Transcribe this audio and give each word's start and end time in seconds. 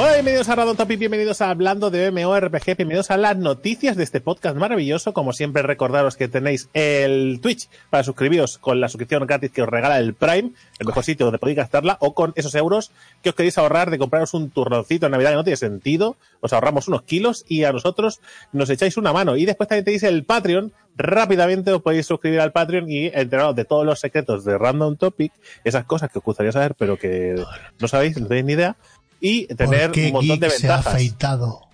Hola, 0.00 0.12
bienvenidos 0.12 0.48
a 0.48 0.54
Radon 0.54 0.76
Topic, 0.76 0.96
bienvenidos 0.96 1.40
a 1.40 1.50
Hablando 1.50 1.90
de 1.90 2.12
MMORPG, 2.12 2.76
bienvenidos 2.76 3.10
a 3.10 3.16
las 3.16 3.36
noticias 3.36 3.96
de 3.96 4.04
este 4.04 4.20
podcast 4.20 4.56
maravilloso. 4.56 5.12
Como 5.12 5.32
siempre, 5.32 5.62
recordaros 5.62 6.14
que 6.14 6.28
tenéis 6.28 6.68
el 6.72 7.40
Twitch 7.42 7.68
para 7.90 8.04
suscribiros 8.04 8.58
con 8.58 8.80
la 8.80 8.88
suscripción 8.88 9.26
gratis 9.26 9.50
que 9.50 9.62
os 9.62 9.68
regala 9.68 9.98
el 9.98 10.14
Prime, 10.14 10.52
el 10.78 10.86
mejor 10.86 11.02
sitio 11.02 11.26
donde 11.26 11.40
podéis 11.40 11.56
gastarla, 11.56 11.96
o 12.00 12.14
con 12.14 12.32
esos 12.36 12.54
euros 12.54 12.92
que 13.24 13.30
os 13.30 13.34
queréis 13.34 13.58
ahorrar 13.58 13.90
de 13.90 13.98
compraros 13.98 14.34
un 14.34 14.50
turroncito 14.50 15.06
en 15.06 15.12
Navidad 15.12 15.30
que 15.30 15.36
no 15.36 15.42
tiene 15.42 15.56
sentido. 15.56 16.16
Os 16.38 16.52
ahorramos 16.52 16.86
unos 16.86 17.02
kilos 17.02 17.44
y 17.48 17.64
a 17.64 17.72
nosotros 17.72 18.20
nos 18.52 18.70
echáis 18.70 18.98
una 18.98 19.12
mano. 19.12 19.36
Y 19.36 19.46
después 19.46 19.68
también 19.68 19.84
tenéis 19.84 20.04
el 20.04 20.22
Patreon. 20.22 20.72
Rápidamente 20.96 21.72
os 21.72 21.82
podéis 21.82 22.06
suscribir 22.06 22.40
al 22.40 22.52
Patreon 22.52 22.90
y 22.90 23.06
enteraros 23.06 23.54
de 23.54 23.64
todos 23.64 23.86
los 23.86 24.00
secretos 24.00 24.44
de 24.44 24.58
Random 24.58 24.96
Topic, 24.96 25.32
esas 25.62 25.84
cosas 25.84 26.10
que 26.10 26.18
os 26.18 26.24
gustaría 26.24 26.50
saber, 26.50 26.74
pero 26.76 26.96
que 26.96 27.36
no 27.78 27.86
sabéis, 27.86 28.18
no 28.20 28.26
tenéis 28.26 28.44
ni 28.46 28.52
idea 28.54 28.76
y 29.20 29.46
tener 29.46 29.90
un 29.90 30.12
montón 30.12 30.40
de 30.40 30.50
se 30.50 30.66
ha 30.66 30.76
ventajas. 30.76 30.94
afeitado? 30.94 31.68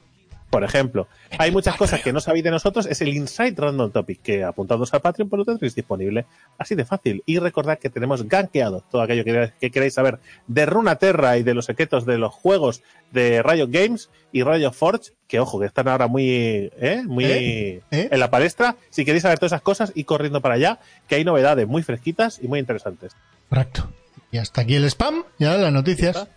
Por 0.54 0.62
ejemplo, 0.62 1.08
hay 1.36 1.50
muchas 1.50 1.74
cosas 1.74 2.00
que 2.00 2.12
no 2.12 2.20
sabéis 2.20 2.44
de 2.44 2.52
nosotros, 2.52 2.86
es 2.86 3.00
el 3.00 3.08
Insight 3.08 3.58
Random 3.58 3.90
Topic, 3.90 4.22
que 4.22 4.44
apuntados 4.44 4.94
al 4.94 5.00
Patreon 5.00 5.28
por 5.28 5.40
lo 5.40 5.44
tendréis 5.44 5.74
disponible 5.74 6.26
así 6.58 6.76
de 6.76 6.84
fácil. 6.84 7.24
Y 7.26 7.40
recordad 7.40 7.76
que 7.76 7.90
tenemos 7.90 8.28
gankeado 8.28 8.84
todo 8.88 9.02
aquello 9.02 9.24
que, 9.24 9.52
que 9.60 9.72
queréis 9.72 9.94
saber 9.94 10.20
de 10.46 10.64
Runaterra 10.64 11.38
y 11.38 11.42
de 11.42 11.54
los 11.54 11.64
secretos 11.64 12.06
de 12.06 12.18
los 12.18 12.32
juegos 12.32 12.82
de 13.10 13.42
Riot 13.42 13.66
Games 13.68 14.10
y 14.30 14.44
Riot 14.44 14.70
Forge, 14.70 15.10
que 15.26 15.40
ojo, 15.40 15.58
que 15.58 15.66
están 15.66 15.88
ahora 15.88 16.06
muy, 16.06 16.70
¿eh? 16.78 17.02
muy 17.04 17.24
¿Eh? 17.24 17.82
¿Eh? 17.90 18.08
en 18.12 18.20
la 18.20 18.30
palestra. 18.30 18.76
Si 18.90 19.04
queréis 19.04 19.22
saber 19.22 19.40
todas 19.40 19.50
esas 19.50 19.62
cosas, 19.62 19.90
y 19.96 20.04
corriendo 20.04 20.40
para 20.40 20.54
allá, 20.54 20.78
que 21.08 21.16
hay 21.16 21.24
novedades 21.24 21.66
muy 21.66 21.82
fresquitas 21.82 22.38
y 22.40 22.46
muy 22.46 22.60
interesantes. 22.60 23.16
Correcto. 23.48 23.90
Y 24.30 24.38
hasta 24.38 24.60
aquí 24.60 24.76
el 24.76 24.84
spam, 24.84 25.24
ya 25.40 25.56
las 25.56 25.72
noticias. 25.72 26.28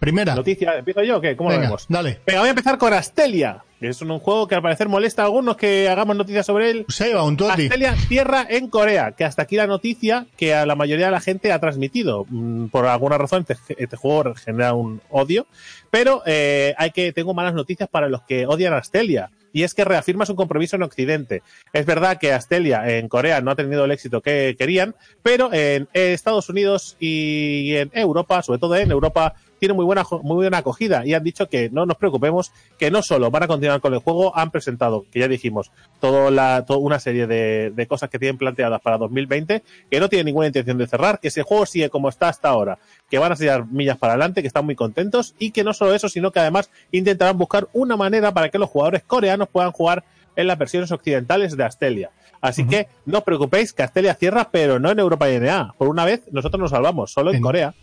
Primera. 0.00 0.34
Noticia, 0.34 0.78
¿empiezo 0.78 1.02
yo 1.02 1.18
o 1.18 1.20
qué? 1.20 1.36
¿Cómo 1.36 1.52
lo 1.52 1.60
vemos? 1.60 1.84
dale. 1.88 2.20
Venga, 2.26 2.40
voy 2.40 2.48
a 2.48 2.50
empezar 2.50 2.78
con 2.78 2.92
Astelia, 2.92 3.62
es 3.80 4.02
un, 4.02 4.10
un 4.10 4.18
juego 4.18 4.46
que 4.46 4.54
al 4.54 4.62
parecer 4.62 4.88
molesta 4.88 5.22
a 5.22 5.26
algunos 5.26 5.56
que 5.56 5.88
hagamos 5.88 6.16
noticias 6.16 6.44
sobre 6.44 6.70
él. 6.70 6.84
Se 6.88 7.14
va 7.14 7.22
un 7.22 7.36
toti. 7.36 7.64
Astelia 7.64 7.94
Tierra 8.08 8.46
en 8.48 8.68
Corea, 8.68 9.12
que 9.12 9.24
hasta 9.24 9.42
aquí 9.42 9.56
la 9.56 9.66
noticia 9.66 10.26
que 10.36 10.54
a 10.54 10.66
la 10.66 10.74
mayoría 10.74 11.06
de 11.06 11.12
la 11.12 11.20
gente 11.20 11.52
ha 11.52 11.58
transmitido. 11.60 12.26
Mm, 12.28 12.66
Por 12.66 12.86
alguna 12.86 13.16
razón 13.16 13.44
este, 13.48 13.82
este 13.82 13.96
juego 13.96 14.34
genera 14.34 14.74
un 14.74 15.00
odio, 15.10 15.46
pero 15.90 16.22
eh, 16.26 16.74
hay 16.76 16.90
que 16.90 17.12
tengo 17.12 17.32
malas 17.32 17.54
noticias 17.54 17.88
para 17.88 18.08
los 18.08 18.22
que 18.22 18.46
odian 18.46 18.74
a 18.74 18.78
Astelia. 18.78 19.30
Y 19.52 19.64
es 19.64 19.74
que 19.74 19.84
reafirma 19.84 20.26
su 20.26 20.36
compromiso 20.36 20.76
en 20.76 20.84
Occidente. 20.84 21.42
Es 21.72 21.84
verdad 21.84 22.18
que 22.18 22.32
Astelia 22.32 22.88
en 22.88 23.08
Corea 23.08 23.40
no 23.40 23.50
ha 23.50 23.56
tenido 23.56 23.84
el 23.84 23.90
éxito 23.90 24.20
que 24.20 24.54
querían, 24.56 24.94
pero 25.24 25.52
en 25.52 25.88
Estados 25.92 26.48
Unidos 26.48 26.96
y 27.00 27.74
en 27.74 27.90
Europa, 27.92 28.42
sobre 28.42 28.60
todo 28.60 28.76
en 28.76 28.92
Europa, 28.92 29.34
tiene 29.60 29.74
muy 29.74 29.84
buena, 29.84 30.04
muy 30.22 30.36
buena 30.36 30.58
acogida 30.58 31.06
y 31.06 31.14
han 31.14 31.22
dicho 31.22 31.48
que 31.48 31.70
no 31.70 31.86
nos 31.86 31.96
preocupemos, 31.96 32.50
que 32.78 32.90
no 32.90 33.02
solo 33.02 33.30
van 33.30 33.44
a 33.44 33.46
continuar 33.46 33.80
con 33.80 33.94
el 33.94 34.00
juego, 34.00 34.36
han 34.36 34.50
presentado, 34.50 35.04
que 35.12 35.20
ya 35.20 35.28
dijimos, 35.28 35.70
toda 36.00 36.30
la, 36.32 36.64
toda 36.66 36.80
una 36.80 36.98
serie 36.98 37.28
de, 37.28 37.70
de 37.70 37.86
cosas 37.86 38.10
que 38.10 38.18
tienen 38.18 38.38
planteadas 38.38 38.80
para 38.80 38.98
2020, 38.98 39.62
que 39.88 40.00
no 40.00 40.08
tienen 40.08 40.26
ninguna 40.26 40.48
intención 40.48 40.78
de 40.78 40.88
cerrar, 40.88 41.20
que 41.20 41.28
ese 41.28 41.42
juego 41.44 41.66
sigue 41.66 41.90
como 41.90 42.08
está 42.08 42.28
hasta 42.28 42.48
ahora, 42.48 42.78
que 43.08 43.18
van 43.18 43.30
a 43.32 43.36
seguir 43.36 43.64
millas 43.70 43.98
para 43.98 44.14
adelante, 44.14 44.40
que 44.40 44.48
están 44.48 44.64
muy 44.64 44.74
contentos 44.74 45.34
y 45.38 45.52
que 45.52 45.62
no 45.62 45.72
solo 45.74 45.94
eso, 45.94 46.08
sino 46.08 46.32
que 46.32 46.40
además 46.40 46.70
intentarán 46.90 47.38
buscar 47.38 47.68
una 47.72 47.96
manera 47.96 48.32
para 48.32 48.48
que 48.48 48.58
los 48.58 48.68
jugadores 48.70 49.02
coreanos 49.04 49.48
puedan 49.48 49.70
jugar 49.72 50.02
en 50.36 50.46
las 50.46 50.56
versiones 50.58 50.90
occidentales 50.90 51.56
de 51.56 51.64
Astelia. 51.64 52.10
Así 52.40 52.66
que 52.66 52.86
no 53.04 53.18
os 53.18 53.24
preocupéis 53.24 53.74
que 53.74 53.82
Astelia 53.82 54.14
cierra, 54.14 54.48
pero 54.50 54.78
no 54.78 54.90
en 54.90 54.98
Europa 54.98 55.30
y 55.30 55.38
NA. 55.38 55.74
Por 55.76 55.88
una 55.88 56.06
vez 56.06 56.22
nosotros 56.32 56.58
nos 56.58 56.70
salvamos, 56.70 57.12
solo 57.12 57.28
en, 57.30 57.36
En- 57.36 57.42
Corea. 57.42 57.74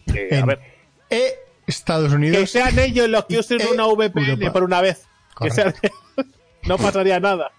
A 0.41 0.45
ver, 0.47 0.59
E, 1.12 1.36
Estados 1.67 2.09
que 2.09 2.15
Unidos. 2.15 2.49
sean 2.49 2.77
ellos 2.79 3.07
los 3.09 3.25
que 3.25 3.39
usen 3.39 3.61
Eh, 3.61 3.67
una 3.71 3.85
VPN 3.87 4.29
Europa. 4.31 4.53
por 4.53 4.63
una 4.63 4.81
vez. 4.81 5.05
Que 5.39 5.51
sean- 5.51 5.73
no 6.63 6.77
pasaría 6.77 7.19
nada. 7.19 7.51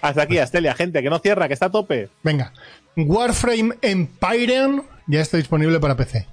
Hasta 0.00 0.22
aquí, 0.22 0.38
Astelia, 0.38 0.74
gente, 0.74 1.02
que 1.02 1.10
no 1.10 1.18
cierra, 1.18 1.48
que 1.48 1.54
está 1.54 1.66
a 1.66 1.70
tope. 1.70 2.08
Venga. 2.22 2.52
Warframe 2.96 3.74
Empyrean 3.82 4.82
ya 5.06 5.20
está 5.20 5.36
disponible 5.36 5.80
para 5.80 5.96
PC. 5.96 6.26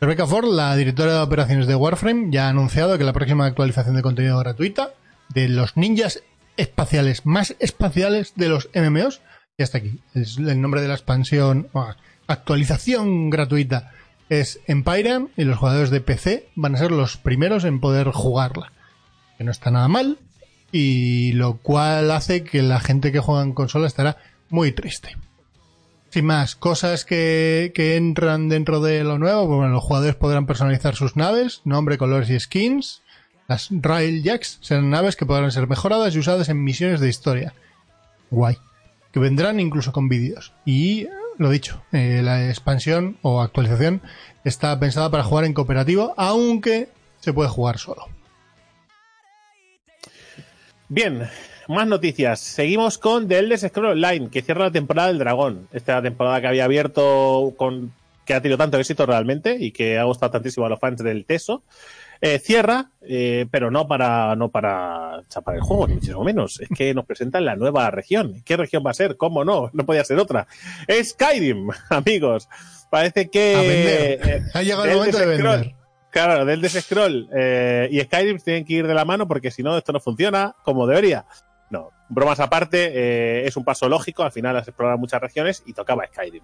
Rebecca 0.00 0.26
Ford, 0.26 0.46
la 0.52 0.74
directora 0.76 1.12
de 1.14 1.18
operaciones 1.20 1.66
de 1.66 1.74
Warframe, 1.74 2.28
ya 2.30 2.46
ha 2.46 2.50
anunciado 2.50 2.98
que 2.98 3.04
la 3.04 3.12
próxima 3.12 3.46
actualización 3.46 3.96
de 3.96 4.02
contenido 4.02 4.38
gratuita 4.38 4.90
de 5.28 5.48
los 5.48 5.76
ninjas 5.76 6.22
espaciales 6.56 7.24
más 7.26 7.54
espaciales 7.60 8.32
de 8.36 8.48
los 8.48 8.68
MMOs 8.74 9.20
ya 9.58 9.64
está 9.64 9.78
aquí. 9.78 10.00
Es 10.14 10.38
el 10.38 10.60
nombre 10.60 10.80
de 10.82 10.88
la 10.88 10.94
expansión, 10.94 11.68
actualización 12.28 13.30
gratuita 13.30 13.90
es 14.28 14.60
Empyrean 14.66 15.30
y 15.36 15.44
los 15.44 15.58
jugadores 15.58 15.90
de 15.90 16.00
PC 16.00 16.48
van 16.54 16.74
a 16.74 16.78
ser 16.78 16.92
los 16.92 17.16
primeros 17.16 17.64
en 17.64 17.80
poder 17.80 18.10
jugarla. 18.10 18.72
Que 19.36 19.44
no 19.44 19.50
está 19.50 19.70
nada 19.70 19.88
mal 19.88 20.18
y 20.72 21.32
lo 21.32 21.58
cual 21.58 22.10
hace 22.10 22.44
que 22.44 22.62
la 22.62 22.80
gente 22.80 23.12
que 23.12 23.20
juega 23.20 23.42
en 23.42 23.54
consola 23.54 23.86
estará 23.86 24.18
muy 24.50 24.72
triste. 24.72 25.16
Sin 26.10 26.24
más, 26.24 26.56
cosas 26.56 27.04
que, 27.04 27.72
que 27.74 27.96
entran 27.96 28.48
dentro 28.48 28.80
de 28.80 29.04
lo 29.04 29.18
nuevo, 29.18 29.46
pues 29.46 29.58
bueno, 29.58 29.72
los 29.74 29.84
jugadores 29.84 30.14
podrán 30.14 30.46
personalizar 30.46 30.94
sus 30.94 31.16
naves, 31.16 31.60
nombre, 31.64 31.98
colores 31.98 32.30
y 32.30 32.40
skins. 32.40 33.02
Las 33.46 33.68
Railjacks 33.70 34.58
serán 34.62 34.90
naves 34.90 35.16
que 35.16 35.26
podrán 35.26 35.52
ser 35.52 35.68
mejoradas 35.68 36.14
y 36.14 36.18
usadas 36.18 36.48
en 36.48 36.64
misiones 36.64 37.00
de 37.00 37.08
historia. 37.08 37.54
Guay. 38.30 38.56
Que 39.12 39.20
vendrán 39.20 39.60
incluso 39.60 39.92
con 39.92 40.08
vídeos. 40.08 40.52
Y, 40.64 41.08
lo 41.38 41.50
dicho, 41.50 41.82
eh, 41.92 42.20
la 42.22 42.48
expansión 42.48 43.16
o 43.22 43.40
actualización 43.40 44.02
está 44.44 44.78
pensada 44.78 45.10
para 45.10 45.24
jugar 45.24 45.44
en 45.44 45.54
cooperativo, 45.54 46.14
aunque 46.16 46.88
se 47.20 47.32
puede 47.32 47.48
jugar 47.48 47.78
solo. 47.78 48.06
Bien, 50.88 51.28
más 51.68 51.86
noticias. 51.86 52.40
Seguimos 52.40 52.98
con 52.98 53.28
The 53.28 53.38
Elder 53.38 53.58
Scrolls 53.58 53.92
Online, 53.92 54.30
que 54.30 54.42
cierra 54.42 54.64
la 54.64 54.72
temporada 54.72 55.08
del 55.08 55.18
dragón. 55.18 55.68
Esta 55.72 56.02
temporada 56.02 56.40
que 56.40 56.48
había 56.48 56.64
abierto 56.64 57.54
con 57.56 57.92
que 58.24 58.34
ha 58.34 58.42
tenido 58.42 58.58
tanto 58.58 58.78
éxito 58.78 59.06
realmente 59.06 59.56
y 59.58 59.70
que 59.70 59.98
ha 59.98 60.04
gustado 60.04 60.32
tantísimo 60.32 60.66
a 60.66 60.68
los 60.68 60.78
fans 60.78 61.02
del 61.02 61.24
Teso. 61.24 61.62
Eh, 62.20 62.38
cierra, 62.40 62.90
eh, 63.02 63.46
pero 63.50 63.70
no 63.70 63.86
para 63.86 64.34
no 64.36 64.50
para 64.50 65.22
chapar 65.28 65.54
el 65.54 65.60
juego, 65.60 65.86
ni 65.86 65.94
muchísimo 65.94 66.24
menos. 66.24 66.60
Es 66.60 66.68
que 66.76 66.92
nos 66.94 67.06
presentan 67.06 67.44
la 67.44 67.54
nueva 67.56 67.90
región. 67.90 68.42
¿Qué 68.44 68.56
región 68.56 68.82
va 68.84 68.90
a 68.90 68.94
ser? 68.94 69.16
¿Cómo 69.16 69.44
no? 69.44 69.70
No 69.72 69.86
podía 69.86 70.04
ser 70.04 70.18
otra. 70.18 70.46
Skyrim, 71.02 71.68
amigos. 71.90 72.48
Parece 72.90 73.28
que 73.30 74.18
eh, 74.22 74.42
Ha 74.54 74.62
llegado 74.62 74.84
el 74.86 74.96
momento 74.96 75.18
de 75.18 75.24
Scroll- 75.38 75.58
vender. 75.58 75.74
Claro, 76.10 76.44
del 76.46 76.68
Scroll 76.68 77.28
eh, 77.36 77.88
y 77.90 78.00
Skyrim 78.00 78.38
tienen 78.38 78.64
que 78.64 78.72
ir 78.72 78.86
de 78.86 78.94
la 78.94 79.04
mano 79.04 79.28
porque 79.28 79.50
si 79.50 79.62
no 79.62 79.76
esto 79.76 79.92
no 79.92 80.00
funciona 80.00 80.56
como 80.64 80.86
debería. 80.86 81.26
Bromas 82.08 82.40
aparte, 82.40 82.90
eh, 82.94 83.46
es 83.46 83.56
un 83.56 83.64
paso 83.64 83.88
lógico, 83.88 84.22
al 84.22 84.32
final 84.32 84.56
has 84.56 84.68
explorado 84.68 84.98
muchas 84.98 85.20
regiones 85.20 85.62
y 85.66 85.72
tocaba 85.72 86.06
Skyrim. 86.06 86.42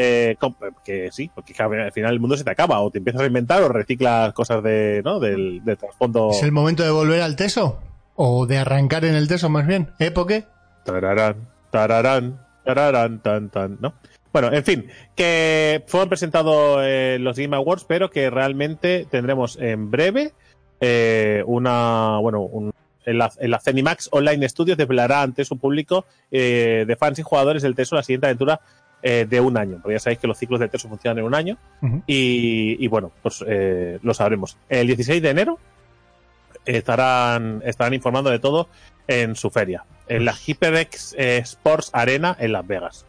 Eh, 0.00 0.36
que 0.84 1.10
sí, 1.10 1.30
porque 1.34 1.54
al 1.60 1.92
final 1.92 2.12
el 2.12 2.20
mundo 2.20 2.36
se 2.36 2.44
te 2.44 2.50
acaba, 2.50 2.80
o 2.80 2.90
te 2.90 2.98
empiezas 2.98 3.22
a 3.22 3.26
inventar 3.26 3.62
o 3.62 3.68
reciclas 3.68 4.32
cosas 4.32 4.62
de, 4.62 5.02
¿no? 5.04 5.18
del, 5.18 5.64
del 5.64 5.76
trasfondo. 5.76 6.30
¿Es 6.30 6.42
el 6.42 6.52
momento 6.52 6.84
de 6.84 6.90
volver 6.90 7.20
al 7.20 7.36
Teso? 7.36 7.80
¿O 8.14 8.46
de 8.46 8.58
arrancar 8.58 9.04
en 9.04 9.14
el 9.14 9.28
Teso 9.28 9.48
más 9.48 9.66
bien? 9.66 9.90
¿Eh? 9.98 10.10
¿Por 10.10 10.26
qué? 10.26 10.44
Tararán, 10.84 11.48
tararán, 11.70 12.40
tararán, 12.64 13.20
tan, 13.20 13.50
tan, 13.50 13.78
¿no? 13.80 13.94
Bueno, 14.32 14.52
en 14.52 14.62
fin, 14.62 14.86
que 15.16 15.84
fueron 15.86 16.08
presentados 16.08 16.80
eh, 16.82 17.18
los 17.20 17.38
Game 17.38 17.56
Awards, 17.56 17.84
pero 17.84 18.10
que 18.10 18.30
realmente 18.30 19.06
tendremos 19.10 19.58
en 19.58 19.90
breve 19.90 20.32
eh, 20.80 21.42
una, 21.46 22.18
bueno, 22.20 22.42
un, 22.42 22.72
en, 23.08 23.18
la, 23.18 23.32
en 23.38 23.50
la 23.50 23.58
Zenimax 23.58 24.08
Online 24.12 24.48
Studios 24.48 24.76
desvelará 24.76 25.22
ante 25.22 25.44
su 25.44 25.56
público 25.58 26.04
eh, 26.30 26.84
de 26.86 26.96
fans 26.96 27.18
y 27.18 27.22
jugadores 27.22 27.62
del 27.62 27.74
Teso 27.74 27.96
la 27.96 28.02
siguiente 28.02 28.26
aventura 28.26 28.60
eh, 29.02 29.26
de 29.28 29.40
un 29.40 29.56
año. 29.56 29.78
Porque 29.82 29.94
ya 29.94 30.00
sabéis 30.00 30.18
que 30.18 30.26
los 30.26 30.38
ciclos 30.38 30.60
del 30.60 30.70
Teso 30.70 30.88
funcionan 30.88 31.18
en 31.18 31.24
un 31.24 31.34
año. 31.34 31.56
Y, 32.06 32.76
y 32.78 32.86
bueno, 32.88 33.12
pues 33.22 33.44
eh, 33.46 33.98
lo 34.02 34.14
sabremos. 34.14 34.56
El 34.68 34.86
16 34.86 35.22
de 35.22 35.30
enero 35.30 35.58
estarán, 36.66 37.62
estarán 37.64 37.94
informando 37.94 38.30
de 38.30 38.38
todo 38.38 38.68
en 39.06 39.36
su 39.36 39.50
feria, 39.50 39.84
en 40.06 40.24
la 40.24 40.32
HyperX 40.32 41.14
eh, 41.16 41.38
Sports 41.38 41.90
Arena 41.92 42.36
en 42.38 42.52
Las 42.52 42.66
Vegas. 42.66 43.06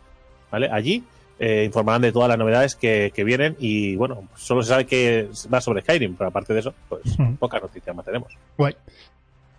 ¿Vale? 0.50 0.69
Allí 0.72 1.04
eh, 1.40 1.63
informarán 1.66 2.02
de 2.02 2.12
todas 2.12 2.30
las 2.30 2.38
novedades 2.38 2.75
que, 2.75 3.12
que 3.13 3.24
vienen 3.24 3.56
y 3.60 3.95
bueno, 3.95 4.28
solo 4.36 4.63
se 4.63 4.69
sabe 4.69 4.86
que 4.86 5.30
va 5.54 5.62
sobre 5.62 5.81
Skyrim, 5.81 6.16
pero 6.16 6.30
aparte 6.30 6.54
de 6.54 6.62
eso, 6.62 6.74
pues 6.88 7.18
pocas 7.40 7.62
noticias 7.62 7.95
más 7.95 8.06
tenemos. 8.06 8.36
Guay. 8.57 8.75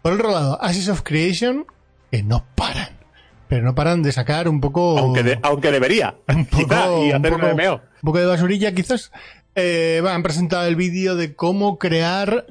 Por 0.02 0.12
otro 0.14 0.30
lado, 0.30 0.58
Ashes 0.62 0.88
of 0.88 1.02
Creation, 1.02 1.66
que 2.10 2.22
no 2.22 2.44
paran. 2.54 2.98
Pero 3.48 3.64
no 3.64 3.74
paran 3.74 4.02
de 4.02 4.12
sacar 4.12 4.48
un 4.48 4.60
poco. 4.60 4.98
Aunque, 4.98 5.22
de- 5.22 5.38
aunque 5.42 5.70
debería, 5.72 6.16
un 6.28 6.46
poco, 6.46 6.64
quizá, 6.64 6.98
y 6.98 7.10
hacer 7.12 7.32
un 7.34 7.40
poco- 7.40 7.54
un 7.74 7.80
poco 8.06 8.18
de 8.18 8.26
basurilla, 8.26 8.72
quizás. 8.74 9.10
Eh, 9.56 10.00
han 10.08 10.22
presentado 10.22 10.66
el 10.66 10.76
vídeo 10.76 11.16
de 11.16 11.34
cómo 11.34 11.78
crear. 11.78 12.46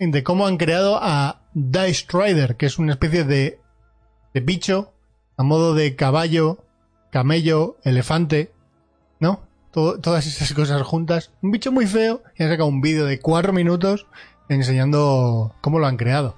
De 0.00 0.22
cómo 0.24 0.46
han 0.46 0.56
creado 0.56 0.98
a 1.00 1.42
Dice 1.52 2.06
Rider, 2.10 2.56
que 2.56 2.64
es 2.66 2.78
una 2.78 2.92
especie 2.92 3.24
de, 3.24 3.60
de 4.32 4.40
bicho 4.40 4.92
a 5.36 5.42
modo 5.42 5.74
de 5.74 5.94
caballo, 5.94 6.64
camello, 7.10 7.76
elefante, 7.84 8.50
¿no? 9.20 9.42
Todo- 9.72 10.00
todas 10.00 10.26
esas 10.26 10.52
cosas 10.54 10.82
juntas. 10.82 11.30
Un 11.42 11.50
bicho 11.52 11.70
muy 11.70 11.86
feo. 11.86 12.22
Y 12.36 12.42
han 12.42 12.48
sacado 12.50 12.68
un 12.68 12.80
vídeo 12.80 13.04
de 13.06 13.20
cuatro 13.20 13.52
minutos 13.52 14.06
enseñando 14.48 15.54
cómo 15.60 15.78
lo 15.78 15.86
han 15.86 15.96
creado. 15.96 16.34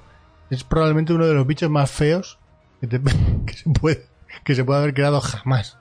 Es 0.52 0.64
probablemente 0.64 1.12
uno 1.12 1.26
de 1.26 1.34
los 1.34 1.46
bichos 1.46 1.70
más 1.70 1.90
feos 1.90 2.38
que, 2.80 2.86
te- 2.86 3.00
que 3.46 3.54
se 3.54 3.70
puede 3.70 4.06
que 4.44 4.54
se 4.54 4.64
puede 4.64 4.80
haber 4.80 4.94
creado 4.94 5.20
jamás. 5.20 5.78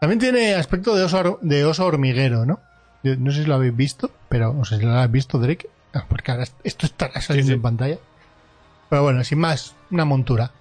También 0.00 0.18
tiene 0.20 0.54
aspecto 0.54 0.94
de 0.94 1.04
oso, 1.04 1.38
de 1.42 1.64
oso 1.64 1.84
hormiguero, 1.84 2.46
¿no? 2.46 2.60
Yo 3.02 3.16
no 3.16 3.30
sé 3.30 3.42
si 3.42 3.46
lo 3.48 3.54
habéis 3.56 3.74
visto, 3.76 4.10
pero 4.28 4.54
no 4.54 4.64
sé 4.64 4.78
si 4.78 4.84
lo 4.84 4.92
has 4.96 5.10
visto, 5.10 5.38
Drake. 5.38 5.68
Ah, 5.92 6.04
porque 6.08 6.30
ahora 6.30 6.44
esto 6.64 6.86
estará 6.86 7.20
saliendo 7.20 7.50
sí. 7.50 7.54
en 7.54 7.62
pantalla. 7.62 7.98
Pero 8.88 9.02
bueno, 9.02 9.22
sin 9.24 9.38
más, 9.38 9.74
una 9.90 10.04
montura. 10.04 10.52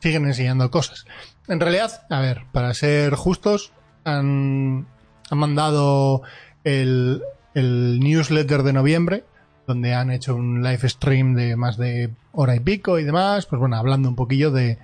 Siguen 0.00 0.26
enseñando 0.26 0.70
cosas. 0.70 1.06
En 1.48 1.60
realidad, 1.60 2.02
a 2.10 2.20
ver, 2.20 2.42
para 2.52 2.74
ser 2.74 3.14
justos, 3.14 3.72
han, 4.04 4.86
han 5.30 5.38
mandado 5.38 6.22
el, 6.64 7.22
el 7.54 8.00
newsletter 8.00 8.62
de 8.64 8.72
noviembre, 8.72 9.24
donde 9.66 9.94
han 9.94 10.10
hecho 10.10 10.34
un 10.36 10.62
live 10.62 10.88
stream 10.88 11.34
de 11.34 11.56
más 11.56 11.76
de 11.76 12.10
hora 12.32 12.56
y 12.56 12.60
pico 12.60 12.98
y 12.98 13.04
demás, 13.04 13.46
pues 13.46 13.58
bueno, 13.60 13.76
hablando 13.76 14.08
un 14.08 14.16
poquillo 14.16 14.50
de, 14.50 14.78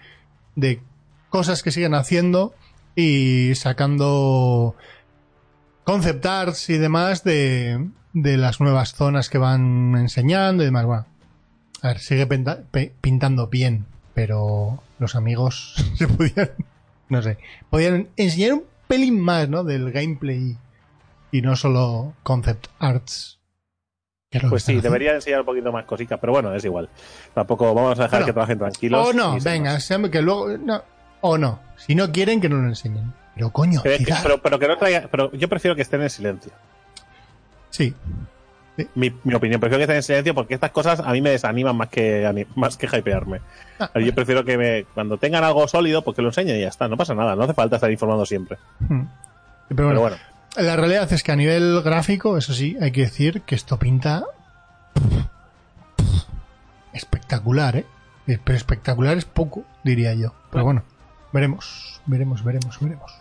de 0.56 0.81
cosas 1.31 1.62
que 1.62 1.70
siguen 1.70 1.94
haciendo 1.94 2.55
y 2.94 3.55
sacando 3.55 4.75
concept 5.84 6.26
arts 6.26 6.70
y 6.70 6.79
demás 6.79 7.25
de, 7.25 7.88
de 8.12 8.37
las 8.37 8.61
nuevas 8.61 8.94
zonas 8.94 9.29
que 9.29 9.38
van 9.38 9.94
enseñando 9.96 10.62
y 10.62 10.67
demás. 10.67 10.87
Bueno, 10.87 11.06
a 11.81 11.88
ver, 11.88 11.99
sigue 11.99 12.29
pintando 13.00 13.49
bien, 13.49 13.87
pero 14.14 14.82
los 14.99 15.17
amigos 15.17 15.75
se 15.96 16.08
podían, 16.08 16.50
no 17.08 17.23
sé, 17.23 17.38
podían 17.70 18.08
enseñar 18.17 18.55
un 18.55 18.64
pelín 18.87 19.20
más, 19.20 19.49
¿no? 19.49 19.64
Del 19.64 19.90
gameplay 19.90 20.56
y 21.32 21.43
no 21.43 21.56
solo 21.56 22.14
concept 22.23 22.67
arts. 22.79 23.38
que 23.38 23.43
es 23.50 24.12
lo 24.12 24.21
que 24.21 24.21
Pues 24.49 24.62
sí, 24.62 24.81
debería 24.81 25.14
enseñar 25.14 25.40
un 25.40 25.46
poquito 25.46 25.70
más 25.73 25.84
cositas, 25.84 26.19
pero 26.19 26.32
bueno, 26.32 26.55
es 26.55 26.64
igual. 26.64 26.88
Tampoco 27.34 27.75
vamos 27.75 27.99
a 27.99 28.05
dejar 28.05 28.11
Bueno, 28.20 28.26
que 28.26 28.32
trabajen 28.32 28.58
tranquilos. 28.58 29.08
O 29.08 29.12
no, 29.12 29.38
venga, 29.40 29.79
que 30.11 30.23
luego. 30.23 30.56
No, 30.58 30.82
o 31.20 31.37
no. 31.37 31.61
Si 31.76 31.94
no 31.94 32.11
quieren, 32.12 32.40
que 32.40 32.49
no 32.49 32.56
lo 32.56 32.69
enseñen. 32.69 33.12
Pero 33.34 33.50
coño, 33.50 33.81
Pero, 33.82 33.99
que- 34.05 34.14
pero, 34.23 34.38
pero 34.43 34.58
que 34.58 34.69
no 34.69 34.76
traiga, 34.79 35.08
pero 35.11 35.31
yo 35.32 35.49
prefiero 35.49 35.75
que 35.75 35.82
estén 35.82 36.02
en 36.02 36.11
silencio. 36.11 36.52
Sí. 37.70 37.94
Mi, 38.94 39.12
mi 39.25 39.34
opinión, 39.34 39.61
prefiero 39.61 39.79
que 39.81 39.82
estén 39.84 39.96
en 39.96 40.02
silencio 40.02 40.34
porque 40.34 40.55
estas 40.55 40.70
cosas 40.70 41.00
a 41.00 41.12
mí 41.12 41.20
me 41.20 41.29
desaniman 41.31 41.76
más 41.76 41.88
que 41.90 42.46
más 42.56 42.76
que 42.79 42.87
hypearme. 42.87 43.40
Ah, 43.79 43.90
Yo 44.00 44.14
prefiero 44.14 44.44
que 44.44 44.56
me, 44.56 44.84
cuando 44.94 45.19
tengan 45.19 45.44
algo 45.44 45.69
sólido, 45.69 46.02
pues 46.02 46.17
que 46.17 46.23
lo 46.23 46.29
enseñen 46.29 46.56
y 46.56 46.61
ya 46.62 46.69
está, 46.69 46.88
no 46.88 46.96
pasa 46.96 47.14
nada, 47.14 47.37
no 47.37 47.43
hace 47.44 47.52
falta 47.55 47.76
estar 47.76 47.90
informando 47.90 48.25
siempre. 48.25 48.56
Hmm. 48.81 49.02
Pero 49.69 49.88
bueno, 49.88 49.88
Pero 49.88 50.00
bueno, 50.00 50.17
la 50.56 50.76
realidad 50.76 51.12
es 51.12 51.22
que 51.22 51.32
a 51.32 51.37
nivel 51.37 51.82
gráfico, 51.82 52.37
eso 52.37 52.52
sí, 52.52 52.76
hay 52.81 52.93
que 52.93 53.02
decir 53.02 53.43
que 53.43 53.54
esto 53.54 53.78
pinta 53.78 54.25
espectacular, 56.93 57.76
¿eh? 57.76 57.87
Pero 58.26 58.56
espectacular 58.56 59.16
es 59.16 59.25
poco, 59.25 59.64
diría 59.82 60.14
yo. 60.14 60.32
Pero 60.50 60.64
bueno, 60.64 60.84
veremos, 61.32 62.00
veremos, 62.06 62.44
veremos, 62.44 62.78
veremos. 62.81 63.12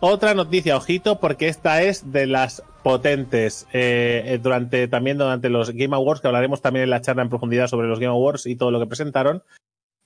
Otra 0.00 0.34
noticia, 0.34 0.76
ojito, 0.76 1.18
porque 1.18 1.48
esta 1.48 1.82
es 1.82 2.12
de 2.12 2.26
las 2.26 2.62
potentes. 2.82 3.66
Eh, 3.72 4.22
eh, 4.26 4.38
durante 4.38 4.86
también 4.88 5.18
durante 5.18 5.48
los 5.48 5.70
Game 5.70 5.94
Awards, 5.94 6.20
que 6.20 6.28
hablaremos 6.28 6.62
también 6.62 6.84
en 6.84 6.90
la 6.90 7.00
charla 7.00 7.22
en 7.22 7.28
profundidad 7.28 7.66
sobre 7.66 7.88
los 7.88 7.98
Game 7.98 8.12
Awards 8.12 8.46
y 8.46 8.56
todo 8.56 8.70
lo 8.70 8.78
que 8.80 8.86
presentaron. 8.86 9.42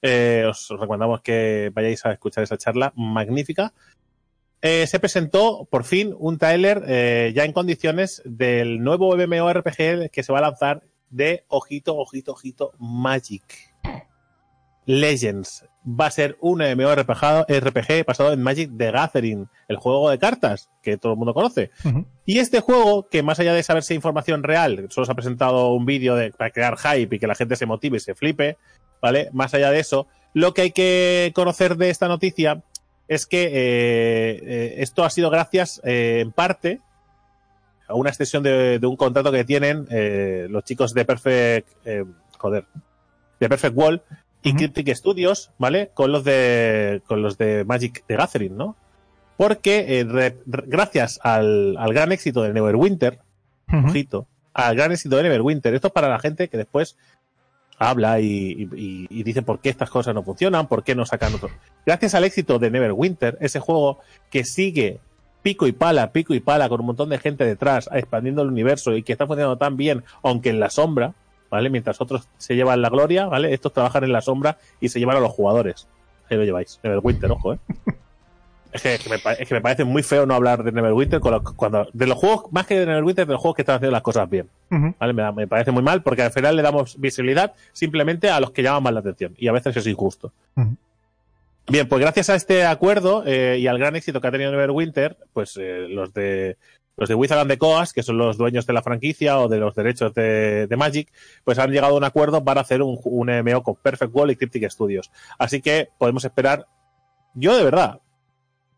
Eh, 0.00 0.44
os 0.48 0.68
recomendamos 0.70 1.20
que 1.20 1.70
vayáis 1.74 2.04
a 2.06 2.12
escuchar 2.12 2.42
esa 2.42 2.58
charla 2.58 2.92
magnífica. 2.96 3.72
Eh, 4.62 4.86
se 4.86 5.00
presentó 5.00 5.66
por 5.70 5.82
fin 5.84 6.14
un 6.18 6.38
tráiler 6.38 6.84
eh, 6.86 7.32
ya 7.34 7.44
en 7.44 7.52
condiciones 7.52 8.22
del 8.24 8.82
nuevo 8.82 9.16
MMORPG 9.16 10.08
que 10.10 10.22
se 10.22 10.32
va 10.32 10.38
a 10.38 10.42
lanzar 10.42 10.82
de 11.10 11.44
ojito, 11.48 11.96
ojito, 11.96 12.32
ojito, 12.32 12.72
Magic. 12.78 13.42
Legends 14.84 15.64
va 15.84 16.06
a 16.06 16.10
ser 16.10 16.36
un 16.40 16.58
MMORPG 16.60 17.46
RPG 17.48 18.04
basado 18.06 18.32
en 18.32 18.42
Magic 18.42 18.70
the 18.76 18.90
Gathering, 18.90 19.48
el 19.68 19.76
juego 19.76 20.10
de 20.10 20.18
cartas 20.18 20.70
que 20.82 20.96
todo 20.96 21.12
el 21.12 21.18
mundo 21.18 21.34
conoce. 21.34 21.70
Y 22.26 22.38
este 22.38 22.60
juego, 22.60 23.08
que 23.08 23.22
más 23.22 23.38
allá 23.40 23.52
de 23.54 23.62
saberse 23.62 23.94
información 23.94 24.42
real, 24.42 24.86
solo 24.90 25.04
se 25.06 25.12
ha 25.12 25.16
presentado 25.16 25.72
un 25.72 25.86
vídeo 25.86 26.14
de- 26.16 26.30
para 26.32 26.50
crear 26.50 26.76
hype 26.78 27.16
y 27.16 27.18
que 27.18 27.26
la 27.26 27.34
gente 27.34 27.56
se 27.56 27.66
motive 27.66 27.96
y 27.96 28.00
se 28.00 28.14
flipe, 28.14 28.56
¿vale? 29.00 29.28
Más 29.32 29.54
allá 29.54 29.70
de 29.70 29.80
eso, 29.80 30.06
lo 30.34 30.54
que 30.54 30.62
hay 30.62 30.70
que 30.72 31.32
conocer 31.34 31.76
de 31.76 31.90
esta 31.90 32.08
noticia 32.08 32.62
es 33.14 33.26
que 33.26 33.44
eh, 33.44 33.50
eh, 34.42 34.74
esto 34.78 35.04
ha 35.04 35.10
sido 35.10 35.30
gracias, 35.30 35.80
eh, 35.84 36.20
en 36.20 36.32
parte, 36.32 36.80
a 37.88 37.94
una 37.94 38.10
extensión 38.10 38.42
de, 38.42 38.78
de 38.78 38.86
un 38.86 38.96
contrato 38.96 39.30
que 39.32 39.44
tienen 39.44 39.86
los 40.50 40.64
chicos 40.64 40.94
de 40.94 41.04
Perfect, 41.04 41.68
joder, 42.38 42.64
de 43.40 43.48
Perfect 43.48 43.76
Wall 43.76 44.02
y. 44.42 44.54
Cryptic 44.54 44.94
Studios, 44.94 45.50
¿vale? 45.58 45.90
Con 45.94 46.10
los 46.10 46.24
de, 46.24 47.02
con 47.06 47.22
los 47.22 47.36
de 47.38 47.64
Magic 47.64 48.02
the 48.06 48.16
Gathering, 48.16 48.56
¿no? 48.56 48.76
Porque 49.36 49.98
eh, 50.00 50.04
re- 50.04 50.36
re- 50.46 50.64
gracias 50.66 51.20
al, 51.22 51.76
al 51.78 51.92
gran 51.92 52.12
éxito 52.12 52.42
de 52.42 52.52
Neverwinter, 52.52 53.18
ojito, 53.84 54.26
al 54.54 54.74
gran 54.76 54.92
éxito 54.92 55.16
de 55.16 55.22
Neverwinter, 55.24 55.74
esto 55.74 55.88
es 55.88 55.92
para 55.92 56.08
la 56.08 56.18
gente 56.18 56.48
que 56.48 56.56
después 56.58 56.96
habla 57.82 58.20
y, 58.20 58.66
dice 59.10 59.42
por 59.42 59.60
qué 59.60 59.68
estas 59.68 59.90
cosas 59.90 60.14
no 60.14 60.22
funcionan, 60.22 60.68
por 60.68 60.84
qué 60.84 60.94
no 60.94 61.04
sacan 61.04 61.34
otro. 61.34 61.50
Gracias 61.84 62.14
al 62.14 62.24
éxito 62.24 62.58
de 62.58 62.70
Neverwinter, 62.70 63.38
ese 63.40 63.60
juego 63.60 63.98
que 64.30 64.44
sigue 64.44 65.00
pico 65.42 65.66
y 65.66 65.72
pala, 65.72 66.12
pico 66.12 66.34
y 66.34 66.40
pala, 66.40 66.68
con 66.68 66.80
un 66.80 66.86
montón 66.86 67.08
de 67.10 67.18
gente 67.18 67.44
detrás, 67.44 67.90
expandiendo 67.92 68.42
el 68.42 68.48
universo 68.48 68.96
y 68.96 69.02
que 69.02 69.12
está 69.12 69.26
funcionando 69.26 69.58
tan 69.58 69.76
bien, 69.76 70.04
aunque 70.22 70.50
en 70.50 70.60
la 70.60 70.70
sombra, 70.70 71.14
¿vale? 71.50 71.68
Mientras 71.68 72.00
otros 72.00 72.28
se 72.38 72.54
llevan 72.54 72.80
la 72.80 72.88
gloria, 72.88 73.26
¿vale? 73.26 73.52
Estos 73.52 73.72
trabajan 73.72 74.04
en 74.04 74.12
la 74.12 74.20
sombra 74.20 74.58
y 74.80 74.88
se 74.88 75.00
llevan 75.00 75.16
a 75.16 75.20
los 75.20 75.32
jugadores. 75.32 75.88
Ahí 76.30 76.36
lo 76.36 76.44
lleváis, 76.44 76.78
Neverwinter, 76.82 77.30
ojo, 77.30 77.54
¿eh? 77.54 77.58
Es 78.72 78.80
que, 78.82 78.94
es 78.94 79.02
que 79.04 79.10
me, 79.10 79.18
pa- 79.18 79.34
es 79.34 79.46
que 79.46 79.54
me 79.54 79.60
parece 79.60 79.84
muy 79.84 80.02
feo 80.02 80.24
no 80.24 80.34
hablar 80.34 80.64
de 80.64 80.72
Neverwinter 80.72 81.20
con 81.20 81.42
cuando, 81.56 81.86
de 81.92 82.06
los 82.06 82.16
juegos, 82.16 82.50
más 82.52 82.66
que 82.66 82.78
de 82.80 82.86
Neverwinter, 82.86 83.26
de 83.26 83.32
los 83.34 83.40
juegos 83.40 83.56
que 83.56 83.62
están 83.62 83.76
haciendo 83.76 83.92
las 83.92 84.02
cosas 84.02 84.28
bien. 84.30 84.48
¿vale? 84.98 85.12
Me, 85.12 85.22
da- 85.22 85.32
me 85.32 85.46
parece 85.46 85.70
muy 85.70 85.82
mal 85.82 86.02
porque 86.02 86.22
al 86.22 86.32
final 86.32 86.56
le 86.56 86.62
damos 86.62 86.98
visibilidad 86.98 87.52
simplemente 87.72 88.30
a 88.30 88.40
los 88.40 88.50
que 88.52 88.62
llaman 88.62 88.82
más 88.84 88.92
la 88.94 89.00
atención 89.00 89.34
y 89.36 89.48
a 89.48 89.52
veces 89.52 89.76
es 89.76 89.86
injusto. 89.86 90.32
Bien, 91.68 91.88
pues 91.88 92.00
gracias 92.00 92.28
a 92.30 92.34
este 92.34 92.64
acuerdo 92.64 93.22
eh, 93.26 93.58
y 93.60 93.66
al 93.68 93.78
gran 93.78 93.94
éxito 93.94 94.20
que 94.20 94.26
ha 94.26 94.32
tenido 94.32 94.50
Neverwinter, 94.50 95.16
pues 95.32 95.56
eh, 95.60 95.86
los 95.88 96.12
de 96.12 96.56
los 96.96 97.08
de 97.08 97.14
Wizard 97.14 97.38
and 97.38 97.50
the 97.50 97.56
Coast, 97.58 97.94
que 97.94 98.02
son 98.02 98.18
los 98.18 98.36
dueños 98.36 98.66
de 98.66 98.72
la 98.74 98.82
franquicia 98.82 99.38
o 99.38 99.48
de 99.48 99.58
los 99.58 99.74
derechos 99.74 100.12
de, 100.12 100.66
de 100.66 100.76
Magic, 100.76 101.10
pues 101.42 101.58
han 101.58 101.70
llegado 101.70 101.94
a 101.94 101.96
un 101.96 102.04
acuerdo 102.04 102.44
para 102.44 102.60
hacer 102.60 102.82
un, 102.82 102.98
un 103.04 103.28
MMO 103.30 103.62
con 103.62 103.76
Perfect 103.76 104.14
Wall 104.14 104.30
y 104.32 104.36
Cryptic 104.36 104.68
Studios. 104.70 105.10
Así 105.38 105.62
que 105.62 105.88
podemos 105.98 106.24
esperar. 106.24 106.66
Yo 107.34 107.56
de 107.56 107.64
verdad, 107.64 108.00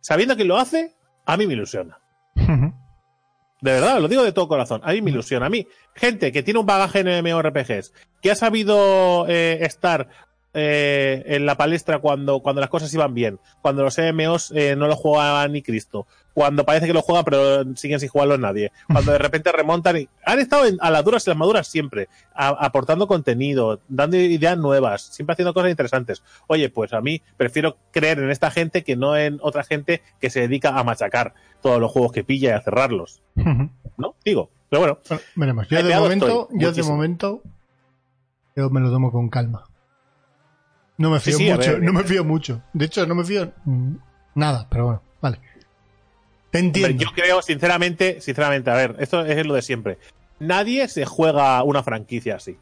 sabiendo 0.05 0.37
que 0.37 0.45
lo 0.45 0.59
hace, 0.59 0.95
a 1.25 1.39
mí 1.39 1.47
me 1.47 1.55
ilusiona. 1.55 1.99
De 2.37 3.73
verdad, 3.73 3.99
lo 4.01 4.09
digo 4.09 4.23
de 4.23 4.33
todo 4.33 4.49
corazón. 4.49 4.83
A 4.85 4.93
mí 4.93 5.01
me 5.01 5.11
ilusiona. 5.11 5.47
A 5.47 5.49
mí, 5.49 5.67
gente 5.95 6.31
que 6.31 6.43
tiene 6.43 6.61
un 6.61 6.67
bagaje 6.67 7.01
en 7.01 7.25
MMORPGs, 7.25 7.95
que 8.21 8.31
ha 8.31 8.35
sabido 8.35 9.27
eh, 9.27 9.61
estar 9.63 10.11
eh, 10.55 11.23
en 11.27 11.47
la 11.47 11.57
palestra 11.57 11.99
cuando, 11.99 12.41
cuando 12.41 12.61
las 12.61 12.71
cosas 12.71 12.93
iban 12.95 13.13
bien, 13.13 13.39
cuando 13.61 13.83
los 13.83 13.99
MMOs 13.99 14.53
eh, 14.55 14.77
no 14.77 14.87
lo 14.87 14.97
juega 14.97 15.47
ni 15.49 15.63
Cristo, 15.63 16.07
cuando 16.33 16.65
parece 16.65 16.87
que 16.87 16.93
lo 16.93 17.03
juegan 17.03 17.25
pero 17.25 17.77
siguen 17.77 18.01
sin 18.01 18.09
jugarlo 18.09 18.39
nadie, 18.39 18.73
cuando 18.91 19.13
de 19.13 19.19
repente 19.19 19.51
remontan 19.53 19.97
y 19.99 20.09
han 20.25 20.39
estado 20.39 20.67
en- 20.67 20.79
a 20.81 20.91
las 20.91 21.05
duras 21.05 21.27
y 21.27 21.31
las 21.31 21.37
maduras 21.37 21.67
siempre, 21.69 22.09
a- 22.35 22.49
aportando 22.49 23.07
contenido, 23.07 23.81
dando 23.89 24.17
ideas 24.17 24.57
nuevas, 24.57 25.03
siempre 25.03 25.33
haciendo 25.35 25.55
cosas 25.55 25.71
interesantes. 25.71 26.23
Oye, 26.47 26.69
pues 26.71 26.93
a 26.93 27.01
mí 27.01 27.21
prefiero 27.37 27.77
creer 27.93 28.19
en 28.21 28.31
esta 28.31 28.51
gente 28.51 28.83
que 28.85 28.97
no 28.97 29.17
en 29.17 29.39
otra 29.43 29.65
gente 29.65 30.03
que 30.21 30.31
se 30.31 30.41
dedica 30.41 30.79
a 30.79 30.85
machacar 30.85 31.35
todos 31.63 31.81
los 31.81 31.91
juegos 31.91 32.13
que 32.13 32.25
pilla 32.25 32.51
y 32.51 32.53
a 32.53 32.61
cerrarlos. 32.63 33.23
¿no? 33.97 34.15
Digo, 34.25 34.51
pero 34.71 34.81
bueno, 34.81 34.99
veremos. 35.37 35.69
Yo 35.69 35.79
de 35.89 35.95
momento, 36.01 36.49
yo 36.53 36.73
de 36.73 36.83
momento, 36.89 37.43
yo 38.57 38.71
me 38.71 38.81
lo 38.81 38.91
tomo 38.91 39.11
con 39.13 39.29
calma. 39.29 39.65
No 40.97 41.11
me 41.11 41.21
fío 41.21 41.37
sí, 41.37 41.51
mucho, 41.51 41.73
ver. 41.73 41.83
no 41.83 41.93
me 41.93 42.05
fío 42.05 42.25
mucho. 42.25 42.63
De 42.73 42.85
hecho, 42.85 43.07
no 43.07 43.15
me 43.15 43.25
fío 43.25 43.53
nada, 44.35 44.67
pero 44.71 44.85
bueno, 44.85 45.03
vale. 45.21 45.41
Te 46.51 46.61
entiendo. 46.61 46.91
hombre, 46.93 47.05
yo 47.05 47.13
creo, 47.13 47.43
sinceramente, 47.43 48.21
sinceramente, 48.21 48.71
a 48.71 48.75
ver, 48.75 48.97
esto 49.01 49.25
es 49.25 49.45
lo 49.47 49.55
de 49.55 49.63
siempre. 49.63 49.99
Nadie 50.39 50.87
se 50.89 51.05
juega 51.05 51.63
una 51.65 51.83
franquicia 51.83 52.37
así. 52.37 52.57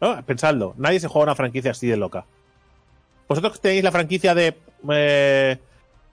¿no? 0.00 0.24
Pensadlo, 0.24 0.74
nadie 0.76 0.98
se 1.00 1.08
juega 1.08 1.24
una 1.24 1.34
franquicia 1.36 1.70
así 1.70 1.86
de 1.86 1.96
loca. 1.96 2.24
Vosotros 3.28 3.60
tenéis 3.60 3.84
la 3.84 3.92
franquicia 3.92 4.34
de. 4.34 4.56
eh, 4.90 5.58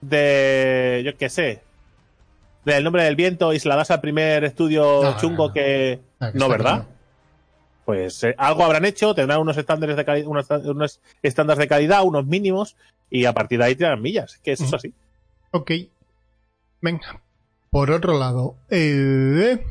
de. 0.00 1.02
Yo 1.04 1.16
qué 1.16 1.28
sé. 1.28 1.62
Del 2.64 2.84
nombre 2.84 3.02
del 3.04 3.16
viento 3.16 3.52
y 3.52 3.58
se 3.58 3.68
la 3.68 3.76
das 3.76 3.90
al 3.90 4.00
primer 4.00 4.44
estudio 4.44 5.00
No, 5.02 5.16
chungo 5.16 5.48
no, 5.48 5.52
que. 5.52 6.00
Que 6.20 6.38
no, 6.38 6.48
¿verdad? 6.48 6.84
claro. 6.84 6.97
Pues 7.88 8.22
eh, 8.22 8.34
algo 8.36 8.64
habrán 8.64 8.84
hecho, 8.84 9.14
tendrán 9.14 9.40
unos 9.40 9.56
estándares 9.56 9.96
de 9.96 10.04
calidad, 10.04 10.28
unos, 10.28 10.50
unos 10.50 11.00
estándares 11.22 11.58
de 11.58 11.68
calidad, 11.68 12.04
unos 12.04 12.26
mínimos, 12.26 12.76
y 13.08 13.24
a 13.24 13.32
partir 13.32 13.58
de 13.58 13.64
ahí 13.64 13.76
tiran 13.76 14.02
millas. 14.02 14.36
Que 14.44 14.52
eso 14.52 14.64
es 14.64 14.74
así. 14.74 14.92
Ok. 15.52 15.70
Venga. 16.82 17.22
Por 17.70 17.90
otro 17.90 18.18
lado, 18.18 18.56
eh, 18.68 19.64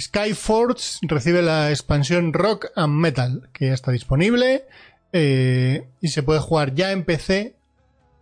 Skyforge 0.00 1.00
recibe 1.02 1.42
la 1.42 1.68
expansión 1.68 2.32
Rock 2.32 2.68
and 2.74 2.94
Metal, 2.94 3.50
que 3.52 3.66
ya 3.66 3.74
está 3.74 3.92
disponible 3.92 4.64
eh, 5.12 5.90
y 6.00 6.08
se 6.08 6.22
puede 6.22 6.40
jugar 6.40 6.74
ya 6.74 6.90
en 6.92 7.04
PC 7.04 7.55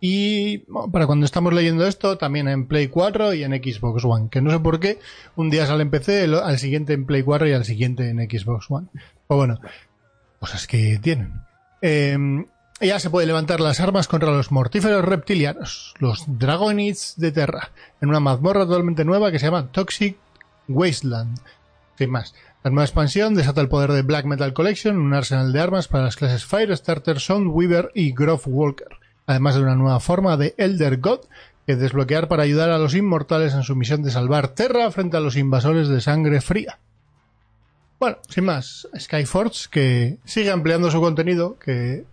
y 0.07 0.59
para 0.91 1.07
cuando 1.07 1.25
estamos 1.25 1.51
leyendo 1.51 1.87
esto 1.87 2.19
también 2.19 2.47
en 2.47 2.67
Play 2.67 2.89
4 2.89 3.33
y 3.33 3.43
en 3.43 3.53
Xbox 3.53 4.05
One, 4.05 4.29
que 4.29 4.39
no 4.39 4.51
sé 4.51 4.59
por 4.59 4.79
qué 4.79 4.99
un 5.35 5.49
día 5.49 5.65
sale 5.65 5.81
en 5.81 5.89
PC, 5.89 6.25
al 6.25 6.59
siguiente 6.59 6.93
en 6.93 7.07
Play 7.07 7.23
4 7.23 7.47
y 7.47 7.53
al 7.53 7.65
siguiente 7.65 8.07
en 8.07 8.19
Xbox 8.19 8.69
One. 8.69 8.85
O 9.25 9.37
bueno, 9.37 9.59
cosas 10.39 10.67
que 10.67 10.99
tienen. 11.01 11.41
Eh, 11.81 12.15
ya 12.79 12.99
se 12.99 13.09
puede 13.09 13.25
levantar 13.25 13.59
las 13.59 13.79
armas 13.79 14.07
contra 14.07 14.29
los 14.29 14.51
mortíferos 14.51 15.03
reptilianos, 15.03 15.95
los 15.97 16.25
Dragonids 16.27 17.15
de 17.17 17.31
Terra, 17.31 17.71
en 17.99 18.09
una 18.09 18.19
mazmorra 18.19 18.67
totalmente 18.67 19.05
nueva 19.05 19.31
que 19.31 19.39
se 19.39 19.47
llama 19.47 19.71
Toxic 19.71 20.17
Wasteland. 20.67 21.39
Sin 21.97 22.11
más. 22.11 22.35
La 22.63 22.69
nueva 22.69 22.85
expansión 22.85 23.33
desata 23.33 23.61
el 23.61 23.69
poder 23.69 23.91
de 23.91 24.03
Black 24.03 24.25
Metal 24.25 24.53
Collection, 24.53 24.99
un 24.99 25.15
arsenal 25.15 25.51
de 25.51 25.61
armas 25.61 25.87
para 25.87 26.03
las 26.03 26.15
clases 26.15 26.45
Firestarter, 26.45 27.19
Soundweaver 27.19 27.91
y 27.95 28.13
Grove 28.13 28.43
Walker, 28.45 28.99
además 29.25 29.55
de 29.55 29.61
una 29.61 29.75
nueva 29.75 29.99
forma 29.99 30.37
de 30.37 30.53
Elder 30.57 30.97
God 30.97 31.21
que 31.65 31.75
desbloquear 31.75 32.27
para 32.27 32.43
ayudar 32.43 32.69
a 32.69 32.77
los 32.77 32.93
inmortales 32.93 33.53
en 33.53 33.63
su 33.63 33.75
misión 33.75 34.03
de 34.03 34.11
salvar 34.11 34.49
Terra 34.49 34.91
frente 34.91 35.17
a 35.17 35.19
los 35.19 35.35
invasores 35.35 35.87
de 35.87 35.99
sangre 36.01 36.41
fría. 36.41 36.79
Bueno, 37.99 38.17
sin 38.29 38.45
más, 38.45 38.87
Skyforge 38.97 39.69
que 39.71 40.17
sigue 40.25 40.51
ampliando 40.51 40.91
su 40.91 41.01
contenido, 41.01 41.57
que 41.57 42.05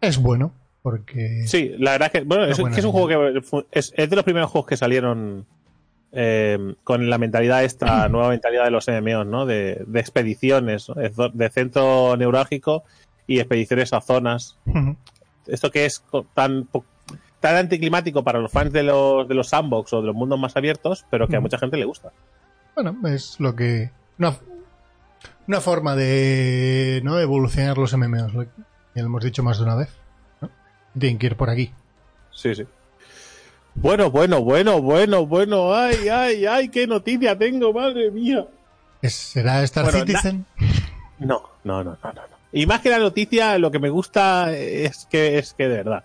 es 0.00 0.16
bueno, 0.16 0.54
porque... 0.82 1.44
Sí, 1.46 1.72
la 1.78 1.92
verdad 1.92 2.10
es 2.12 2.20
que, 2.20 2.26
bueno, 2.26 2.44
es, 2.44 2.56
que 2.56 2.80
es 2.80 2.84
un 2.84 2.92
juego 2.92 3.08
que 3.08 3.42
es, 3.72 3.92
es 3.96 4.10
de 4.10 4.16
los 4.16 4.24
primeros 4.24 4.50
juegos 4.50 4.68
que 4.68 4.76
salieron 4.76 5.46
eh, 6.12 6.74
con 6.82 7.08
la 7.08 7.18
mentalidad 7.18 7.62
esta 7.62 8.08
nueva 8.08 8.30
mentalidad 8.30 8.64
de 8.64 8.70
los 8.70 8.88
MMOs, 8.88 9.26
¿no? 9.26 9.46
De, 9.46 9.84
expediciones, 9.94 10.86
de 11.34 11.50
centro 11.50 12.16
neurálgico 12.16 12.84
y 13.26 13.38
expediciones 13.38 13.92
a 13.92 14.00
zonas. 14.00 14.58
Esto 15.46 15.70
que 15.70 15.86
es 15.86 16.04
tan, 16.34 16.68
tan 17.40 17.56
anticlimático 17.56 18.22
para 18.22 18.38
los 18.38 18.52
fans 18.52 18.72
de 18.72 18.82
los, 18.82 19.26
de 19.28 19.34
los 19.34 19.48
sandbox 19.48 19.92
o 19.92 20.00
de 20.00 20.08
los 20.08 20.16
mundos 20.16 20.38
más 20.38 20.56
abiertos, 20.56 21.04
pero 21.10 21.28
que 21.28 21.36
a 21.36 21.40
mucha 21.40 21.58
gente 21.58 21.76
le 21.76 21.84
gusta. 21.84 22.12
Bueno, 22.74 22.96
es 23.08 23.38
lo 23.40 23.54
que... 23.56 23.90
Una, 24.18 24.36
una 25.46 25.60
forma 25.60 25.96
de 25.96 27.00
no 27.04 27.18
evolucionar 27.18 27.78
los 27.78 27.96
MMOs, 27.96 28.32
ya 28.94 29.02
lo 29.02 29.06
hemos 29.06 29.24
dicho 29.24 29.42
más 29.42 29.58
de 29.58 29.64
una 29.64 29.76
vez. 29.76 29.88
¿no? 30.40 30.50
Tienen 30.98 31.18
que 31.18 31.26
ir 31.26 31.36
por 31.36 31.50
aquí. 31.50 31.72
Sí, 32.30 32.54
sí. 32.54 32.64
Bueno, 33.74 34.10
bueno, 34.10 34.42
bueno, 34.42 34.82
bueno, 34.82 35.26
bueno. 35.26 35.74
Ay, 35.74 36.08
ay, 36.08 36.46
ay, 36.46 36.68
qué 36.68 36.86
noticia 36.86 37.38
tengo, 37.38 37.72
madre 37.72 38.10
mía. 38.10 38.46
¿Será 39.02 39.62
Star 39.62 39.90
Citizen? 39.90 40.44
No, 41.18 41.42
no, 41.64 41.84
no, 41.84 41.98
no, 42.02 42.12
no. 42.12 42.39
Y 42.52 42.66
más 42.66 42.80
que 42.80 42.90
la 42.90 42.98
noticia, 42.98 43.58
lo 43.58 43.70
que 43.70 43.78
me 43.78 43.90
gusta 43.90 44.52
es 44.56 45.06
que 45.10 45.38
es 45.38 45.54
que 45.54 45.68
de 45.68 45.76
verdad. 45.76 46.04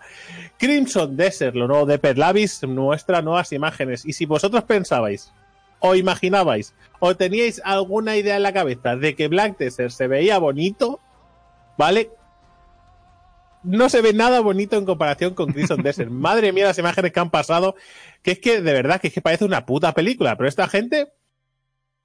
Crimson 0.58 1.18
Desert, 1.18 1.56
lo 1.56 1.68
nuevo 1.68 1.86
de 1.86 1.98
Perlavis, 1.98 2.64
muestra 2.64 3.22
nuevas 3.22 3.52
imágenes. 3.52 4.06
Y 4.06 4.14
si 4.14 4.26
vosotros 4.26 4.64
pensabais, 4.64 5.34
o 5.80 5.96
imaginabais, 5.96 6.74
o 7.00 7.16
teníais 7.16 7.62
alguna 7.64 8.16
idea 8.16 8.38
en 8.38 8.44
la 8.44 8.54
cabeza 8.54 8.96
de 8.96 9.16
que 9.16 9.28
Black 9.28 9.58
Desert 9.58 9.92
se 9.92 10.08
veía 10.08 10.38
bonito, 10.38 11.00
¿vale? 11.78 12.12
no 13.66 13.90
se 13.90 14.02
ve 14.02 14.14
nada 14.14 14.40
bonito 14.40 14.78
en 14.78 14.86
comparación 14.86 15.34
con 15.34 15.52
Crimson 15.52 15.82
Desert. 15.82 16.10
Madre 16.12 16.54
mía, 16.54 16.66
las 16.66 16.78
imágenes 16.78 17.12
que 17.12 17.20
han 17.20 17.32
pasado, 17.32 17.76
que 18.22 18.32
es 18.32 18.40
que 18.40 18.62
de 18.62 18.74
verdad 18.74 19.02
que 19.02 19.08
es 19.08 19.14
que 19.14 19.22
parece 19.22 19.46
una 19.46 19.66
puta 19.66 19.94
película, 19.94 20.38
pero 20.38 20.48
esta 20.48 20.68
gente, 20.68 21.12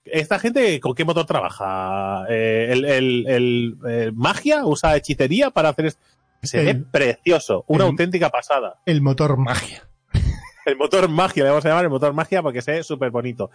esta 0.05 0.39
gente, 0.39 0.81
¿con 0.81 0.95
qué 0.95 1.05
motor 1.05 1.27
trabaja? 1.27 2.25
Eh, 2.29 2.73
el, 2.73 4.13
magia 4.15 4.65
usa 4.65 4.97
hechicería 4.97 5.51
para 5.51 5.71
hacer 5.71 5.87
esto. 5.87 6.03
Se 6.43 6.65
ve 6.65 6.75
precioso, 6.75 7.65
una 7.69 7.85
auténtica 7.85 8.31
pasada. 8.31 8.81
El 8.87 9.03
motor 9.03 9.37
magia. 9.37 9.87
El 10.67 10.77
motor 10.77 11.09
magia, 11.09 11.43
le 11.45 11.51
vamos 11.51 11.65
a 11.65 11.69
llamar 11.69 11.85
el 11.85 11.91
motor 11.91 12.13
magia 12.13 12.43
porque 12.43 12.61
se 12.61 12.73
ve 12.73 12.83
súper 12.83 13.11
bonito. 13.11 13.51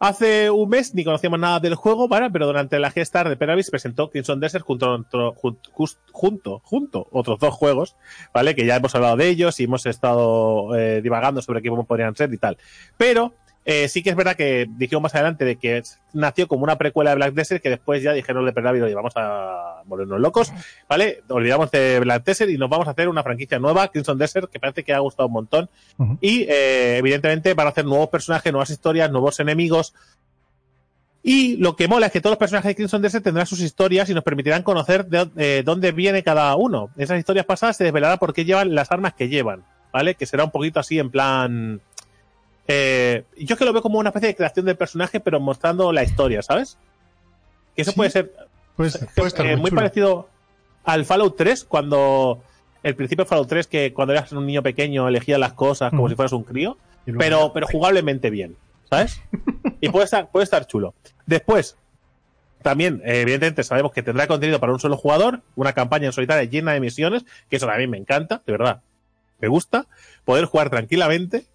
Hace 0.00 0.48
un 0.48 0.68
mes 0.68 0.94
ni 0.94 1.04
conocíamos 1.04 1.38
nada 1.38 1.60
del 1.60 1.74
juego, 1.74 2.08
¿vale? 2.08 2.30
pero 2.30 2.46
durante 2.46 2.78
la 2.78 2.90
G-Star 2.90 3.28
de 3.28 3.36
Peravis 3.36 3.70
presentó 3.70 4.10
Crimson 4.10 4.40
Desert 4.40 4.64
junto, 4.64 5.04
junto, 5.34 6.60
junto, 6.64 7.08
otros 7.10 7.38
dos 7.38 7.54
juegos, 7.54 7.96
¿vale? 8.32 8.54
Que 8.54 8.64
ya 8.64 8.76
hemos 8.76 8.94
hablado 8.94 9.16
de 9.16 9.28
ellos 9.28 9.60
y 9.60 9.64
hemos 9.64 9.84
estado 9.86 10.74
eh, 10.74 11.02
divagando 11.02 11.42
sobre 11.42 11.62
qué 11.62 11.70
podrían 11.70 12.16
ser 12.16 12.32
y 12.32 12.38
tal. 12.38 12.56
Pero 12.96 13.34
eh, 13.70 13.86
sí 13.86 14.02
que 14.02 14.08
es 14.08 14.16
verdad 14.16 14.34
que 14.34 14.66
dijimos 14.66 15.02
más 15.02 15.14
adelante 15.14 15.44
de 15.44 15.56
que 15.56 15.82
nació 16.14 16.48
como 16.48 16.64
una 16.64 16.78
precuela 16.78 17.10
de 17.10 17.16
Black 17.16 17.34
Desert 17.34 17.62
que 17.62 17.68
después 17.68 18.02
ya 18.02 18.14
dijeron 18.14 18.46
de 18.46 18.54
Perdavid, 18.54 18.86
y 18.86 18.94
vamos 18.94 19.12
a 19.14 19.82
volvernos 19.84 20.18
locos, 20.18 20.50
¿vale? 20.88 21.22
Olvidamos 21.28 21.70
de 21.70 22.00
Black 22.00 22.24
Desert 22.24 22.50
y 22.50 22.56
nos 22.56 22.70
vamos 22.70 22.88
a 22.88 22.92
hacer 22.92 23.10
una 23.10 23.22
franquicia 23.22 23.58
nueva, 23.58 23.88
Crimson 23.88 24.16
Desert, 24.16 24.50
que 24.50 24.58
parece 24.58 24.84
que 24.84 24.94
ha 24.94 25.00
gustado 25.00 25.26
un 25.26 25.34
montón. 25.34 25.68
Y 26.22 26.44
eh, 26.48 26.96
evidentemente 26.96 27.52
van 27.52 27.66
a 27.66 27.70
hacer 27.70 27.84
nuevos 27.84 28.08
personajes, 28.08 28.50
nuevas 28.50 28.70
historias, 28.70 29.10
nuevos 29.10 29.38
enemigos. 29.38 29.92
Y 31.22 31.58
lo 31.58 31.76
que 31.76 31.88
mola 31.88 32.06
es 32.06 32.12
que 32.12 32.22
todos 32.22 32.32
los 32.32 32.38
personajes 32.38 32.70
de 32.70 32.74
Crimson 32.74 33.02
Desert 33.02 33.22
tendrán 33.22 33.46
sus 33.46 33.60
historias 33.60 34.08
y 34.08 34.14
nos 34.14 34.24
permitirán 34.24 34.62
conocer 34.62 35.04
de 35.04 35.28
eh, 35.36 35.62
dónde 35.62 35.92
viene 35.92 36.22
cada 36.22 36.56
uno. 36.56 36.88
Esas 36.96 37.18
historias 37.18 37.44
pasadas 37.44 37.76
se 37.76 37.84
desvelará 37.84 38.16
por 38.16 38.32
qué 38.32 38.46
llevan 38.46 38.74
las 38.74 38.90
armas 38.90 39.12
que 39.12 39.28
llevan, 39.28 39.62
¿vale? 39.92 40.14
Que 40.14 40.24
será 40.24 40.44
un 40.44 40.52
poquito 40.52 40.80
así 40.80 40.98
en 40.98 41.10
plan 41.10 41.82
eh, 42.68 43.24
yo 43.38 43.54
es 43.54 43.58
que 43.58 43.64
lo 43.64 43.72
veo 43.72 43.80
como 43.80 43.98
una 43.98 44.10
especie 44.10 44.28
de 44.28 44.36
creación 44.36 44.66
del 44.66 44.76
personaje, 44.76 45.20
pero 45.20 45.40
mostrando 45.40 45.90
la 45.90 46.04
historia, 46.04 46.42
¿sabes? 46.42 46.76
Que 47.74 47.82
eso 47.82 47.94
puede 47.94 48.10
ser 48.10 48.30
eh, 48.78 49.56
muy, 49.56 49.70
parecido 49.70 50.28
al 50.84 51.06
Fallout 51.06 51.36
3, 51.36 51.64
cuando 51.64 52.42
el 52.82 52.94
principio 52.94 53.24
de 53.24 53.28
Fallout 53.30 53.48
3, 53.48 53.66
que 53.66 53.94
cuando 53.94 54.12
eras 54.12 54.30
un 54.32 54.46
niño 54.46 54.62
pequeño 54.62 55.08
elegías 55.08 55.40
las 55.40 55.54
cosas 55.54 55.90
como 55.90 56.10
si 56.10 56.14
fueras 56.14 56.32
un 56.32 56.44
crío, 56.44 56.76
pero, 57.18 57.52
pero 57.54 57.66
jugablemente 57.66 58.28
bien, 58.28 58.56
¿sabes? 58.90 59.22
y 59.80 59.88
puede 59.88 60.04
estar, 60.04 60.30
puede 60.30 60.44
estar 60.44 60.66
chulo. 60.66 60.94
Después, 61.24 61.78
también, 62.60 63.00
eh, 63.04 63.22
evidentemente, 63.22 63.64
sabemos 63.64 63.92
que 63.92 64.02
tendrá 64.02 64.26
contenido 64.26 64.60
para 64.60 64.74
un 64.74 64.80
solo 64.80 64.98
jugador, 64.98 65.40
una 65.56 65.72
campaña 65.72 66.06
en 66.06 66.12
solitaria 66.12 66.44
llena 66.44 66.72
de 66.72 66.80
misiones, 66.80 67.24
que 67.48 67.56
eso 67.56 67.66
también 67.66 67.88
me 67.88 67.96
encanta, 67.96 68.42
de 68.44 68.52
verdad. 68.52 68.82
Me 69.40 69.48
gusta 69.48 69.86
poder 70.24 70.44
jugar 70.44 70.68
tranquilamente 70.68 71.46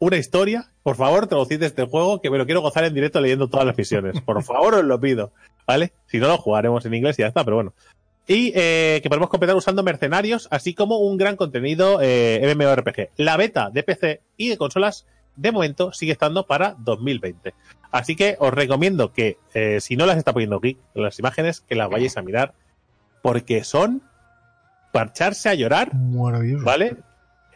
una 0.00 0.16
historia, 0.16 0.72
por 0.82 0.96
favor, 0.96 1.26
traducid 1.26 1.62
este 1.62 1.84
juego 1.84 2.20
que 2.20 2.30
me 2.30 2.38
lo 2.38 2.46
quiero 2.46 2.62
gozar 2.62 2.84
en 2.84 2.94
directo 2.94 3.20
leyendo 3.20 3.48
todas 3.48 3.66
las 3.66 3.76
misiones. 3.76 4.20
Por 4.22 4.42
favor, 4.42 4.74
os 4.74 4.84
lo 4.84 4.98
pido. 4.98 5.32
¿Vale? 5.66 5.92
Si 6.06 6.18
no, 6.18 6.26
lo 6.26 6.38
jugaremos 6.38 6.84
en 6.86 6.94
inglés 6.94 7.18
y 7.18 7.22
ya 7.22 7.28
está, 7.28 7.44
pero 7.44 7.56
bueno. 7.56 7.74
Y 8.26 8.52
eh, 8.56 9.00
que 9.02 9.08
podemos 9.08 9.28
completar 9.28 9.56
usando 9.56 9.82
mercenarios, 9.82 10.48
así 10.50 10.72
como 10.72 10.98
un 10.98 11.18
gran 11.18 11.36
contenido 11.36 11.98
eh, 12.00 12.54
MMORPG. 12.56 13.10
La 13.18 13.36
beta 13.36 13.70
de 13.70 13.82
PC 13.82 14.22
y 14.38 14.48
de 14.48 14.56
consolas, 14.56 15.06
de 15.36 15.52
momento, 15.52 15.92
sigue 15.92 16.12
estando 16.12 16.46
para 16.46 16.76
2020. 16.78 17.52
Así 17.90 18.16
que 18.16 18.36
os 18.40 18.54
recomiendo 18.54 19.12
que, 19.12 19.36
eh, 19.52 19.80
si 19.80 19.96
no 19.96 20.06
las 20.06 20.16
está 20.16 20.32
poniendo 20.32 20.56
aquí, 20.56 20.78
las 20.94 21.18
imágenes, 21.18 21.60
que 21.60 21.74
las 21.74 21.90
vayáis 21.90 22.16
a 22.16 22.22
mirar, 22.22 22.54
porque 23.20 23.64
son 23.64 24.02
parcharse 24.92 25.50
a 25.50 25.54
llorar. 25.54 25.90
¿Vale? 25.92 26.96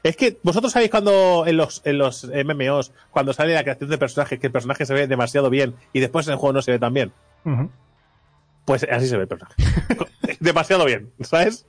Es 0.04 0.16
que 0.16 0.38
vosotros 0.42 0.70
sabéis 0.70 0.90
cuando 0.90 1.44
en 1.46 1.56
los, 1.56 1.80
en 1.86 1.96
los 1.96 2.24
MMOs, 2.24 2.92
cuando 3.10 3.32
sale 3.32 3.54
la 3.54 3.62
creación 3.62 3.88
de 3.88 3.96
personajes, 3.96 4.38
que 4.38 4.48
el 4.48 4.52
personaje 4.52 4.84
se 4.84 4.92
ve 4.92 5.06
demasiado 5.06 5.48
bien 5.48 5.74
y 5.94 6.00
después 6.00 6.26
en 6.26 6.34
el 6.34 6.38
juego 6.38 6.52
no 6.52 6.62
se 6.62 6.72
ve 6.72 6.78
tan 6.78 6.92
bien. 6.92 7.10
Pues 8.66 8.86
así 8.90 9.08
se 9.08 9.16
ve 9.16 9.22
el 9.22 9.28
personaje. 9.28 9.56
demasiado 10.40 10.84
bien, 10.84 11.10
¿sabes? 11.22 11.66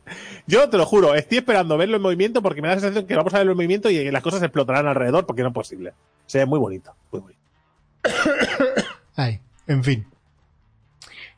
Yo 0.47 0.69
te 0.69 0.75
lo 0.75 0.85
juro, 0.85 1.15
estoy 1.15 1.37
esperando 1.37 1.77
verlo 1.77 1.95
en 1.95 2.01
movimiento 2.01 2.41
porque 2.41 2.61
me 2.61 2.67
da 2.67 2.75
la 2.75 2.81
sensación 2.81 3.07
que 3.07 3.15
vamos 3.15 3.33
a 3.33 3.37
verlo 3.37 3.53
en 3.53 3.57
movimiento 3.57 3.89
y 3.89 4.11
las 4.11 4.21
cosas 4.21 4.43
explotarán 4.43 4.85
alrededor 4.85 5.25
porque 5.25 5.41
no 5.41 5.47
es 5.47 5.53
posible. 5.53 5.93
Se 6.25 6.39
ve 6.39 6.45
muy 6.45 6.59
bonito, 6.59 6.93
muy 7.13 7.21
bonito. 7.21 7.39
Ay, 9.15 9.39
en 9.65 9.81
fin. 9.81 10.07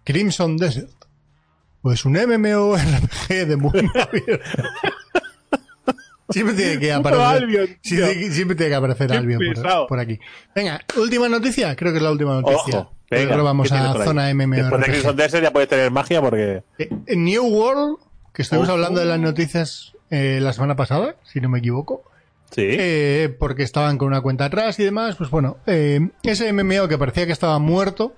Crimson 0.03 0.57
Desert. 0.57 0.89
Pues 1.83 2.05
un 2.05 2.13
MMORPG 2.13 3.47
de 3.47 3.55
mundo 3.55 3.79
abierto. 4.01 4.96
Siempre 6.29 6.55
tiene 6.55 6.79
que 6.79 6.91
aparecer. 6.91 7.77
siempre 7.81 8.55
tiene 8.55 8.69
que 8.69 8.75
aparecer 8.75 9.11
Albion 9.13 9.39
por, 9.87 9.99
aquí. 9.99 10.19
Venga, 10.53 10.81
última 10.97 11.29
noticia. 11.29 11.75
Creo 11.75 11.93
que 11.93 11.97
es 11.97 12.03
la 12.03 12.11
última 12.11 12.41
noticia. 12.41 12.79
Ojo, 12.79 13.43
vamos 13.43 13.71
a 13.71 13.93
zona 14.03 14.33
MMORPG. 14.33 14.91
Después 14.91 15.15
de 15.15 15.23
Desert 15.23 15.43
ya 15.43 15.51
puede 15.51 15.67
tener 15.67 15.89
magia 15.91 16.21
porque. 16.21 16.63
Eh, 16.77 16.89
en 17.05 17.23
New 17.23 17.45
World, 17.45 17.97
que 18.33 18.41
estuvimos 18.41 18.67
hablando 18.69 18.99
de 18.99 19.05
las 19.05 19.19
noticias 19.19 19.93
eh, 20.09 20.39
la 20.41 20.51
semana 20.51 20.75
pasada, 20.75 21.15
si 21.23 21.39
no 21.39 21.47
me 21.47 21.59
equivoco. 21.59 22.03
Sí. 22.51 22.63
Eh, 22.65 23.35
porque 23.39 23.63
estaban 23.63 23.97
con 23.97 24.09
una 24.09 24.21
cuenta 24.21 24.45
atrás 24.45 24.79
y 24.79 24.83
demás. 24.83 25.15
Pues 25.15 25.29
bueno, 25.29 25.57
ese 25.65 26.51
MMO 26.51 26.89
que 26.89 26.97
parecía 26.97 27.25
que 27.25 27.31
estaba 27.31 27.57
muerto, 27.59 28.13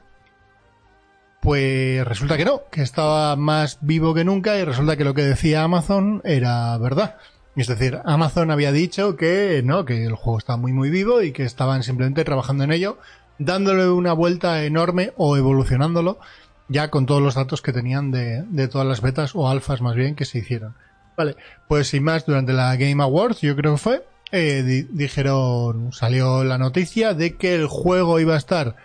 pues 1.41 2.03
resulta 2.05 2.37
que 2.37 2.45
no, 2.45 2.63
que 2.71 2.81
estaba 2.81 3.35
más 3.35 3.77
vivo 3.81 4.15
que 4.15 4.23
nunca 4.23 4.57
y 4.57 4.63
resulta 4.63 4.97
que 4.97 5.03
lo 5.03 5.13
que 5.13 5.23
decía 5.23 5.63
Amazon 5.63 6.21
era 6.25 6.75
verdad. 6.79 7.17
Es 7.55 7.67
decir, 7.67 7.99
Amazon 8.05 8.51
había 8.51 8.71
dicho 8.71 9.15
que 9.15 9.61
no, 9.65 9.83
que 9.85 10.05
el 10.05 10.15
juego 10.15 10.37
estaba 10.39 10.57
muy 10.57 10.71
muy 10.71 10.89
vivo 10.89 11.21
y 11.21 11.31
que 11.31 11.43
estaban 11.43 11.83
simplemente 11.83 12.23
trabajando 12.23 12.63
en 12.63 12.71
ello 12.71 12.97
dándole 13.37 13.89
una 13.89 14.13
vuelta 14.13 14.63
enorme 14.63 15.13
o 15.17 15.35
evolucionándolo 15.37 16.19
ya 16.67 16.89
con 16.89 17.05
todos 17.05 17.21
los 17.21 17.35
datos 17.35 17.61
que 17.61 17.73
tenían 17.73 18.11
de, 18.11 18.43
de 18.43 18.67
todas 18.67 18.85
las 18.87 19.01
betas 19.01 19.31
o 19.35 19.49
alfas 19.49 19.81
más 19.81 19.95
bien 19.95 20.15
que 20.15 20.25
se 20.25 20.37
hicieron. 20.39 20.75
Vale, 21.17 21.35
pues 21.67 21.87
sin 21.87 22.03
más, 22.03 22.25
durante 22.25 22.53
la 22.53 22.75
Game 22.75 23.01
Awards, 23.03 23.41
yo 23.41 23.55
creo 23.55 23.73
que 23.73 23.77
fue, 23.79 24.05
eh, 24.31 24.63
di- 24.63 24.87
dijeron, 24.91 25.91
salió 25.91 26.43
la 26.43 26.57
noticia 26.57 27.13
de 27.13 27.35
que 27.35 27.55
el 27.55 27.67
juego 27.67 28.19
iba 28.19 28.35
a 28.35 28.37
estar 28.37 28.75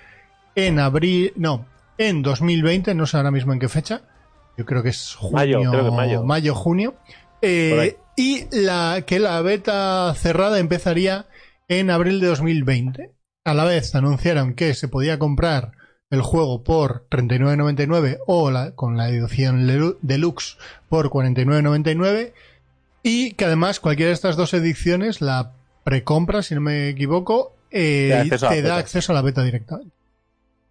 en 0.57 0.79
abril, 0.81 1.33
no, 1.37 1.67
en 1.99 2.23
2020, 2.23 2.95
no 2.95 3.07
sé 3.07 3.19
ahora 3.19 3.31
mismo 3.31 3.53
en 3.53 3.59
qué 3.61 3.69
fecha, 3.69 4.03
yo 4.57 4.65
creo 4.65 4.83
que 4.83 4.89
es 4.89 5.15
junio, 5.15 5.35
Mayo, 5.59 5.71
creo 5.71 5.85
que 5.85 5.91
mayo. 6.25 6.55
junio, 6.55 6.95
eh, 7.43 7.77
ahí. 7.81 7.97
Y 8.17 8.47
la, 8.51 9.03
que 9.07 9.19
la 9.19 9.41
beta 9.43 10.15
cerrada 10.15 10.59
empezaría 10.59 11.27
en 11.69 11.91
abril 11.91 12.21
de 12.21 12.29
2020. 12.29 13.11
A 13.45 13.55
la 13.55 13.65
vez 13.65 13.95
anunciaron 13.95 14.55
que 14.55 14.75
se 14.75 14.89
podía 14.89 15.19
comprar 15.19 15.73
el 16.11 16.23
juego 16.23 16.63
por 16.63 17.07
39.99 17.11 18.19
o 18.27 18.51
la, 18.51 18.73
con 18.73 18.97
la 18.97 19.09
edición 19.09 19.67
deluxe 20.03 20.57
por 20.89 21.11
49.99 21.11 22.33
y 23.03 23.33
que 23.33 23.45
además 23.45 23.81
cualquiera 23.81 24.09
de 24.09 24.15
estas 24.15 24.37
dos 24.37 24.55
ediciones, 24.55 25.21
la 25.21 25.53
precompra, 25.83 26.43
si 26.43 26.55
no 26.55 26.61
me 26.63 26.89
equivoco, 26.89 27.55
eh, 27.71 28.09
Te 28.29 28.39
da 28.39 28.47
acceso 28.47 28.47
a 28.47 28.51
la 28.51 28.55
te 28.55 28.63
da 28.63 28.69
beta. 28.69 28.77
acceso 28.79 29.13
a 29.13 29.15
la 29.15 29.23
beta 29.23 29.43
directamente. 29.43 29.93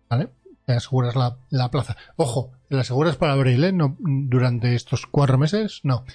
¿Vale? 0.10 0.30
Te 0.66 0.74
aseguras 0.74 1.16
la, 1.16 1.38
la 1.50 1.70
plaza. 1.70 1.98
Ojo, 2.16 2.52
te 2.70 2.76
la 2.76 2.82
aseguras 2.82 3.18
para 3.18 3.34
abril, 3.34 3.64
¿eh? 3.66 3.74
No, 3.74 3.98
durante 4.00 4.74
estos 4.76 5.06
cuatro 5.06 5.38
meses, 5.38 5.82
no. 5.84 6.06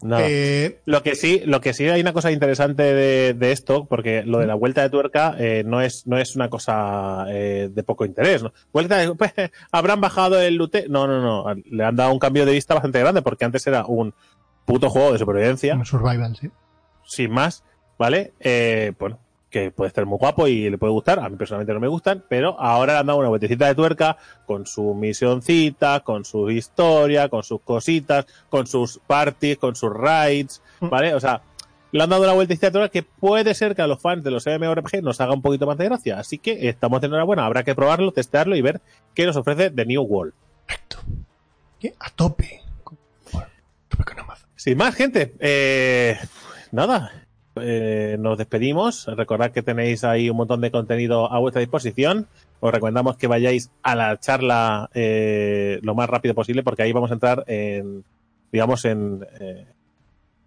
Nada. 0.00 0.22
Eh, 0.28 0.80
Lo 0.84 1.02
que 1.02 1.16
sí, 1.16 1.42
lo 1.44 1.60
que 1.60 1.74
sí 1.74 1.88
hay 1.88 2.00
una 2.00 2.12
cosa 2.12 2.30
interesante 2.30 2.82
de, 2.82 3.34
de 3.34 3.52
esto, 3.52 3.86
porque 3.86 4.22
lo 4.22 4.38
de 4.38 4.46
la 4.46 4.54
vuelta 4.54 4.82
de 4.82 4.90
tuerca 4.90 5.34
eh, 5.38 5.64
no 5.66 5.80
es 5.80 6.06
no 6.06 6.18
es 6.18 6.36
una 6.36 6.48
cosa 6.48 7.24
eh, 7.28 7.68
de 7.72 7.82
poco 7.82 8.04
interés. 8.04 8.42
¿no? 8.42 8.52
Vuelta 8.72 8.98
de, 8.98 9.14
pues, 9.16 9.32
habrán 9.72 10.00
bajado 10.00 10.40
el 10.40 10.54
lute. 10.54 10.86
No, 10.88 11.06
no, 11.08 11.20
no. 11.20 11.52
Le 11.68 11.84
han 11.84 11.96
dado 11.96 12.12
un 12.12 12.20
cambio 12.20 12.46
de 12.46 12.52
vista 12.52 12.74
bastante 12.74 13.00
grande, 13.00 13.22
porque 13.22 13.44
antes 13.44 13.66
era 13.66 13.86
un 13.86 14.14
puto 14.64 14.88
juego 14.88 15.12
de 15.12 15.18
supervivencia, 15.18 15.74
un 15.74 15.84
survival, 15.84 16.36
sí. 16.36 16.48
sin 17.04 17.30
más, 17.32 17.64
¿vale? 17.98 18.34
Eh, 18.38 18.92
bueno, 18.98 19.18
que 19.50 19.70
puede 19.70 19.88
estar 19.88 20.04
muy 20.06 20.18
guapo 20.18 20.46
y 20.46 20.68
le 20.68 20.78
puede 20.78 20.92
gustar. 20.92 21.18
A 21.18 21.28
mí 21.28 21.36
personalmente 21.36 21.72
no 21.72 21.80
me 21.80 21.88
gustan, 21.88 22.24
pero 22.28 22.58
ahora 22.60 22.94
le 22.94 22.98
han 23.00 23.06
dado 23.06 23.18
una 23.18 23.28
vueltecita 23.28 23.66
de 23.66 23.74
tuerca 23.74 24.16
con 24.46 24.66
su 24.66 24.94
misioncita, 24.94 26.00
con 26.00 26.24
su 26.24 26.50
historia, 26.50 27.28
con 27.28 27.42
sus 27.42 27.60
cositas, 27.60 28.26
con 28.50 28.66
sus 28.66 29.00
parties, 29.06 29.58
con 29.58 29.74
sus 29.74 29.92
raids, 29.92 30.62
¿vale? 30.80 31.14
O 31.14 31.20
sea, 31.20 31.42
le 31.90 32.02
han 32.02 32.10
dado 32.10 32.22
una 32.22 32.32
vueltecita 32.32 32.66
de 32.66 32.72
tuerca 32.72 32.88
que 32.90 33.02
puede 33.02 33.54
ser 33.54 33.74
que 33.74 33.82
a 33.82 33.86
los 33.86 34.00
fans 34.00 34.22
de 34.22 34.30
los 34.30 34.46
MMORPG 34.46 35.02
nos 35.02 35.20
haga 35.20 35.32
un 35.32 35.42
poquito 35.42 35.66
más 35.66 35.78
de 35.78 35.86
gracia. 35.86 36.18
Así 36.18 36.38
que 36.38 36.68
estamos 36.68 37.00
de 37.00 37.06
enhorabuena. 37.06 37.46
Habrá 37.46 37.62
que 37.62 37.74
probarlo, 37.74 38.12
testearlo 38.12 38.56
y 38.56 38.62
ver 38.62 38.80
qué 39.14 39.24
nos 39.24 39.36
ofrece 39.36 39.70
The 39.70 39.86
New 39.86 40.02
World. 40.02 40.34
Perfecto. 40.66 40.98
¿Qué? 41.80 41.94
A 41.98 42.10
tope. 42.10 42.60
Bueno, 43.32 43.48
a 43.48 43.88
tope 43.88 44.04
con 44.04 44.18
Amazon. 44.18 44.48
Sin 44.56 44.76
más, 44.76 44.94
gente, 44.94 45.34
eh, 45.38 46.18
nada, 46.72 47.27
eh, 47.62 48.16
nos 48.18 48.38
despedimos. 48.38 49.06
Recordad 49.06 49.50
que 49.52 49.62
tenéis 49.62 50.04
ahí 50.04 50.30
un 50.30 50.36
montón 50.36 50.60
de 50.60 50.70
contenido 50.70 51.32
a 51.32 51.38
vuestra 51.38 51.60
disposición. 51.60 52.26
Os 52.60 52.72
recomendamos 52.72 53.16
que 53.16 53.26
vayáis 53.26 53.70
a 53.82 53.94
la 53.94 54.18
charla 54.18 54.90
eh, 54.94 55.78
lo 55.82 55.94
más 55.94 56.08
rápido 56.08 56.34
posible 56.34 56.62
porque 56.62 56.82
ahí 56.82 56.92
vamos 56.92 57.10
a 57.10 57.14
entrar 57.14 57.44
en, 57.46 58.04
digamos, 58.52 58.84
en... 58.84 59.26
eh, 59.40 59.66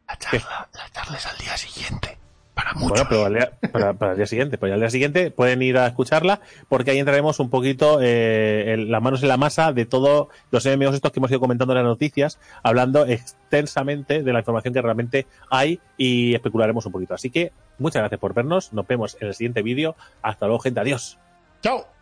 La 0.07 0.17
charla, 0.17 0.69
la 0.73 0.89
charla 0.91 1.17
es 1.17 1.25
al 1.25 1.37
día 1.37 1.57
siguiente. 1.57 2.17
Para 2.53 2.73
bueno, 2.73 3.05
pero 3.07 3.25
al 3.25 3.33
día- 3.33 3.51
para, 3.71 3.93
para 3.93 4.11
el 4.11 4.17
día 4.17 4.27
siguiente. 4.27 4.57
Pues 4.57 4.73
al 4.73 4.79
día 4.79 4.89
siguiente 4.89 5.31
pueden 5.31 5.61
ir 5.61 5.77
a 5.77 5.87
escucharla 5.87 6.41
porque 6.67 6.91
ahí 6.91 6.99
entraremos 6.99 7.39
un 7.39 7.49
poquito 7.49 7.99
eh, 8.01 8.73
en 8.73 8.91
las 8.91 9.01
manos 9.01 9.21
en 9.23 9.29
la 9.29 9.37
masa 9.37 9.71
de 9.71 9.85
todos 9.85 10.27
los 10.51 10.65
MMOs 10.65 10.95
estos 10.95 11.11
que 11.11 11.19
hemos 11.19 11.31
ido 11.31 11.39
comentando 11.39 11.73
en 11.73 11.77
las 11.77 11.85
noticias, 11.87 12.39
hablando 12.61 13.05
extensamente 13.05 14.21
de 14.23 14.33
la 14.33 14.39
información 14.39 14.73
que 14.73 14.81
realmente 14.81 15.27
hay 15.49 15.79
y 15.97 16.33
especularemos 16.35 16.85
un 16.85 16.91
poquito. 16.91 17.13
Así 17.13 17.29
que 17.29 17.51
muchas 17.79 18.01
gracias 18.01 18.19
por 18.19 18.33
vernos. 18.33 18.73
Nos 18.73 18.85
vemos 18.85 19.17
en 19.21 19.29
el 19.29 19.33
siguiente 19.33 19.61
vídeo. 19.61 19.95
Hasta 20.21 20.45
luego, 20.45 20.59
gente. 20.59 20.79
Adiós. 20.81 21.17
Chao. 21.61 22.00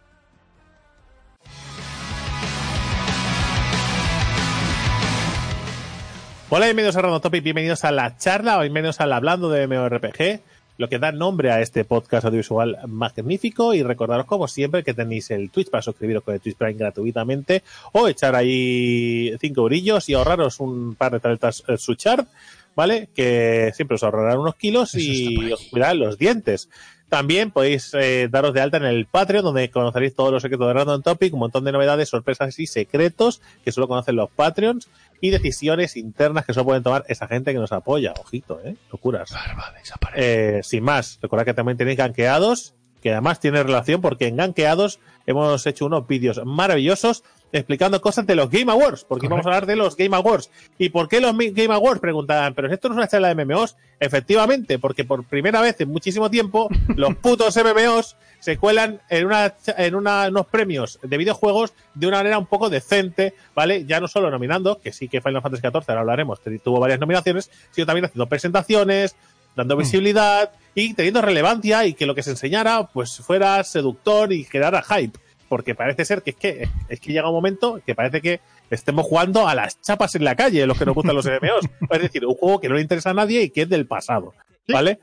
Hola, 6.52 6.66
bienvenidos 6.66 6.96
a 6.96 7.04
Random 7.04 7.22
Topic, 7.22 7.44
bienvenidos 7.44 7.84
a 7.84 7.92
la 7.92 8.18
charla, 8.18 8.58
o 8.58 8.62
bienvenidos 8.62 9.00
al 9.02 9.14
Hablando 9.14 9.52
de 9.52 9.68
MMORPG, 9.68 10.42
lo 10.80 10.90
que 10.90 10.98
da 10.98 11.12
nombre 11.12 11.52
a 11.52 11.62
este 11.62 11.86
podcast 11.86 12.26
audiovisual 12.26 12.80
magnífico 12.88 13.76
y 13.76 13.84
recordaros 13.84 14.26
como 14.26 14.48
siempre 14.48 14.84
que 14.84 14.96
tenéis 14.96 15.30
el 15.30 15.52
Twitch 15.52 15.70
para 15.70 15.84
suscribiros 15.84 16.24
con 16.24 16.34
el 16.34 16.42
Twitch 16.42 16.58
Prime 16.58 16.74
gratuitamente 16.74 17.62
o 17.92 18.08
echar 18.08 18.36
ahí 18.36 19.32
cinco 19.40 19.66
brillos 19.66 20.10
y 20.10 20.16
ahorraros 20.16 20.60
un 20.60 20.96
par 20.96 21.12
de 21.12 21.20
tabletas 21.20 21.64
eh, 21.68 21.78
Suchard, 21.78 22.26
¿vale? 22.76 23.10
Que 23.16 23.72
siempre 23.76 23.94
os 23.96 24.04
ahorrarán 24.04 24.40
unos 24.40 24.56
kilos 24.56 24.96
Eso 24.96 25.00
y 25.00 25.52
os 25.52 25.68
cuidarán 25.70 26.00
los 26.00 26.18
dientes. 26.18 26.68
También 27.10 27.50
podéis 27.50 27.92
eh, 27.96 28.28
daros 28.30 28.54
de 28.54 28.62
alta 28.62 28.78
en 28.78 28.86
el 28.86 29.08
Patreon, 29.08 29.44
donde 29.44 29.72
conoceréis 29.72 30.14
todos 30.14 30.32
los 30.32 30.44
secretos 30.44 30.68
de 30.68 30.74
Random 30.74 31.02
Topic, 31.02 31.34
un 31.34 31.40
montón 31.40 31.64
de 31.64 31.72
novedades, 31.72 32.10
sorpresas 32.10 32.58
y 32.60 32.68
secretos 32.68 33.42
que 33.66 33.72
solo 33.72 33.88
conocen 33.88 34.16
los 34.16 34.30
Patreons 34.30 34.88
y 35.22 35.30
decisiones 35.30 35.96
internas 35.98 36.46
que 36.46 36.54
solo 36.54 36.66
pueden 36.66 36.84
tomar 36.84 37.06
esa 37.08 37.28
gente 37.28 37.54
que 37.54 37.60
nos 37.60 37.72
apoya. 37.72 38.14
Ojito, 38.20 38.62
¿eh? 38.64 38.76
Locuras. 38.92 39.32
Barba. 39.32 39.74
Eh, 40.16 40.62
sin 40.64 40.84
más, 40.84 41.20
recordad 41.22 41.46
que 41.46 41.54
también 41.54 41.78
tenéis 41.78 41.98
ganqueados, 41.98 42.76
que 43.02 43.12
además 43.12 43.40
tiene 43.40 43.64
relación 43.64 44.02
porque 44.02 44.28
en 44.28 44.38
ganqueados 44.38 45.00
hemos 45.26 45.66
hecho 45.66 45.86
unos 45.86 46.08
vídeos 46.08 46.42
maravillosos 46.46 47.24
explicando 47.52 48.00
cosas 48.02 48.26
de 48.28 48.36
los 48.36 48.50
Game 48.50 48.72
Awards, 48.72 49.04
porque 49.06 49.28
Correcto. 49.28 49.30
vamos 49.30 49.46
a 49.46 49.50
hablar 49.50 49.66
de 49.66 49.76
los 49.76 49.96
Game 49.96 50.16
Awards. 50.16 50.50
¿Y 50.78 50.90
por 50.90 51.08
qué 51.08 51.20
los 51.20 51.36
Game 51.38 51.74
Awards? 51.74 52.00
Preguntaban, 52.00 52.54
pero 52.54 52.72
esto 52.72 52.90
no 52.90 52.96
es 52.96 52.98
una 52.98 53.08
charla 53.08 53.34
de 53.34 53.46
MMOs. 53.46 53.76
Efectivamente, 54.00 54.80
porque 54.80 55.04
por 55.04 55.24
primera 55.24 55.60
vez 55.62 55.80
en 55.82 55.90
muchísimo 55.90 56.30
tiempo 56.30 56.70
los 56.96 57.16
putos 57.16 57.56
MMOs 57.58 58.16
se 58.40 58.58
cuelan 58.58 59.02
en 59.10 59.26
una 59.26 59.54
en 59.78 59.96
una- 59.96 60.28
unos 60.30 60.46
premios 60.48 61.00
de 61.04 61.18
videojuegos 61.18 61.74
de 61.94 62.08
una 62.08 62.18
manera 62.18 62.38
un 62.38 62.46
poco 62.46 62.70
decente, 62.70 63.34
¿vale? 63.54 63.86
Ya 63.86 64.00
no 64.00 64.08
solo 64.08 64.30
nominando, 64.32 64.80
que 64.80 64.94
sí 64.94 65.10
que 65.10 65.20
Final 65.22 65.42
Fantasy 65.42 65.62
XIV, 65.62 65.84
ahora 65.90 66.02
hablaremos, 66.02 66.40
tuvo 66.64 66.80
varias 66.80 67.00
nominaciones, 67.00 67.52
sino 67.72 67.86
también 67.86 68.06
haciendo 68.06 68.28
presentaciones, 68.28 69.16
dando 69.56 69.76
visibilidad 69.76 70.52
y 70.76 70.94
teniendo 70.94 71.22
relevancia 71.22 71.86
y 71.86 71.94
que 71.94 72.06
lo 72.06 72.16
que 72.16 72.24
se 72.24 72.30
enseñara 72.30 72.84
pues 72.94 73.18
fuera 73.18 73.62
seductor 73.64 74.32
y 74.32 74.46
generara 74.46 74.82
hype. 74.84 75.20
Porque 75.50 75.76
parece 75.76 76.06
ser 76.06 76.22
que 76.22 76.30
es 76.30 76.36
que 76.36 76.70
es 76.88 77.00
que 77.00 77.12
llega 77.12 77.28
un 77.28 77.36
momento 77.36 77.82
que 77.86 77.96
parece 77.96 78.22
que 78.22 78.40
estemos 78.70 79.06
jugando 79.06 79.48
a 79.48 79.56
las 79.56 79.82
chapas 79.82 80.16
en 80.16 80.24
la 80.24 80.36
calle, 80.36 80.66
los 80.68 80.78
que 80.78 80.86
nos 80.86 80.96
gustan 80.96 81.16
los 81.16 81.26
MMOs. 81.42 81.66
Es 81.90 82.02
decir, 82.02 82.26
un 82.26 82.36
juego 82.36 82.62
que 82.62 82.70
no 82.70 82.76
le 82.76 82.82
interesa 82.82 83.10
a 83.10 83.16
nadie 83.16 83.42
y 83.42 83.50
que 83.50 83.64
es 83.64 83.70
del 83.70 83.88
pasado. 83.88 84.34
¿Vale? 84.68 85.00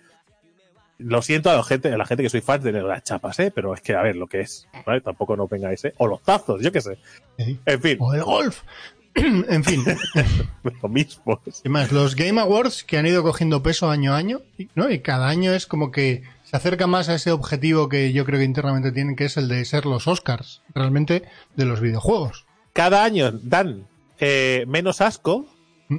Lo 0.99 1.21
siento 1.21 1.51
a 1.51 1.57
la 1.57 1.65
gente, 1.65 1.93
a 1.93 1.99
la 1.99 2.07
gente 2.07 2.23
que 2.23 2.31
soy 2.31 2.41
fan 2.41 2.63
de 2.63 2.73
las 2.73 3.03
chapas, 3.03 3.39
¿eh? 3.41 3.53
Pero 3.55 3.75
es 3.75 3.83
que, 3.83 3.95
a 3.95 4.03
ver, 4.03 4.17
lo 4.17 4.29
que 4.29 4.41
es, 4.41 4.67
¿vale? 4.87 5.03
Tampoco 5.03 5.37
no 5.37 5.47
vengáis, 5.47 5.85
¿eh? 5.85 5.93
O 5.99 6.07
los 6.07 6.23
tazos, 6.23 6.63
yo 6.63 6.73
qué 6.73 6.81
sé. 6.81 6.97
En 7.37 7.83
fin, 7.83 7.99
O 8.01 8.15
el 8.15 8.23
golf. 8.23 8.63
en 9.15 9.65
fin. 9.65 9.85
lo 10.83 10.89
mismo. 10.89 11.41
Y 11.65 11.69
más, 11.69 11.93
los 11.93 12.15
Game 12.15 12.41
Awards 12.41 12.85
que 12.85 12.99
han 12.99 13.07
ido 13.07 13.23
cogiendo 13.23 13.63
peso 13.63 13.91
año 13.91 14.15
a 14.15 14.19
año, 14.19 14.41
¿no? 14.75 14.91
Y 14.91 15.01
cada 15.01 15.29
año 15.29 15.53
es 15.53 15.67
como 15.67 15.91
que 15.91 16.23
se 16.49 16.57
acerca 16.57 16.87
más 16.87 17.09
a 17.09 17.15
ese 17.17 17.33
objetivo 17.33 17.89
que 17.89 18.13
yo 18.13 18.25
creo 18.25 18.39
que 18.39 18.45
internamente 18.45 18.93
tienen, 18.93 19.17
que 19.17 19.25
es 19.27 19.37
el 19.37 19.49
de 19.49 19.65
ser 19.65 19.85
los 19.85 20.07
Oscars, 20.07 20.63
realmente, 20.75 21.25
de 21.57 21.65
los 21.67 21.81
videojuegos. 21.81 22.47
cada 22.73 23.05
año 23.05 23.33
dan 23.33 23.87
eh, 24.21 24.65
menos 24.69 25.01
asco 25.01 25.47
Mm. 25.89 25.99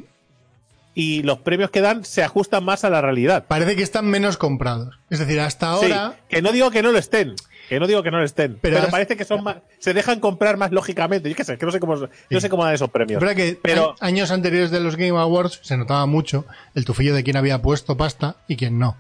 y 0.96 1.22
los 1.24 1.40
premios 1.40 1.70
que 1.70 1.82
dan 1.82 2.04
se 2.04 2.24
ajustan 2.24 2.64
más 2.66 2.84
a 2.84 2.90
la 2.90 3.02
realidad. 3.02 3.46
Parece 3.48 3.76
que 3.76 3.84
están 3.84 4.06
menos 4.08 4.38
comprados. 4.38 4.98
Es 5.10 5.20
decir, 5.20 5.40
hasta 5.40 5.78
Sí, 5.78 5.92
ahora... 5.92 6.20
que 6.30 6.42
no 6.42 6.52
digo 6.52 6.72
que 6.72 6.82
no 6.82 6.92
lo 6.92 6.98
estén, 6.98 7.36
que 7.70 7.80
no 7.80 7.86
digo 7.88 8.02
que 8.04 8.10
no 8.12 8.18
lo 8.20 8.24
estén, 8.26 8.58
Pero 8.62 8.80
parece 8.90 9.16
que 9.18 9.26
son 9.26 9.44
más, 9.44 9.58
se 9.80 9.94
dejan 9.94 10.20
comprar 10.20 10.58
más 10.58 10.72
lógicamente. 10.72 11.30
Yo 11.30 11.36
qué 11.36 11.44
sé, 11.44 11.58
que 11.58 11.66
no 11.66 11.72
sé 11.72 11.80
cómo, 11.80 11.96
no 11.96 12.40
sé 12.40 12.50
cómo 12.50 12.64
dan 12.66 12.74
esos 12.74 12.88
Es 12.88 12.92
premios. 12.92 13.24
que 13.36 13.60
pero 13.62 13.96
años 14.00 14.32
anteriores 14.32 14.72
de 14.72 14.80
los 14.80 14.96
Game 14.96 15.18
Awards 15.20 15.60
se 15.62 15.78
notaba 15.78 16.06
mucho 16.06 16.46
el 16.74 16.86
tufillo 16.86 17.14
de 17.14 17.24
quién 17.24 17.38
había 17.38 17.62
puesto 17.62 17.96
pasta 17.98 18.38
y 18.48 18.56
quién 18.56 18.80
no. 18.80 18.98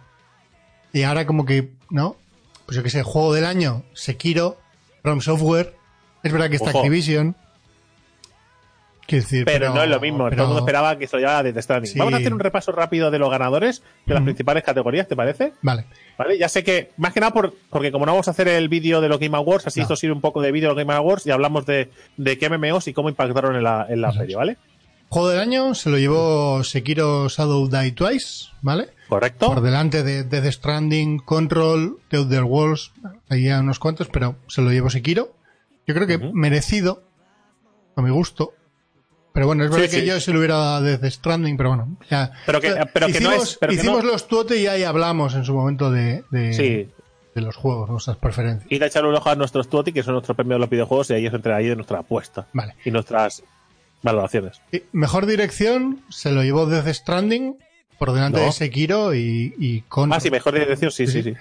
Y 0.93 1.04
ahora 1.04 1.26
como 1.26 1.45
que, 1.45 1.69
¿no? 1.89 2.15
Pues 2.65 2.76
yo 2.76 2.84
que 2.84 2.89
sé, 2.89 3.04
juego 3.04 3.34
del 3.34 3.45
año, 3.45 3.84
Sekiro, 3.93 4.58
From 5.04 5.21
Software, 5.21 5.73
es 6.23 6.32
verdad 6.32 6.50
que 6.50 6.56
está 6.58 6.69
Ojo. 6.71 6.80
Activision. 6.80 7.36
Quiero 9.06 9.23
decir, 9.23 9.45
pero, 9.45 9.73
no 9.73 9.82
es 9.82 9.89
lo 9.89 10.02
mismo. 10.02 10.26
pero- 10.26 10.36
Todo 10.36 10.43
el 10.43 10.47
mundo 10.50 10.60
esperaba 10.65 10.97
que 10.97 11.08
se 11.08 11.15
lo 11.15 11.21
llevara 11.21 11.41
de 11.43 11.54
Death 11.54 11.63
Stranding. 11.63 11.93
Sí. 11.93 11.97
Vamos 12.00 12.13
a 12.13 12.17
hacer 12.17 12.34
un 12.34 12.39
repaso 12.41 12.73
rápido 12.73 13.10
de 13.10 13.17
los 13.19 13.30
ganadores 13.32 13.82
de 14.06 14.13
las 14.13 14.21
principales 14.23 14.63
categorías, 14.65 15.08
¿te 15.08 15.15
parece? 15.15 15.54
Vale. 15.62 15.86
Vale, 16.17 16.38
ya 16.38 16.50
sé 16.50 16.62
que, 16.65 16.91
más 16.97 17.13
que 17.13 17.21
nada 17.21 17.32
por, 17.32 17.54
porque 17.69 17.89
como 17.93 18.06
no 18.06 18.12
vamos 18.12 18.28
a 18.28 18.32
hacer 18.32 18.50
el 18.50 18.67
vídeo 18.67 19.00
de 19.00 19.08
los 19.08 19.17
Game 19.19 19.38
Awards, 19.38 19.65
así 19.67 19.80
No. 19.80 19.84
esto 19.84 19.95
sirve 19.95 20.13
un 20.13 20.19
poco 20.19 20.41
de 20.41 20.52
vídeo 20.52 20.67
de 20.69 20.76
los 20.76 20.84
Game 20.84 20.93
Awards 20.93 21.26
y 21.26 21.32
hablamos 21.32 21.65
de, 21.65 21.89
de 22.17 22.38
qué 22.38 22.50
MMOs 22.50 22.89
y 22.89 22.93
cómo 22.93 23.08
impactaron 23.08 23.56
en 23.56 23.63
la, 23.63 23.86
en 23.88 24.02
la 24.02 24.10
Eso 24.10 24.19
feria, 24.19 24.38
¿vale? 24.38 24.58
Juego 25.08 25.30
del 25.30 25.39
año 25.39 25.73
se 25.73 25.89
lo 25.89 25.97
llevó 25.97 26.62
Sekiro 26.65 27.30
Shadow 27.30 27.69
Die 27.69 27.93
Twice, 27.93 28.47
¿vale? 28.62 28.89
¿Correcto? 29.08 29.48
Por 29.48 29.62
delante 29.62 30.04
de 30.04 30.24
Death 30.24 30.52
Stranding, 30.52 31.20
Control, 31.20 31.98
The 32.10 32.17
Outer 32.17 32.43
Walls, 32.43 32.91
hay 33.30 33.48
unos 33.50 33.80
cuantos, 33.80 34.08
pero 34.10 34.36
se 34.48 34.62
lo 34.62 34.72
llevó 34.72 34.89
Sekiro. 34.89 35.34
Yo 35.86 35.93
creo 35.96 36.08
que 36.08 36.17
merecido, 36.34 37.04
a 37.96 38.02
mi 38.02 38.10
gusto. 38.10 38.54
Pero 39.34 39.46
bueno, 39.48 39.63
es 39.63 39.70
verdad 39.70 39.86
Sí, 39.86 39.91
que 39.98 40.02
sí. 40.02 40.08
yo 40.08 40.20
se 40.20 40.32
lo 40.34 40.39
hubiera 40.39 40.56
dado 40.58 40.76
a 40.78 40.82
Death 40.82 41.06
Stranding, 41.06 41.58
pero 41.58 41.70
bueno, 41.70 41.96
ya. 42.10 42.32
Pero 42.46 42.60
que- 42.60 42.74
pero 42.91 43.08
que 43.08 43.20
no 43.22 43.30
hicimos, 43.32 43.50
es- 43.52 43.58
pero 43.60 43.70
que 43.70 43.76
hicimos 43.78 44.04
no- 44.04 44.12
los 44.12 44.28
tuote 44.28 44.58
y 44.58 44.67
ahí 44.67 44.84
hablamos 44.84 45.36
en 45.36 45.46
su 45.46 45.54
momento 45.54 45.91
de, 45.91 46.24
de, 46.32 46.54
Sí. 46.54 46.89
de 47.36 47.41
los 47.41 47.56
juegos, 47.56 47.89
nuestras 47.89 48.17
preferencias. 48.17 48.70
Ir 48.72 48.84
a 48.84 48.88
echar 48.88 49.06
un 49.06 49.13
ojo 49.15 49.30
a 49.30 49.36
nuestros 49.36 49.70
tuoti, 49.70 49.93
que 49.93 50.02
son 50.04 50.13
nuestros 50.15 50.36
premios 50.36 50.56
de 50.56 50.60
los 50.60 50.70
videojuegos, 50.70 51.12
y 51.12 51.13
ahí 51.13 51.28
os 51.28 51.34
enteráis 51.34 51.70
de 51.70 51.76
nuestra 51.76 52.00
apuesta 52.00 52.48
Vale. 52.52 52.74
y 52.84 52.89
nuestras 52.91 53.43
valoraciones. 54.02 54.60
Y 54.72 54.82
Mejor 54.91 55.28
dirección 55.28 56.02
se 56.10 56.32
lo 56.32 56.41
llevó 56.43 56.65
Death 56.65 56.88
Stranding 56.88 57.58
por 57.98 58.12
delante 58.14 58.40
No. 58.40 58.46
de 58.46 58.52
Sekiro 58.52 59.14
y, 59.16 59.54
y 59.58 59.82
Control. 59.82 60.18
Ah, 60.18 60.20
sí, 60.20 60.30
mejor 60.32 60.54
dirección, 60.54 60.92
sí, 60.92 61.08
Sí, 61.08 61.24
sí, 61.24 61.34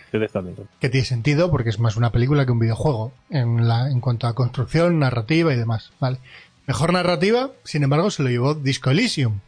que 0.80 0.88
tiene 0.88 1.06
sentido 1.06 1.50
porque 1.50 1.70
es 1.70 1.78
más 1.78 1.96
una 1.96 2.10
película 2.12 2.46
que 2.46 2.52
un 2.52 2.58
videojuego 2.58 3.12
en, 3.30 3.66
la, 3.68 3.90
en 3.90 4.00
cuanto 4.00 4.26
a 4.26 4.34
construcción, 4.34 4.98
narrativa 4.98 5.52
y 5.52 5.56
demás. 5.56 5.92
Vale. 6.00 6.18
Mejor 6.66 6.92
narrativa, 6.92 7.50
sin 7.64 7.82
embargo, 7.84 8.10
se 8.10 8.22
lo 8.22 8.28
llevó 8.30 8.54
Disco 8.54 8.90
Elysium. 8.90 9.38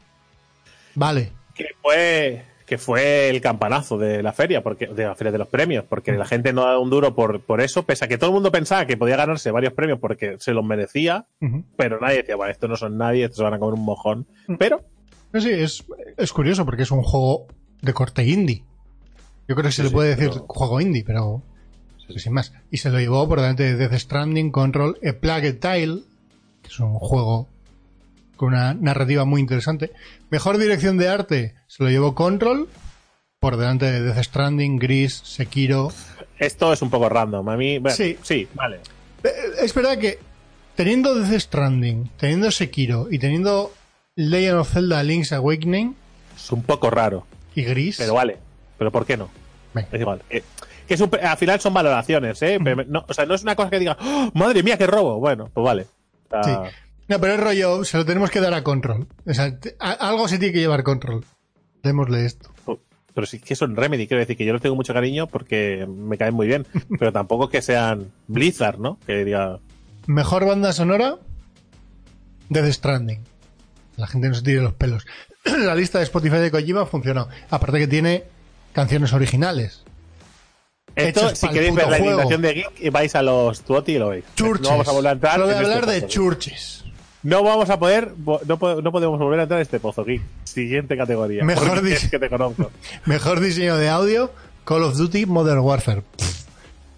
Vale. 0.94 1.33
Que 1.55 1.66
fue, 1.83 2.44
que 2.66 2.79
fue 2.79 3.29
el 3.31 3.40
campanazo 3.40 3.99
de 3.99 4.23
la 4.23 4.33
feria, 4.33 4.62
porque, 4.62 4.87
de 4.87 5.05
la 5.05 5.14
feria 5.14 5.33
de 5.33 5.38
los 5.38 5.49
premios, 5.49 5.85
porque 5.88 6.12
la 6.12 6.25
gente 6.27 6.53
no 6.53 6.64
da 6.64 6.79
un 6.79 6.90
duro 6.90 7.14
por, 7.14 7.40
por 7.40 7.61
eso, 7.61 7.83
pese 7.85 8.05
a 8.05 8.09
que 8.09 8.18
todo 8.18 8.31
el 8.31 8.35
mundo 8.35 8.53
pensaba 8.53 8.87
que 8.87 8.97
podía 8.97 9.16
ganarse 9.16 9.51
varios 9.51 9.73
premios 9.73 9.99
porque 9.99 10.37
se 10.38 10.53
los 10.53 10.64
merecía, 10.64 11.27
pero 11.77 11.99
nadie 12.01 12.18
decía, 12.18 12.37
bueno, 12.37 12.53
estos 12.53 12.71
no 12.71 12.77
son 12.77 12.97
nadie, 12.99 13.25
estos 13.25 13.38
se 13.38 13.42
van 13.44 13.55
a 13.55 13.59
comer 13.59 13.75
un 13.75 13.85
mojón. 13.85 14.27
Pero, 14.59 14.83
sí, 15.35 15.51
es, 15.51 15.85
es 16.17 16.33
curioso 16.33 16.64
porque 16.64 16.83
es 16.83 16.91
un 16.91 17.03
juego 17.03 17.47
de 17.83 17.93
corte 17.93 18.25
indie. 18.25 18.64
Yo 19.47 19.55
creo 19.55 19.67
que 19.67 19.73
se 19.73 19.77
Sí, 19.77 19.83
le 19.83 19.88
sí, 19.88 19.95
puede 19.95 20.11
decir 20.17 20.31
pero- 20.31 20.47
juego 20.49 20.81
indie, 20.81 21.05
pero 21.05 21.43
sin 22.17 22.33
más. 22.33 22.53
Y 22.71 22.79
se 22.79 22.91
lo 22.91 22.99
llevó 22.99 23.29
por 23.29 23.41
delante 23.41 23.62
de 23.64 23.77
Death 23.77 23.99
Stranding, 24.01 24.51
Control, 24.51 24.99
A 25.07 25.12
Plague 25.21 25.53
Tale, 25.55 26.01
que 26.62 26.69
es 26.69 26.81
un 26.81 26.95
juego 26.95 27.49
con 28.37 28.49
una 28.55 28.73
narrativa 28.75 29.25
muy 29.25 29.41
interesante. 29.41 29.93
Mejor 30.31 30.59
dirección 30.59 30.97
de 30.97 31.09
arte 31.09 31.55
se 31.67 31.83
lo 31.83 31.91
llevó 31.91 32.14
Control, 32.14 32.69
por 33.41 33.57
delante 33.57 33.87
de 33.91 34.01
Death 34.03 34.25
Stranding, 34.25 34.79
Gris, 34.79 35.21
Sekiro. 35.25 35.93
esto 36.38 36.73
es 36.73 36.83
un 36.83 36.91
poco 36.91 37.09
random. 37.09 37.49
A 37.49 37.57
mí, 37.57 37.79
bueno, 37.79 37.97
Sí. 37.97 38.17
sí, 38.23 38.49
vale. 38.55 38.79
Eh, 39.25 39.31
Es 39.62 39.75
verdad 39.75 39.99
que 39.99 40.19
teniendo 40.77 41.14
Death 41.14 41.41
Stranding, 41.41 42.11
teniendo 42.17 42.51
Sekiro 42.51 43.09
y 43.11 43.19
teniendo 43.19 43.73
Legend 44.18 44.59
of 44.59 44.72
Zelda 44.72 45.02
Link's 45.04 45.33
Awakening 45.33 45.94
Es 46.37 46.50
un 46.50 46.62
poco 46.64 46.90
raro, 46.90 47.24
y 47.54 47.62
Gris, 47.62 47.98
pero 47.98 48.14
vale. 48.14 48.38
Pero 48.76 48.90
¿por 48.90 49.07
qué 49.07 49.16
no? 49.16 49.28
venga, 49.74 49.88
Es 49.92 50.00
igual. 50.00 50.22
Eh, 50.28 50.42
que 50.88 50.94
es 50.94 51.00
un- 51.00 51.11
al 51.22 51.37
final 51.37 51.61
son 51.61 51.72
valoraciones, 51.74 52.40
¿eh? 52.42 52.59
Pero 52.62 52.85
no- 52.85 53.04
o 53.07 53.14
sea, 53.14 53.26
no 53.26 53.35
es 53.35 53.42
una 53.42 53.54
cosa 53.54 53.70
que 53.70 53.78
diga, 53.78 53.96
¡Oh, 54.00 54.31
madre 54.35 54.62
mía, 54.62 54.76
qué 54.76 54.87
robo. 54.87 55.18
Bueno, 55.20 55.48
pues 55.54 55.64
vale. 55.64 55.87
Sí. 56.42 56.50
No, 57.09 57.18
pero 57.20 57.35
el 57.35 57.40
rollo 57.40 57.85
se 57.85 57.96
lo 57.96 58.04
tenemos 58.04 58.31
que 58.31 58.40
dar 58.40 58.54
a 58.54 58.62
Control. 58.64 59.07
O 59.26 59.35
sea, 59.35 59.57
te- 59.59 59.76
a- 59.78 59.92
algo 59.92 60.26
se 60.28 60.38
tiene 60.38 60.52
que 60.52 60.61
llevar 60.61 60.83
Control. 60.83 61.24
Démosle 61.83 62.24
esto. 62.26 62.50
Pero 63.14 63.26
sí 63.26 63.38
que 63.40 63.54
son 63.57 63.76
Remedy, 63.76 64.07
quiero 64.07 64.20
decir 64.20 64.37
que 64.37 64.44
yo 64.44 64.52
les 64.52 64.62
tengo 64.62 64.76
mucho 64.76 64.92
cariño 64.94 65.26
porque 65.26 65.87
me 65.88 66.16
caen 66.18 66.35
muy 66.35 66.46
bien. 66.46 66.66
pero 66.98 67.12
tampoco 67.12 67.48
que 67.48 67.62
sean 67.62 68.11
Blizzard, 68.26 68.78
¿no? 68.78 68.98
Que 69.07 69.24
diga. 69.24 69.59
Mejor 70.07 70.44
banda 70.46 70.72
sonora, 70.72 71.16
Death 72.48 72.72
Stranding. 72.72 73.20
La 73.98 74.06
gente 74.06 74.28
no 74.28 74.34
se 74.34 74.42
tire 74.42 74.62
los 74.62 74.72
pelos. 74.72 75.06
La 75.44 75.74
lista 75.74 75.98
de 75.98 76.04
Spotify 76.04 76.37
de 76.37 76.50
Kojima 76.50 76.87
funcionó. 76.87 77.28
Aparte 77.50 77.78
que 77.80 77.87
tiene 77.88 78.24
canciones 78.72 79.12
originales. 79.12 79.82
Esto, 80.94 81.34
si 81.34 81.48
queréis 81.48 81.74
ver 81.74 81.88
la 81.88 81.98
invitación 81.98 82.42
de 82.42 82.54
Geek, 82.54 82.90
vais 82.90 83.14
a 83.14 83.22
los 83.22 83.61
Tuoti 83.61 83.92
y 83.92 83.98
lo 83.98 84.08
veis. 84.08 84.24
Churches. 84.34 84.62
No 84.62 84.70
vamos 84.70 84.88
a 84.88 84.92
volver 84.92 85.08
a 85.11 85.12
entrar. 85.12 85.40
En 85.40 85.42
este 85.50 85.54
hablar 85.58 85.87
de 85.87 86.00
pozo. 86.00 86.06
churches. 86.08 86.84
No 87.22 87.42
vamos 87.42 87.68
a 87.70 87.78
poder, 87.78 88.14
no, 88.16 88.58
po- 88.58 88.80
no 88.80 88.92
podemos 88.92 89.18
volver 89.18 89.40
a 89.40 89.42
entrar 89.42 89.58
en 89.58 89.62
este 89.62 89.78
pozo 89.80 90.04
Geek. 90.04 90.22
Siguiente 90.44 90.96
categoría. 90.96 91.44
Mejor 91.44 91.68
Porque 91.68 91.90
dis- 91.90 92.04
es 92.04 92.11
que 92.11 92.18
te 92.18 92.28
conozco. 92.28 92.70
Mejor 93.04 93.40
diseño 93.40 93.76
de 93.76 93.88
audio, 93.88 94.32
Call 94.64 94.82
of 94.84 94.96
Duty 94.96 95.26
Modern 95.26 95.61
Warfare. 95.61 96.02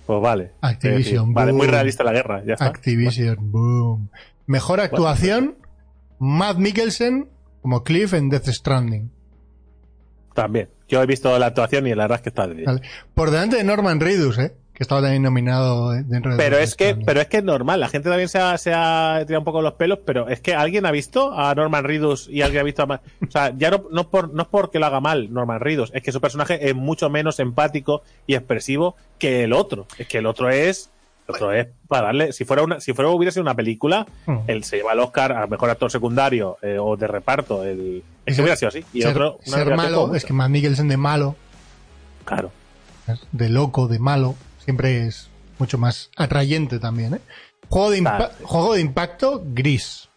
Pues 0.06 0.20
vale. 0.22 0.52
Activision, 0.60 1.32
Vale, 1.34 1.52
muy 1.52 1.66
realista 1.66 2.02
la 2.04 2.12
guerra. 2.12 2.42
Ya 2.46 2.54
está. 2.54 2.66
Activision, 2.66 3.36
boom. 3.50 4.08
Mejor 4.46 4.80
actuación, 4.80 5.54
Matt 6.20 6.59
Mikkelsen 6.59 7.28
como 7.62 7.83
Cliff 7.83 8.14
en 8.14 8.28
Death 8.30 8.46
Stranding. 8.48 9.11
También. 10.35 10.68
Yo 10.88 11.02
he 11.02 11.06
visto 11.06 11.37
la 11.38 11.46
actuación 11.46 11.87
y 11.87 11.90
la 11.94 12.04
verdad 12.04 12.16
es 12.18 12.22
que 12.22 12.28
está 12.30 12.46
de 12.46 12.64
Vale. 12.64 12.83
Por 13.14 13.30
delante 13.30 13.56
de 13.56 13.64
Norman 13.64 14.00
Reedus, 14.00 14.38
¿eh? 14.38 14.54
que 14.74 14.85
estaba 14.85 15.02
también 15.02 15.22
nominado 15.22 15.90
dentro 15.90 16.30
de 16.33 16.38
Pero 16.38 16.56
es 16.56 16.74
que, 16.74 16.85
Stranding. 16.87 17.06
pero 17.06 17.20
es 17.20 17.26
que 17.28 17.37
es 17.38 17.44
normal, 17.44 17.80
la 17.80 17.88
gente 17.88 18.09
también 18.09 18.28
se 18.30 18.38
ha, 18.38 18.56
se 18.56 18.72
ha 18.72 19.22
tirado 19.26 19.40
un 19.40 19.44
poco 19.44 19.61
los 19.61 19.74
pelos, 19.74 19.98
pero 20.06 20.28
es 20.28 20.40
que 20.40 20.54
alguien 20.54 20.87
ha 20.87 20.90
visto 20.90 21.38
a 21.38 21.54
Norman 21.54 21.85
Reedus 21.85 22.28
y 22.30 22.40
alguien 22.40 22.62
ha 22.62 22.64
visto 22.64 22.83
a 22.85 22.87
Ma- 22.87 23.02
o 23.26 23.30
sea, 23.30 23.52
ya 23.59 23.70
no, 23.70 23.85
no 23.90 24.09
por, 24.09 24.33
no 24.33 24.42
es 24.42 24.48
porque 24.48 24.78
lo 24.78 24.87
haga 24.87 25.00
mal 25.00 25.30
Norman 25.33 25.61
Reedus, 25.61 25.90
es 25.94 26.02
que 26.02 26.12
su 26.12 26.20
personaje 26.22 26.66
es 26.70 26.74
mucho 26.74 27.11
menos 27.11 27.40
empático 27.40 28.02
y 28.26 28.35
expresivo 28.35 28.96
que 29.18 29.44
el 29.44 29.52
otro. 29.52 29.87
Es 29.98 30.06
que 30.09 30.18
el 30.18 30.26
otro 30.26 30.48
es, 30.48 30.90
otro 31.31 31.53
es 31.53 31.69
para 31.88 32.07
darle, 32.07 32.33
si 32.33 32.45
fuera 32.45 32.62
una, 32.62 32.81
si 32.81 32.93
fuera 32.93 33.11
hubiera 33.11 33.33
sido 33.33 33.43
una 33.43 33.55
película, 33.55 34.07
Mm. 34.27 34.38
él 34.47 34.64
se 34.64 34.77
lleva 34.77 34.93
el 34.93 35.01
Oscar 35.01 35.33
a 35.33 35.47
mejor 35.47 35.71
actor 35.71 35.90
secundario 35.90 36.59
eh, 36.62 36.79
o 36.81 36.97
de 36.97 37.07
reparto, 37.07 37.64
el, 37.64 38.03
es 38.27 38.37
que 38.37 38.43
hubiera 38.43 38.57
sido 38.57 38.69
así. 38.69 38.85
Y 38.93 39.03
ser, 39.03 39.11
otro, 39.12 39.38
una 39.47 39.57
ser 39.57 39.75
malo, 39.77 40.14
es 40.14 40.25
que 40.25 40.33
Matt 40.33 40.51
Mikkelsen 40.51 40.88
de 40.88 40.97
malo, 40.97 41.37
claro. 42.25 42.51
de 43.33 43.49
loco, 43.49 43.88
de 43.88 43.99
malo, 43.99 44.35
siempre 44.64 45.07
es 45.07 45.29
mucho 45.59 45.79
más 45.79 46.11
atrayente 46.16 46.79
también. 46.79 47.14
¿eh? 47.14 47.21
Juego, 47.69 47.90
de 47.90 48.03
impa- 48.03 48.31
juego 48.43 48.75
de 48.75 48.81
impacto, 48.81 49.43
gris. 49.47 50.09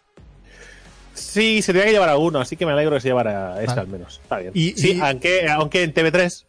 Sí, 1.13 1.61
se 1.61 1.71
tenía 1.73 1.85
que 1.85 1.91
llevar 1.91 2.09
a 2.09 2.17
uno, 2.17 2.39
así 2.39 2.55
que 2.57 2.65
me 2.65 2.71
alegro 2.71 2.95
que 2.95 3.01
se 3.01 3.07
llevara 3.09 3.55
este 3.61 3.67
Vale. 3.67 3.81
al 3.81 3.87
menos. 3.87 4.19
Está 4.23 4.37
bien. 4.39 4.51
Y- 4.55 4.71
sí, 4.71 4.93
y- 4.97 5.01
aunque, 5.01 5.47
aunque 5.49 5.83
en 5.83 5.93
TV3, 5.93 6.45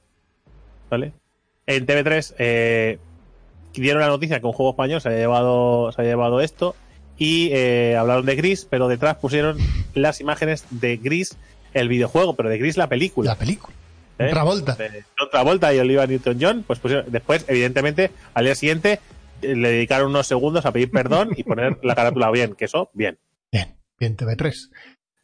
¿vale? 0.90 1.12
En 1.66 1.86
TV3 1.86 2.34
eh, 2.38 2.98
dieron 3.80 4.00
la 4.00 4.08
noticia 4.08 4.40
que 4.40 4.46
un 4.46 4.52
juego 4.52 4.70
español 4.72 5.00
se 5.00 5.08
había 5.08 5.20
llevado, 5.20 5.92
se 5.92 6.00
había 6.00 6.12
llevado 6.12 6.40
esto 6.40 6.74
y 7.16 7.50
eh, 7.52 7.96
hablaron 7.96 8.26
de 8.26 8.36
Gris, 8.36 8.66
pero 8.68 8.88
detrás 8.88 9.16
pusieron 9.16 9.58
las 9.94 10.20
imágenes 10.20 10.66
de 10.70 10.96
Gris, 10.96 11.36
el 11.72 11.88
videojuego, 11.88 12.34
pero 12.34 12.48
de 12.48 12.58
Gris 12.58 12.76
la 12.76 12.88
película. 12.88 13.32
La 13.32 13.38
película. 13.38 13.74
¿eh? 14.18 14.28
Travolta. 14.30 14.74
De 14.74 15.04
otra 15.20 15.42
vuelta 15.42 15.74
y 15.74 15.78
Oliver 15.78 16.08
Newton-John, 16.08 16.64
pues 16.66 16.78
pusieron, 16.78 17.06
después, 17.10 17.44
evidentemente, 17.48 18.10
al 18.34 18.44
día 18.44 18.54
siguiente 18.54 19.00
eh, 19.42 19.54
le 19.54 19.70
dedicaron 19.70 20.10
unos 20.10 20.26
segundos 20.26 20.66
a 20.66 20.72
pedir 20.72 20.90
perdón 20.90 21.30
y 21.36 21.42
poner 21.44 21.78
la 21.82 21.94
carátula 21.94 22.30
bien, 22.30 22.54
que 22.54 22.66
eso, 22.66 22.90
bien. 22.94 23.18
Bien, 23.52 23.76
bien 23.98 24.16
TV3. 24.16 24.70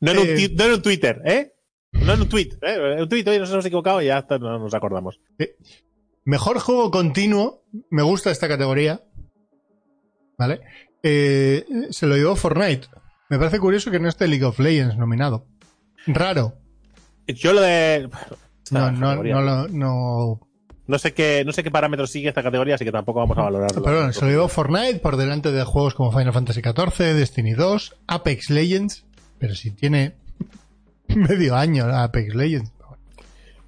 No 0.00 0.12
en, 0.12 0.18
un 0.18 0.26
Eh, 0.26 0.50
no 0.54 0.64
en 0.64 0.72
un 0.72 0.82
Twitter, 0.82 1.20
¿eh? 1.24 1.52
No 1.92 2.14
en 2.14 2.20
un 2.20 2.28
tweet, 2.28 2.50
¿eh? 2.62 2.94
En 2.94 3.02
un 3.02 3.08
tweet, 3.08 3.24
oye, 3.26 3.38
nos 3.38 3.50
hemos 3.50 3.66
equivocado 3.66 4.00
y 4.00 4.06
ya 4.06 4.24
no 4.30 4.58
nos 4.58 4.74
acordamos. 4.74 5.20
Mejor 6.24 6.58
juego 6.60 6.90
continuo, 6.90 7.62
me 7.90 8.02
gusta 8.02 8.30
esta 8.30 8.48
categoría. 8.48 9.00
¿Vale? 10.38 10.60
Eh, 11.02 11.64
se 11.90 12.06
lo 12.06 12.16
llevó 12.16 12.36
Fortnite. 12.36 12.88
Me 13.28 13.38
parece 13.38 13.58
curioso 13.60 13.90
que 13.90 14.00
no 14.00 14.08
esté 14.08 14.26
League 14.28 14.44
of 14.44 14.58
Legends 14.58 14.96
nominado. 14.96 15.46
Raro. 16.06 16.54
Yo 17.26 17.52
lo 17.52 17.60
de. 17.60 18.08
No, 18.70 18.90
no, 18.90 19.22
no, 19.22 19.40
lo- 19.42 19.68
no. 19.68 20.40
No 20.86 20.98
sé 20.98 21.14
qué, 21.14 21.44
no 21.46 21.52
sé 21.52 21.62
qué 21.62 21.70
parámetros 21.70 22.10
sigue 22.10 22.28
esta 22.28 22.42
categoría, 22.42 22.74
así 22.74 22.84
que 22.84 22.90
tampoco 22.90 23.20
vamos 23.20 23.38
a 23.38 23.42
valorarlo. 23.42 23.80
Perdón, 23.82 24.12
se 24.12 24.22
lo 24.24 24.30
llevó 24.30 24.48
Fortnite 24.48 24.98
por 24.98 25.16
delante 25.16 25.52
de 25.52 25.62
juegos 25.62 25.94
como 25.94 26.10
Final 26.10 26.32
Fantasy 26.32 26.60
XIV, 26.62 27.14
Destiny 27.14 27.52
2, 27.52 27.96
Apex 28.08 28.50
Legends. 28.50 29.04
Pero 29.38 29.54
si 29.54 29.70
tiene 29.70 30.16
medio 31.08 31.54
año 31.54 31.84
Apex 31.84 32.34
Legends. 32.34 32.72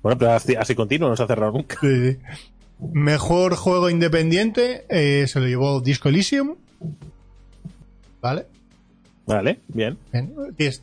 Bueno, 0.02 0.18
pero 0.18 0.32
así, 0.32 0.54
así 0.56 0.74
continuo, 0.74 1.08
no 1.08 1.16
se 1.16 1.22
ha 1.22 1.26
cerrado 1.26 1.52
nunca. 1.52 1.76
Sí, 1.80 2.12
sí. 2.12 2.18
Mejor 2.92 3.54
juego 3.54 3.88
independiente 3.90 4.84
eh, 4.88 5.26
se 5.28 5.38
lo 5.40 5.46
llevó 5.46 5.80
Disco 5.80 6.08
Elysium. 6.08 6.56
¿Vale? 8.20 8.46
Vale, 9.26 9.60
bien. 9.68 9.98
Bien, 10.12 10.34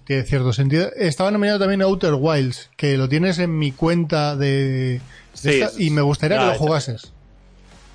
tiene, 0.05 0.23
cierto 0.23 0.53
sentido. 0.53 0.89
Estaba 0.95 1.29
nominado 1.31 1.59
también 1.59 1.81
Outer 1.81 2.13
Wilds, 2.13 2.69
que 2.77 2.97
lo 2.97 3.09
tienes 3.09 3.37
en 3.39 3.57
mi 3.57 3.73
cuenta 3.73 4.35
de, 4.37 4.47
de 4.47 5.01
Sí, 5.33 5.61
esta, 5.61 5.81
y 5.81 5.89
me 5.89 6.01
gustaría 6.01 6.39
que 6.39 6.45
lo 6.45 6.53
jugases. 6.55 7.11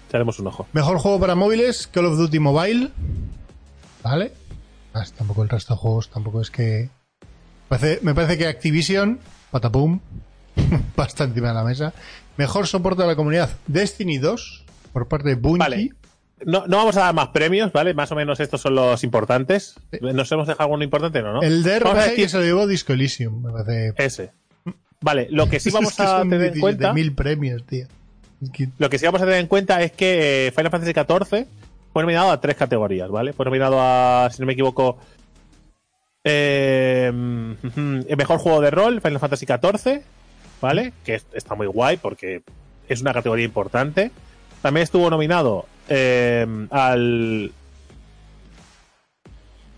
Echaremos 0.08 0.38
un 0.38 0.48
ojo. 0.48 0.66
Mejor 0.74 0.98
juego 0.98 1.18
para 1.18 1.34
móviles, 1.34 1.86
Call 1.86 2.04
of 2.06 2.18
Duty 2.18 2.38
Mobile. 2.38 2.90
¿Vale? 4.02 4.32
Más, 4.92 5.12
tampoco 5.14 5.42
el 5.42 5.48
resto 5.48 5.74
de 5.74 5.78
juegos, 5.80 6.10
tampoco 6.10 6.42
es 6.42 6.50
que... 6.50 6.90
Parece- 7.68 8.00
me 8.02 8.14
parece 8.14 8.36
que 8.36 8.46
Activision, 8.46 9.18
patapum, 9.50 10.00
basta 10.96 11.24
encima 11.24 11.48
de 11.48 11.54
la 11.54 11.64
mesa. 11.64 11.92
Mejor 12.36 12.66
soporte 12.66 13.02
a 13.02 13.06
la 13.06 13.16
comunidad, 13.16 13.50
Destiny 13.66 14.18
2, 14.18 14.64
por 14.92 15.08
parte 15.08 15.28
de 15.30 15.34
Bungie. 15.36 15.58
Vale. 15.58 15.90
No, 16.44 16.66
no 16.66 16.76
vamos 16.78 16.96
a 16.96 17.00
dar 17.00 17.14
más 17.14 17.28
premios, 17.28 17.72
¿vale? 17.72 17.94
Más 17.94 18.10
o 18.12 18.16
menos 18.16 18.38
estos 18.40 18.60
son 18.60 18.74
los 18.74 19.02
importantes. 19.04 19.76
¿Nos 20.00 20.30
hemos 20.32 20.46
dejado 20.46 20.64
alguno 20.64 20.84
importante, 20.84 21.22
no? 21.22 21.34
no? 21.34 21.42
El 21.42 21.62
de 21.62 21.78
decir 21.80 22.14
que 22.16 22.28
se 22.28 22.38
lo 22.38 22.42
llevó 22.44 22.66
Disco 22.66 22.92
Elysium, 22.92 23.42
me 23.42 23.52
parece 23.52 23.94
ese. 23.96 24.32
Vale, 25.00 25.28
lo 25.30 25.48
que 25.48 25.60
sí 25.60 25.70
vamos 25.72 25.98
a 26.00 26.22
tener 26.22 26.54
en 26.54 26.60
cuenta. 26.60 26.92
mil 26.92 27.14
premios, 27.14 27.64
tío. 27.64 27.86
Es 28.42 28.50
que- 28.50 28.68
Lo 28.78 28.90
que 28.90 28.98
sí 28.98 29.06
vamos 29.06 29.22
a 29.22 29.24
tener 29.24 29.40
en 29.40 29.46
cuenta 29.46 29.80
es 29.82 29.92
que 29.92 30.48
eh, 30.48 30.50
Final 30.50 30.70
Fantasy 30.70 30.92
XIV 30.92 31.46
fue 31.92 32.02
nominado 32.02 32.30
a 32.32 32.40
tres 32.40 32.56
categorías, 32.56 33.08
¿vale? 33.08 33.32
Fue 33.32 33.44
nominado 33.44 33.78
a, 33.80 34.28
si 34.32 34.40
no 34.42 34.46
me 34.46 34.54
equivoco, 34.54 34.98
eh, 36.24 37.06
el 37.08 38.16
mejor 38.16 38.38
juego 38.38 38.60
de 38.60 38.70
rol, 38.70 39.00
Final 39.00 39.20
Fantasy 39.20 39.46
XIV, 39.46 40.02
¿vale? 40.64 40.94
Que 41.04 41.16
es- 41.16 41.26
está 41.34 41.54
muy 41.54 41.66
guay 41.66 41.98
porque 41.98 42.42
es 42.88 43.00
una 43.02 43.12
categoría 43.12 43.44
importante. 43.44 44.10
También 44.62 44.82
estuvo 44.84 45.10
nominado 45.10 45.66
eh, 45.88 46.46
al. 46.70 47.52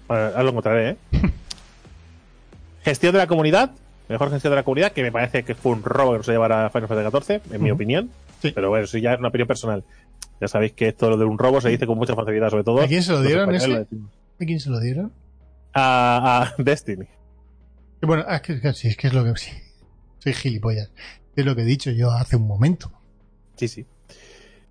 Ahora 0.08 0.42
lo 0.44 0.50
encontraré, 0.50 0.90
¿eh? 0.90 0.96
Gestión 2.84 3.12
de 3.12 3.18
la 3.18 3.26
comunidad. 3.26 3.72
Mejor 4.08 4.30
gestión 4.30 4.52
de 4.52 4.56
la 4.56 4.62
comunidad, 4.62 4.92
que 4.92 5.02
me 5.02 5.10
parece 5.10 5.42
que 5.42 5.56
fue 5.56 5.72
un 5.72 5.82
robo 5.82 6.12
que 6.12 6.18
no 6.18 6.22
se 6.22 6.30
llevara 6.30 6.70
Final 6.70 6.86
Fantasy 6.86 7.26
XIV, 7.40 7.54
en 7.56 7.62
mi 7.62 7.72
opinión. 7.72 8.08
Sí. 8.40 8.52
Pero 8.54 8.68
bueno, 8.68 8.84
eso 8.84 8.98
ya 8.98 9.14
es 9.14 9.18
una 9.18 9.28
opinión 9.28 9.48
personal. 9.48 9.82
Ya 10.40 10.46
sabéis 10.46 10.74
que 10.74 10.88
esto 10.88 11.10
lo 11.10 11.16
de 11.16 11.24
un 11.24 11.36
robo 11.36 11.60
se 11.60 11.70
dice 11.70 11.86
con 11.88 11.98
mucha 11.98 12.14
facilidad, 12.14 12.50
sobre 12.50 12.62
todo. 12.62 12.80
¿A 12.82 12.86
quién 12.86 13.02
se 13.02 13.10
lo 13.10 13.22
dieron 13.22 13.52
ese? 13.52 13.72
¿A 13.74 14.44
quién 14.44 14.60
se 14.60 14.70
lo 14.70 14.78
dieron? 14.78 15.12
A, 15.74 16.52
a 16.56 16.62
Destiny. 16.62 17.06
Y 18.00 18.06
Bueno, 18.06 18.24
es 18.30 18.40
que, 18.42 18.72
sí, 18.74 18.86
es 18.88 18.96
que 18.96 19.08
es 19.08 19.12
lo 19.12 19.24
que... 19.24 19.32
Sí, 19.40 19.50
soy 20.26 20.34
gilipollas. 20.34 20.90
Es 21.36 21.44
lo 21.44 21.54
que 21.54 21.62
he 21.62 21.64
dicho 21.66 21.90
yo 21.90 22.10
hace 22.10 22.36
un 22.36 22.46
momento. 22.46 22.90
Sí, 23.56 23.68
sí. 23.68 23.86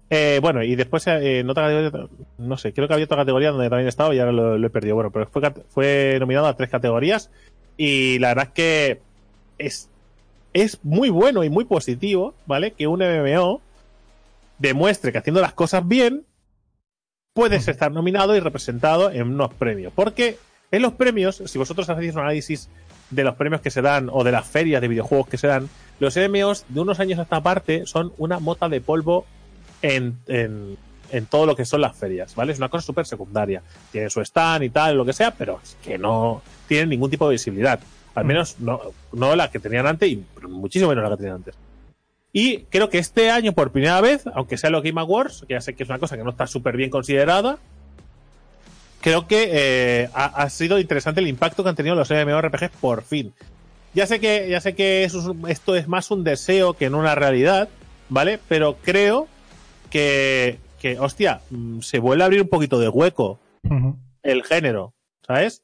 Eh, 0.10 0.40
bueno, 0.42 0.64
y 0.64 0.76
después 0.76 1.08
eh, 1.08 1.40
en 1.40 1.50
otra 1.50 1.64
categoría, 1.64 2.10
no 2.38 2.58
sé, 2.58 2.74
creo 2.74 2.88
que 2.88 2.94
había 2.94 3.06
otra 3.06 3.18
categoría 3.18 3.52
donde 3.52 3.70
también 3.70 3.88
he 3.88 3.90
estado 3.90 4.14
y 4.14 4.20
ahora 4.20 4.34
lo, 4.34 4.58
lo 4.58 4.68
he 4.68 4.70
perdido. 4.70 4.96
Bueno, 4.96 5.12
pero 5.12 5.28
fue, 5.28 5.54
fue 5.70 6.18
nominado 6.20 6.48
a 6.48 6.58
tres 6.58 6.70
categorías 6.70 7.32
y 7.78 8.20
la 8.20 8.30
verdad 8.30 8.48
es 8.48 8.54
que 8.54 9.02
es, 9.58 9.90
es 10.54 10.84
muy 10.84 11.10
bueno 11.10 11.44
y 11.44 11.50
muy 11.50 11.66
positivo, 11.66 12.36
¿vale? 12.46 12.72
Que 12.72 12.88
un 12.88 13.00
MMO 13.00 13.62
demuestre 14.60 15.12
que 15.12 15.18
haciendo 15.18 15.42
las 15.42 15.54
cosas 15.54 15.88
bien 15.88 16.26
puedes 17.34 17.68
estar 17.68 17.92
nominado 17.92 18.36
y 18.36 18.40
representado 18.42 19.10
en 19.10 19.24
unos 19.24 19.54
premios. 19.54 19.94
Porque 19.96 20.38
en 20.72 20.82
los 20.82 20.94
premios, 20.94 21.42
si 21.46 21.58
vosotros 21.58 21.90
hacéis 21.90 22.14
un 22.14 22.22
análisis 22.22 22.70
de 23.10 23.24
los 23.24 23.36
premios 23.36 23.62
que 23.62 23.72
se 23.72 23.82
dan 23.82 24.10
o 24.12 24.24
de 24.24 24.32
las 24.32 24.48
ferias 24.48 24.82
de 24.82 24.88
videojuegos 24.88 25.28
que 25.28 25.38
se 25.38 25.48
dan, 25.48 25.70
los 26.00 26.16
MMOs 26.16 26.66
de 26.68 26.80
unos 26.80 27.00
años 27.00 27.20
a 27.20 27.24
esta 27.24 27.42
parte 27.42 27.86
son 27.86 28.14
una 28.18 28.40
mota 28.40 28.68
de 28.68 28.82
polvo 28.82 29.26
en, 29.82 30.18
en, 30.28 30.78
en 31.12 31.26
todo 31.28 31.46
lo 31.46 31.56
que 31.56 31.66
son 31.66 31.82
las 31.82 31.96
ferias, 31.96 32.36
¿vale? 32.36 32.52
Es 32.52 32.58
una 32.58 32.70
cosa 32.70 32.86
súper 32.86 33.06
secundaria. 33.06 33.62
Tienen 33.92 34.10
su 34.10 34.22
stand 34.22 34.64
y 34.64 34.70
tal, 34.70 34.98
lo 34.98 35.06
que 35.06 35.14
sea, 35.14 35.32
pero 35.32 35.60
es 35.64 35.78
que 35.84 35.98
no 35.98 36.42
tienen 36.68 36.90
ningún 36.90 37.10
tipo 37.10 37.28
de 37.28 37.34
visibilidad. 37.34 37.80
Al 38.16 38.26
menos 38.26 38.60
no, 38.60 38.82
no 39.14 39.36
la 39.36 39.52
que 39.52 39.60
tenían 39.60 39.88
antes 39.88 40.10
y 40.10 40.24
muchísimo 40.48 40.90
menos 40.90 41.04
la 41.04 41.12
que 41.12 41.18
tenían 41.18 41.36
antes. 41.36 41.56
Y 42.32 42.64
creo 42.64 42.90
que 42.90 42.98
este 42.98 43.32
año, 43.32 43.54
por 43.54 43.72
primera 43.72 44.02
vez, 44.02 44.24
aunque 44.34 44.58
sea 44.58 44.70
los 44.70 44.84
Game 44.84 45.00
Awards, 45.00 45.46
que 45.48 45.54
ya 45.54 45.62
sé 45.62 45.74
que 45.74 45.84
es 45.84 45.90
una 45.90 46.00
cosa 46.00 46.18
que 46.18 46.24
no 46.24 46.32
está 46.32 46.48
súper 46.48 46.76
bien 46.76 46.90
considerada, 46.90 47.60
creo 49.06 49.28
que 49.28 49.50
eh, 49.52 50.10
ha, 50.16 50.26
ha 50.26 50.50
sido 50.50 50.80
interesante 50.80 51.22
el 51.22 51.28
impacto 51.28 51.62
que 51.62 51.70
han 51.70 51.76
tenido 51.76 51.94
los 51.94 52.10
MMORPGs 52.10 52.72
por 52.82 53.04
fin. 53.04 53.36
Ya 53.94 54.08
sé 54.08 54.20
que, 54.20 54.50
ya 54.50 54.60
sé 54.60 54.74
que 54.74 55.04
eso 55.04 55.36
esto 55.48 55.76
es 55.76 55.88
más 55.88 56.10
un 56.10 56.24
deseo 56.24 56.74
que 56.74 56.86
en 56.86 56.96
una 56.96 57.14
realidad, 57.14 57.70
¿vale? 58.10 58.40
Pero 58.50 58.78
creo 58.82 59.28
que, 59.92 60.58
que 60.80 60.98
hostia, 60.98 61.42
mm, 61.52 61.82
se 61.82 62.00
vuelve 62.00 62.24
a 62.24 62.26
abrir 62.26 62.42
un 62.42 62.50
poquito 62.50 62.80
de 62.80 62.90
hueco 62.90 63.40
el 64.24 64.44
género, 64.44 64.96
¿sabes? 65.22 65.62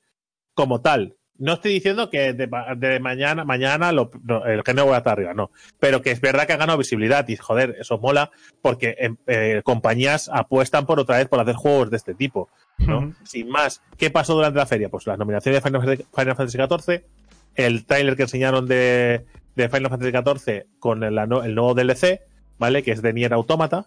Como 0.54 0.82
tal. 0.82 1.16
No 1.42 1.54
estoy 1.54 1.74
diciendo 1.74 2.10
que 2.10 2.34
de, 2.34 2.48
ma- 2.48 2.76
de 2.76 3.00
mañana, 3.00 3.44
mañana 3.44 3.92
lo- 3.92 4.12
no, 4.24 4.46
el 4.46 4.62
género 4.64 4.88
va 4.88 4.96
a 4.96 4.98
estar 5.00 5.14
arriba, 5.14 5.34
no. 5.34 5.52
Pero 5.80 6.02
que 6.02 6.12
es 6.12 6.22
verdad 6.22 6.46
que 6.48 6.54
ha 6.54 6.58
ganado 6.58 6.78
visibilidad 6.78 7.28
y 7.28 7.36
joder, 7.36 7.76
eso 7.80 7.98
mola 7.98 8.30
porque 8.62 8.96
em, 9.00 9.18
eh, 9.28 9.62
compañías 9.64 10.30
apuestan 10.34 10.86
por 10.86 11.00
otra 11.00 11.18
vez 11.18 11.28
por 11.28 11.40
hacer 11.40 11.56
juegos 11.56 11.90
de 11.90 11.98
este 11.98 12.14
tipo, 12.14 12.50
¿no? 12.78 13.14
Sin 13.24 13.50
más, 13.50 13.82
¿qué 13.98 14.10
pasó 14.10 14.36
durante 14.36 14.60
la 14.60 14.66
feria? 14.66 14.90
Pues 14.90 15.08
las 15.08 15.18
nominaciones 15.18 15.62
de 15.64 15.70
Final 16.16 16.36
Fantasy, 16.36 16.58
XIV, 16.58 17.04
el 17.56 17.86
tráiler 17.86 18.16
que 18.16 18.24
enseñaron 18.24 18.68
de, 18.68 19.26
de 19.56 19.70
Final 19.70 19.90
Fantasy 19.90 20.12
XIV 20.12 20.66
con 20.80 21.04
el, 21.04 21.18
el 21.18 21.56
nuevo 21.56 21.74
DLC, 21.74 22.22
¿vale? 22.60 22.84
Que 22.84 22.92
es 22.92 23.02
de 23.02 23.14
Nier 23.14 23.34
Automata, 23.34 23.86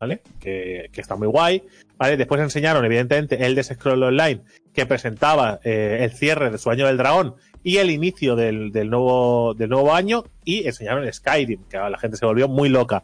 ¿vale? 0.00 0.20
Que, 0.40 0.88
que 0.92 1.00
está 1.00 1.16
muy 1.16 1.28
guay, 1.28 1.62
¿vale? 1.96 2.16
Después 2.16 2.40
enseñaron, 2.40 2.84
evidentemente, 2.84 3.44
el 3.46 3.54
de 3.54 3.62
Scroll 3.64 4.02
Online, 4.02 4.40
que 4.72 4.86
presentaba 4.86 5.60
eh, 5.64 5.98
el 6.02 6.12
cierre 6.12 6.50
de 6.50 6.58
su 6.58 6.70
año 6.70 6.86
del 6.86 6.96
dragón 6.98 7.34
y 7.62 7.78
el 7.78 7.90
inicio 7.90 8.36
del, 8.36 8.70
del 8.72 8.90
nuevo, 8.90 9.54
del 9.54 9.70
nuevo 9.70 9.94
año, 9.94 10.24
y 10.44 10.66
enseñaron 10.66 11.10
Skyrim, 11.12 11.64
que 11.68 11.78
la 11.78 11.98
gente 11.98 12.16
se 12.16 12.26
volvió 12.26 12.46
muy 12.48 12.68
loca. 12.68 13.02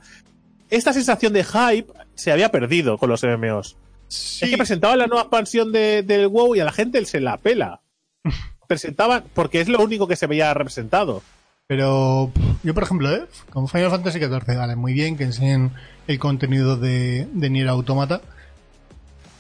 Esta 0.71 0.93
sensación 0.93 1.33
de 1.33 1.45
hype 1.45 1.93
se 2.15 2.31
había 2.33 2.51
perdido 2.51 2.97
con 2.99 3.09
los 3.11 3.23
MMOs. 3.25 3.77
Sí. 4.09 4.45
Es 4.45 4.51
que 4.51 4.57
presentaban 4.57 4.99
la 4.99 5.07
nueva 5.07 5.23
expansión 5.23 5.73
de- 5.73 6.03
del 6.03 6.29
WoW 6.29 6.55
y 6.55 6.61
a 6.61 6.65
la 6.65 6.73
gente 6.73 7.05
se 7.07 7.21
la 7.21 7.39
pela. 7.39 7.81
Presentaban, 8.69 9.25
porque 9.35 9.61
es 9.61 9.69
lo 9.69 9.83
único 9.83 10.07
que 10.07 10.17
se 10.17 10.27
veía 10.27 10.55
representado. 10.55 11.23
Pero 11.69 12.31
yo, 12.63 12.75
por 12.75 12.83
ejemplo, 12.83 13.11
¿eh? 13.15 13.23
con 13.51 13.69
Final 13.69 13.91
Fantasy 13.91 14.19
XIV, 14.19 14.57
vale, 14.57 14.77
muy 14.77 14.93
bien 14.93 15.17
que 15.17 15.25
enseñen 15.25 15.73
el 16.07 16.19
contenido 16.19 16.77
de, 16.77 17.27
de 17.33 17.51
Nier 17.51 17.69
Automata. 17.69 18.21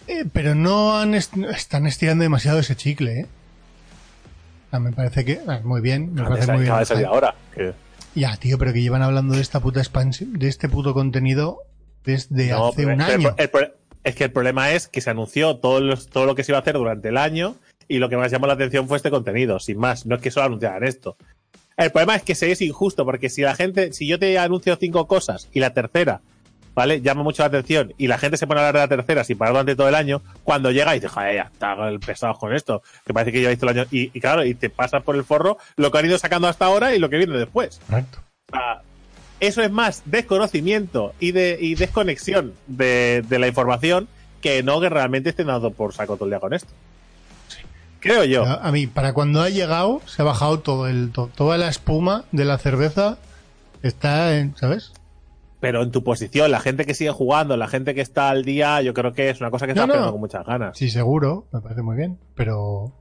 Eh, 0.07 0.25
pero 0.33 0.55
no 0.55 0.97
han 0.99 1.15
est- 1.15 1.37
están 1.37 1.87
estirando 1.87 2.23
demasiado 2.23 2.59
ese 2.59 2.77
chicle, 2.77 3.21
¿eh? 3.21 3.27
Me 4.79 4.91
parece 4.93 5.25
que. 5.25 5.41
ah, 5.47 5.61
muy 5.63 5.83
bien, 5.83 6.15
me 6.15 6.23
parece 6.23 6.47
muy 6.53 6.61
bien. 6.63 6.69
Acaba 6.69 6.81
de 6.81 6.87
salir 6.87 7.07
ahora. 7.07 7.35
Ya, 8.15 8.37
tío, 8.39 8.57
pero 8.59 8.73
que 8.73 8.81
llevan 8.81 9.03
hablando 9.03 9.35
de 9.35 9.41
esta 9.43 9.61
puta 9.61 9.81
expansión, 9.81 10.33
de 10.39 10.49
este 10.49 10.69
puto 10.69 10.95
contenido 10.95 11.59
desde 12.05 12.49
No, 12.51 12.69
hace 12.69 12.87
un 12.87 13.01
es 13.01 13.07
que 13.07 13.13
el 13.15 13.21
año. 13.27 13.35
el 13.37 13.51
es 14.05 14.15
que 14.17 14.25
el 14.25 14.33
problema 14.33 14.71
es 14.73 14.89
que 14.89 15.01
se 15.01 15.11
anunció 15.11 15.57
todo, 15.59 15.81
los- 15.81 16.09
todo 16.09 16.25
lo 16.27 16.35
que 16.35 16.43
se 16.43 16.53
iba 16.53 16.59
a 16.59 16.63
hacer 16.63 16.75
durante 16.75 17.09
el 17.11 17.19
año 17.19 17.55
y 17.87 17.99
lo 17.99 18.09
que 18.09 18.17
más 18.17 18.33
llamó 18.33 18.47
la 18.47 18.55
atención 18.55 18.89
fue 18.89 18.97
este 18.97 19.11
contenido, 19.11 19.61
sin 19.61 19.79
más. 19.79 20.07
No 20.07 20.17
es 20.17 20.23
que 20.23 20.31
solo 20.31 20.47
anunciaran 20.47 20.83
esto. 20.85 21.17
El 21.77 21.91
problema 21.91 22.17
es 22.17 22.23
que 22.23 22.35
se 22.35 22.51
es 22.51 22.61
injusto, 22.63 23.05
porque 23.05 23.29
si 23.29 23.43
la 23.43 23.55
gente, 23.55 23.93
si 23.93 24.07
yo 24.07 24.19
te 24.19 24.39
anuncio 24.39 24.77
cinco 24.77 25.07
cosas 25.07 25.49
y 25.53 25.61
la 25.61 25.73
tercera, 25.73 26.21
¿vale? 26.75 27.01
Llama 27.01 27.23
mucho 27.23 27.43
la 27.43 27.49
atención 27.49 27.93
y 27.99 28.07
la 28.07 28.19
gente 28.19 28.37
se 28.37 28.47
pone 28.47 28.61
a 28.61 28.69
hablar 28.69 28.89
de 28.89 28.97
la 28.97 28.97
tercera 28.97 29.25
sin 29.25 29.39
parar 29.39 29.55
durante 29.55 29.77
todo 29.77 29.89
el 29.89 29.95
año, 29.95 30.23
cuando 30.45 30.71
llega 30.71 30.95
y 30.95 31.01
dice, 31.01 31.09
joder, 31.09 31.35
ya 31.35 31.51
está 31.53 31.77
pesados 32.05 32.39
con 32.39 32.55
esto, 32.55 32.83
que 33.07 33.15
parece 33.15 33.33
que 33.33 33.43
ya 33.43 33.49
visto 33.51 33.69
el 33.69 33.79
año. 33.79 33.89
Y, 33.91 34.11
y 34.17 34.21
claro, 34.21 34.45
y 34.45 34.55
te 34.55 34.71
pasas 34.71 35.03
por 35.03 35.17
el 35.17 35.25
forro 35.25 35.59
lo 35.77 35.91
que 35.91 35.99
han 35.99 36.07
ido 36.07 36.19
sacando 36.19 36.49
hasta 36.49 36.67
ahora 36.67 36.95
y 36.95 36.99
lo 36.99 37.09
que 37.11 37.19
viene 37.19 37.37
después. 37.37 37.81
Correcto. 37.87 38.19
O 38.53 38.57
sea, 38.57 38.83
eso 39.41 39.63
es 39.63 39.71
más 39.71 40.03
desconocimiento 40.05 41.15
y, 41.19 41.33
de, 41.33 41.59
y 41.61 41.75
desconexión 41.75 42.55
de, 42.69 43.25
de 43.29 43.39
la 43.39 43.49
información 43.49 44.09
que 44.41 44.63
no 44.63 44.81
que 44.81 44.89
realmente 44.89 45.31
estén 45.31 45.47
dando 45.47 45.71
por 45.73 45.95
saco 45.95 46.17
todo 46.17 46.27
el 46.27 46.31
día 46.31 46.41
con 46.41 46.53
esto. 46.55 46.73
Creo 48.03 48.25
yo. 48.25 48.45
A 48.45 48.55
a 48.55 48.73
mí, 48.73 48.87
para 48.87 49.15
cuando 49.15 49.41
ha 49.41 49.49
llegado, 49.49 50.03
se 50.07 50.21
ha 50.21 50.25
bajado 50.25 50.61
todo 50.61 50.89
el, 50.89 51.11
to- 51.13 51.31
toda 51.35 51.57
la 51.57 51.69
espuma 51.69 52.25
de 52.33 52.45
la 52.45 52.59
cerveza. 52.59 53.17
Está 53.83 54.37
en, 54.37 54.55
¿sabes? 54.57 54.93
Pero 55.61 55.83
en 55.83 55.91
tu 55.93 56.03
posición, 56.05 56.51
la 56.51 56.61
gente 56.61 56.85
que 56.85 56.95
sigue 56.95 57.11
jugando, 57.13 57.57
la 57.57 57.69
gente 57.69 57.95
que 57.95 58.01
está 58.01 58.29
al 58.31 58.45
día, 58.45 58.83
yo 58.83 58.93
creo 58.95 59.13
que 59.13 59.31
es 59.31 59.41
una 59.41 59.51
cosa 59.51 59.67
que 59.67 59.73
está 59.73 59.87
no. 59.87 60.11
con 60.11 60.21
muchas 60.21 60.45
ganas. 60.45 60.77
Sí, 60.77 60.91
seguro, 60.91 61.47
me 61.53 61.61
parece 61.61 61.83
muy 61.83 61.97
bien. 61.97 62.19
Pero 62.35 62.93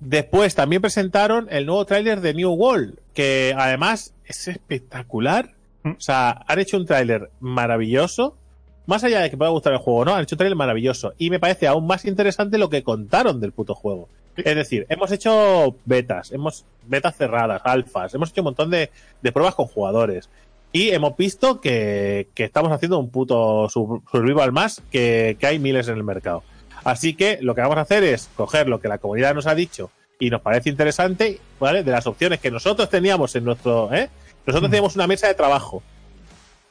Después 0.00 0.54
también 0.54 0.82
presentaron 0.82 1.46
el 1.50 1.66
nuevo 1.66 1.84
tráiler 1.86 2.20
de 2.20 2.34
New 2.34 2.52
World, 2.52 2.98
que 3.14 3.54
además 3.56 4.14
es 4.24 4.48
espectacular. 4.48 5.54
Mm. 5.82 5.90
O 5.92 6.00
sea, 6.00 6.44
han 6.46 6.58
hecho 6.58 6.76
un 6.76 6.84
tráiler 6.86 7.30
maravilloso. 7.40 8.36
Más 8.86 9.02
allá 9.04 9.20
de 9.20 9.30
que 9.30 9.36
pueda 9.36 9.50
gustar 9.50 9.72
el 9.72 9.78
juego, 9.78 10.04
¿no? 10.04 10.14
Han 10.14 10.22
hecho 10.22 10.34
un 10.34 10.38
tráiler 10.38 10.56
maravilloso. 10.56 11.14
Y 11.18 11.30
me 11.30 11.40
parece 11.40 11.66
aún 11.66 11.86
más 11.86 12.04
interesante 12.04 12.58
lo 12.58 12.68
que 12.68 12.82
contaron 12.82 13.40
del 13.40 13.52
puto 13.52 13.74
juego. 13.74 14.08
Es 14.36 14.56
decir, 14.56 14.84
hemos 14.88 15.12
hecho 15.12 15.76
betas, 15.84 16.32
hemos 16.32 16.64
betas 16.86 17.16
cerradas, 17.16 17.62
alfas, 17.64 18.12
hemos 18.14 18.30
hecho 18.30 18.42
un 18.42 18.46
montón 18.46 18.70
de, 18.70 18.90
de 19.22 19.32
pruebas 19.32 19.54
con 19.54 19.66
jugadores. 19.66 20.28
Y 20.72 20.90
hemos 20.90 21.16
visto 21.16 21.60
que, 21.60 22.28
que 22.34 22.44
estamos 22.44 22.72
haciendo 22.72 22.98
un 22.98 23.08
puto 23.10 23.68
sur- 23.68 24.02
survival 24.10 24.50
más 24.50 24.82
que, 24.90 25.36
que 25.38 25.46
hay 25.46 25.58
miles 25.60 25.86
en 25.88 25.96
el 25.96 26.02
mercado. 26.04 26.42
Así 26.82 27.14
que 27.14 27.38
lo 27.40 27.54
que 27.54 27.60
vamos 27.60 27.78
a 27.78 27.82
hacer 27.82 28.02
es 28.02 28.28
coger 28.36 28.68
lo 28.68 28.80
que 28.80 28.88
la 28.88 28.98
comunidad 28.98 29.34
nos 29.34 29.46
ha 29.46 29.54
dicho 29.54 29.90
y 30.18 30.30
nos 30.30 30.42
parece 30.42 30.68
interesante, 30.68 31.38
¿vale? 31.60 31.84
De 31.84 31.92
las 31.92 32.06
opciones 32.06 32.40
que 32.40 32.50
nosotros 32.50 32.90
teníamos 32.90 33.34
en 33.36 33.44
nuestro, 33.44 33.94
¿eh? 33.94 34.10
Nosotros 34.46 34.70
teníamos 34.70 34.94
una 34.96 35.06
mesa 35.06 35.28
de 35.28 35.34
trabajo. 35.34 35.82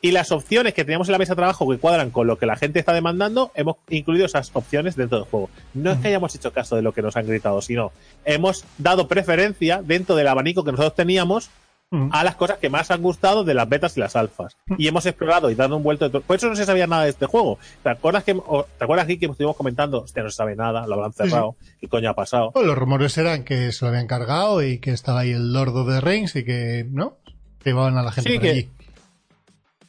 Y 0.04 0.12
las 0.12 0.34
opciones 0.34 0.74
que 0.74 0.84
teníamos 0.84 1.08
en 1.08 1.14
la 1.14 1.18
mesa 1.18 1.32
de 1.32 1.38
trabajo 1.38 1.68
que 1.70 1.78
cuadran 1.78 2.12
con 2.12 2.28
lo 2.28 2.38
que 2.38 2.46
la 2.46 2.58
gente 2.58 2.78
está 2.78 2.92
demandando, 2.92 3.52
hemos 3.56 3.78
incluido 3.90 4.26
esas 4.26 4.52
opciones 4.54 4.98
dentro 4.98 5.18
del 5.20 5.28
juego. 5.30 5.50
No 5.74 5.92
es 5.94 6.00
que 6.00 6.10
hayamos 6.10 6.36
hecho 6.36 6.52
caso 6.52 6.76
de 6.76 6.82
lo 6.82 6.92
que 6.92 7.02
nos 7.02 7.16
han 7.16 7.26
gritado, 7.26 7.62
sino 7.62 7.94
hemos 8.26 8.66
dado 8.78 9.08
preferencia 9.08 9.82
dentro 9.82 10.16
del 10.18 10.28
abanico 10.28 10.66
que 10.66 10.72
nosotros 10.72 10.96
teníamos 10.96 11.50
a 12.12 12.24
las 12.24 12.36
cosas 12.36 12.58
que 12.58 12.70
más 12.72 12.90
han 12.90 13.04
gustado 13.04 13.44
de 13.44 13.54
las 13.54 13.70
betas 13.70 13.96
y 13.96 14.00
las 14.00 14.16
alfas. 14.16 14.58
Y 14.80 14.88
hemos 14.88 15.06
explorado 15.06 15.52
y 15.52 15.56
dado 15.56 15.78
un 15.78 15.84
vuelto 15.84 16.06
de 16.06 16.12
todo. 16.12 16.22
Por 16.24 16.36
eso 16.38 16.50
no 16.50 16.56
se 16.56 16.66
sabía 16.66 16.88
nada 16.88 17.04
de 17.04 17.12
este 17.12 17.28
juego. 17.28 17.60
¿Te 17.84 17.90
acuerdas 17.92 18.24
que 18.24 18.32
o- 18.34 18.66
te 18.78 18.84
acuerdas 18.84 19.06
aquí 19.06 19.20
que 19.20 19.28
estuvimos 19.28 19.56
comentando? 19.56 20.02
Hostia, 20.02 20.24
no 20.24 20.30
se 20.32 20.36
sabe 20.36 20.56
nada, 20.56 20.88
lo 20.88 20.96
habrán 20.96 21.14
Sí, 21.14 21.20
sí. 21.24 21.30
cerrado. 21.30 21.56
¿Qué 21.80 21.88
coño 21.88 22.10
ha 22.10 22.14
pasado? 22.16 22.52
los 22.56 22.76
rumores 22.78 23.16
eran 23.20 23.44
que 23.46 23.72
se 23.72 23.86
lo 23.86 23.90
habían 23.90 24.08
cargado 24.08 24.64
y 24.64 24.80
que 24.80 24.90
estaba 24.92 25.20
ahí 25.20 25.32
el 25.32 25.54
Lord 25.54 25.78
of 25.78 25.88
the 25.88 26.02
Rings 26.02 26.36
y 26.36 26.44
que, 26.44 26.86
¿no? 26.92 27.18
llevaban 27.64 27.96
a 27.98 28.04
la 28.04 28.12
gente 28.12 28.30
Sí, 28.30 28.36
por 28.38 28.42
que- 28.44 28.50
allí. 28.52 28.70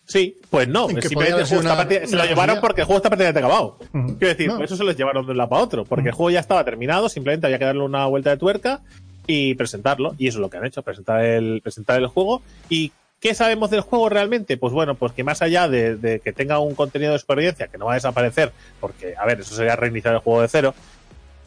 Sí, 0.06 0.36
pues 0.50 0.68
no. 0.68 0.86
Simplemente 0.88 1.10
el 1.10 1.14
juego 1.32 1.42
está 1.42 1.58
una- 1.60 1.74
prácticamente- 1.76 2.08
se 2.10 2.16
lo 2.16 2.24
llevaron 2.24 2.60
porque 2.60 2.82
el 2.82 2.86
juego 2.86 2.98
está 2.98 3.08
prácticamente 3.08 3.38
acabado. 3.40 3.78
Ujú. 3.92 4.18
Quiero 4.18 4.28
decir, 4.34 4.48
No. 4.48 4.56
por 4.56 4.64
eso 4.66 4.76
se 4.76 4.84
los 4.84 4.96
llevaron 4.96 5.24
de 5.24 5.32
un 5.32 5.38
lado 5.38 5.48
para 5.50 5.62
otro, 5.62 5.84
porque 5.84 6.08
el 6.10 6.14
juego 6.14 6.30
ya 6.30 6.40
estaba 6.40 6.64
terminado, 6.64 7.08
simplemente 7.08 7.46
había 7.46 7.58
que 7.58 7.64
darle 7.64 7.82
una 7.82 8.06
vuelta 8.06 8.30
de 8.30 8.36
tuerca 8.36 8.80
y 9.26 9.54
presentarlo. 9.54 10.14
Y 10.18 10.28
eso 10.28 10.38
es 10.38 10.42
lo 10.42 10.50
que 10.50 10.58
han 10.58 10.66
hecho, 10.66 10.82
presentar 10.82 11.24
el, 11.24 11.60
presentar 11.62 11.98
el 11.98 12.06
juego. 12.08 12.42
¿Y 12.68 12.92
qué 13.20 13.32
sabemos 13.32 13.70
del 13.70 13.80
juego 13.80 14.10
realmente? 14.10 14.58
Pues 14.58 14.74
bueno, 14.74 14.94
pues 14.94 15.12
que 15.12 15.24
más 15.24 15.40
allá 15.40 15.66
de, 15.68 15.96
de 15.96 16.20
que 16.20 16.34
tenga 16.34 16.58
un 16.58 16.74
contenido 16.74 17.12
de 17.12 17.16
experiencia 17.16 17.68
que 17.68 17.78
no 17.78 17.86
va 17.86 17.92
a 17.92 17.94
desaparecer, 17.94 18.52
porque, 18.80 19.14
a 19.16 19.24
ver, 19.24 19.40
eso 19.40 19.54
sería 19.54 19.76
reiniciar 19.76 20.12
el 20.12 20.20
juego 20.20 20.42
de 20.42 20.48
cero, 20.48 20.74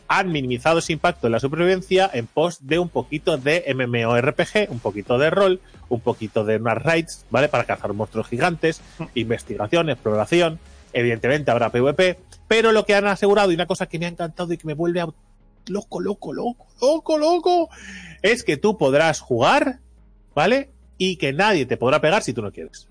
han 0.08 0.32
minimizado 0.32 0.80
ese 0.80 0.94
impacto 0.94 1.28
en 1.28 1.34
la 1.34 1.40
supervivencia 1.40 2.10
en 2.14 2.28
pos 2.28 2.66
de 2.66 2.80
un 2.80 2.90
poquito 2.90 3.38
de 3.38 3.66
MMORPG, 3.74 4.72
un 4.72 4.80
poquito 4.80 5.18
de 5.18 5.30
rol, 5.30 5.62
un 5.90 6.00
poquito 6.00 6.44
de 6.46 6.58
unas 6.58 6.82
raids, 6.82 7.26
¿vale? 7.30 7.50
Para 7.50 7.66
cazar 7.66 7.94
monstruos 7.94 8.28
gigantes, 8.28 8.82
investigación, 9.16 9.90
exploración. 9.90 10.60
Evidentemente 10.94 11.52
habrá 11.52 11.70
PvP, 11.72 12.20
pero 12.48 12.72
lo 12.72 12.86
que 12.86 12.96
han 12.96 13.08
asegurado 13.08 13.52
y 13.52 13.56
una 13.56 13.68
cosa 13.68 13.88
que 13.88 14.00
me 14.00 14.06
ha 14.06 14.10
encantado 14.10 14.54
y 14.54 14.58
que 14.58 14.68
me 14.68 14.74
vuelve 14.74 15.02
a 15.02 15.08
loco, 15.68 16.00
loco, 16.00 16.34
loco, 16.34 16.68
loco, 16.82 17.18
loco, 17.18 17.70
es 18.22 18.44
que 18.44 18.58
tú 18.58 18.78
podrás 18.78 19.20
jugar, 19.20 19.80
¿vale? 20.34 20.70
Y 20.98 21.18
que 21.18 21.34
nadie 21.34 21.66
te 21.66 21.78
podrá 21.78 22.02
pegar 22.02 22.24
si 22.24 22.34
tú 22.34 22.42
no 22.42 22.52
quieres. 22.52 22.88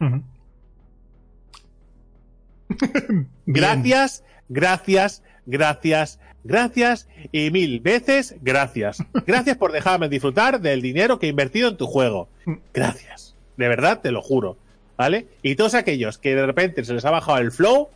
Gracias, 3.47 4.25
gracias, 4.49 5.23
gracias, 5.47 6.19
gracias 6.47 7.09
y 7.33 7.51
mil 7.51 7.81
veces 7.81 8.37
gracias. 8.43 8.99
Gracias 9.27 9.57
por 9.57 9.73
dejarme 9.73 10.09
disfrutar 10.09 10.61
del 10.61 10.81
dinero 10.83 11.19
que 11.19 11.27
he 11.27 11.31
invertido 11.31 11.69
en 11.69 11.77
tu 11.77 11.87
juego. 11.87 12.29
Gracias. 12.73 13.35
De 13.57 13.69
verdad, 13.69 14.01
te 14.01 14.11
lo 14.13 14.23
juro. 14.23 14.57
¿Vale? 14.97 15.27
Y 15.43 15.57
todos 15.57 15.75
aquellos 15.75 16.17
que 16.17 16.35
de 16.35 16.47
repente 16.47 16.83
se 16.85 16.95
les 16.95 17.05
ha 17.05 17.11
bajado 17.11 17.39
el 17.39 17.53
flow, 17.53 17.89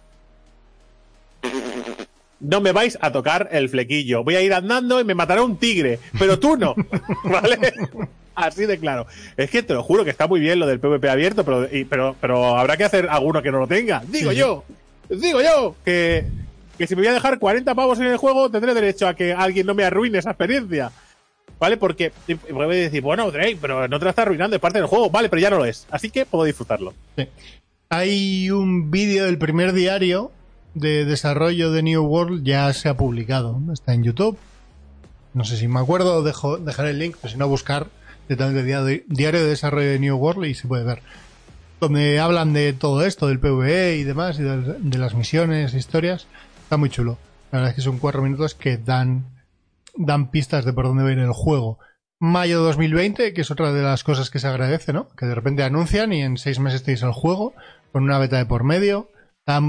no 2.41 2.61
me 2.61 2.73
vais 2.73 2.99
a 3.01 3.13
tocar 3.13 3.49
el 3.53 3.69
flequillo. 3.69 4.25
Voy 4.25 4.37
a 4.37 4.41
ir 4.43 4.53
andando 4.55 5.01
y 5.01 5.05
me 5.05 5.15
matará 5.15 5.43
un 5.43 5.57
tigre, 5.59 5.99
pero 6.19 6.39
tú 6.39 6.57
no. 6.57 6.75
¿Vale? 7.25 7.59
Así 8.35 8.65
de 8.67 8.79
claro. 8.79 9.07
Es 9.37 9.51
que 9.51 9.63
te 9.63 9.75
lo 9.75 9.83
juro 9.83 10.05
que 10.05 10.11
está 10.11 10.27
muy 10.27 10.41
bien 10.41 10.59
lo 10.59 10.67
del 10.67 10.81
PvP 10.81 11.09
abierto, 11.11 11.45
pero, 11.45 11.69
y- 11.75 11.85
pero, 11.85 12.17
pero 12.21 12.57
habrá 12.57 12.77
que 12.77 12.85
hacer 12.85 13.09
alguno 13.11 13.43
que 13.43 13.51
no 13.51 13.59
lo 13.59 13.67
tenga. 13.67 14.03
Digo 14.07 14.33
yo. 14.33 14.65
Digo 15.09 15.43
yo 15.43 15.75
que, 15.85 16.25
que 16.81 16.87
si 16.87 16.97
me 16.97 17.03
voy 17.03 17.09
a 17.09 17.12
dejar 17.12 17.38
40 17.38 17.75
pavos 17.75 17.99
en 18.01 18.07
el 18.07 18.16
juego, 18.16 18.51
tendré 18.51 18.73
derecho 18.73 19.07
a 19.07 19.12
que 19.12 19.35
alguien 19.35 19.66
no 19.66 19.75
me 19.75 19.85
arruine 19.85 20.16
esa 20.19 20.31
experiencia. 20.31 20.90
¿Vale? 21.59 21.77
Porque 21.77 22.11
y- 22.27 22.33
y 22.33 22.37
puede 22.37 22.75
decir, 22.81 23.03
bueno, 23.03 23.31
Drake, 23.31 23.59
pero 23.61 23.87
no 23.87 23.99
te 23.99 24.05
la 24.07 24.11
está 24.12 24.23
arruinando, 24.23 24.57
es 24.57 24.62
parte 24.62 24.79
del 24.79 24.87
juego. 24.88 25.11
Vale, 25.11 25.29
pero 25.29 25.43
ya 25.43 25.51
no 25.51 25.59
lo 25.59 25.66
es. 25.66 25.87
Así 25.90 26.09
que 26.09 26.25
puedo 26.25 26.45
disfrutarlo. 26.45 26.95
Sí. 27.19 27.29
Hay 27.90 28.51
un 28.51 28.90
vídeo 28.90 29.27
del 29.27 29.37
primer 29.37 29.75
diario 29.75 30.33
de 30.73 31.05
desarrollo 31.05 31.71
de 31.71 31.83
New 31.83 32.03
World, 32.03 32.45
ya 32.45 32.73
se 32.73 32.88
ha 32.88 32.97
publicado. 32.97 33.61
Está 33.73 33.93
en 33.93 34.05
YouTube. 34.05 34.38
No 35.35 35.45
sé 35.45 35.59
si 35.59 35.69
me 35.69 35.81
acuerdo, 35.81 36.23
dejo, 36.23 36.57
dejaré 36.57 36.90
el 36.90 36.99
link, 36.99 37.16
pero 37.21 37.31
si 37.33 37.37
no, 37.38 37.47
buscar 37.47 37.88
dia- 38.29 38.83
diario 39.07 39.40
de 39.43 39.47
desarrollo 39.49 39.90
de 39.90 39.99
New 39.99 40.16
World 40.16 40.47
y 40.47 40.55
se 40.55 40.66
puede 40.66 40.85
ver. 40.85 41.03
Donde 41.81 42.21
hablan 42.21 42.53
de 42.53 42.73
todo 42.73 43.05
esto, 43.05 43.27
del 43.27 43.38
PvE 43.38 43.97
y 43.97 44.05
demás, 44.05 44.38
y 44.38 44.43
de, 44.43 44.57
de 44.79 44.99
las 44.99 45.14
misiones, 45.14 45.75
historias. 45.75 46.27
Está 46.71 46.77
muy 46.77 46.89
chulo. 46.89 47.19
La 47.51 47.59
verdad 47.59 47.71
es 47.71 47.75
que 47.75 47.83
son 47.83 47.99
cuatro 47.99 48.23
minutos 48.23 48.55
que 48.55 48.77
dan, 48.79 49.25
pistas 50.31 50.65
de 50.65 50.73
por 50.73 50.85
dónde 50.85 51.03
va 51.03 51.09
a 51.09 51.13
ir 51.13 51.19
el 51.19 51.33
juego. 51.33 51.81
Mayo 52.21 52.61
2020, 52.61 53.33
que 53.33 53.41
es 53.41 53.51
otra 53.51 53.73
de 53.73 53.83
las 53.83 54.05
cosas 54.05 54.31
que 54.31 54.39
se 54.39 54.47
agradece, 54.47 54.93
¿no? 54.93 55.09
Que 55.17 55.27
de 55.27 55.35
repente 55.35 55.65
anuncian 55.65 56.13
y 56.13 56.23
en 56.23 56.37
seis 56.37 56.61
meses 56.61 56.85
tenéis 56.85 57.03
el 57.03 57.11
juego, 57.11 57.55
con 57.91 58.05
una 58.05 58.21
beta 58.21 58.37
de 58.37 58.47
por 58.47 58.63
medio. 58.63 59.11
Está 59.41 59.61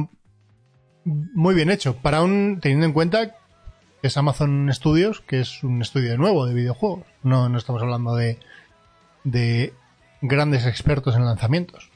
muy 1.04 1.56
bien 1.56 1.72
hecho. 1.72 1.96
Para 1.96 2.22
un, 2.22 2.60
teniendo 2.62 2.86
en 2.86 2.94
cuenta 2.94 3.30
que 3.30 4.08
es 4.08 4.16
Amazon 4.16 4.70
Studios, 4.72 5.22
que 5.22 5.40
es 5.40 5.64
un 5.64 5.82
estudio 5.82 6.16
nuevo 6.20 6.46
de 6.46 6.54
videojuegos. 6.54 7.08
No, 7.24 7.50
no 7.50 7.58
estamos 7.58 7.82
hablando 7.82 8.14
de 8.14 9.74
grandes 10.22 10.68
expertos 10.68 11.16
en 11.16 11.26
lanzamientos. 11.26 11.90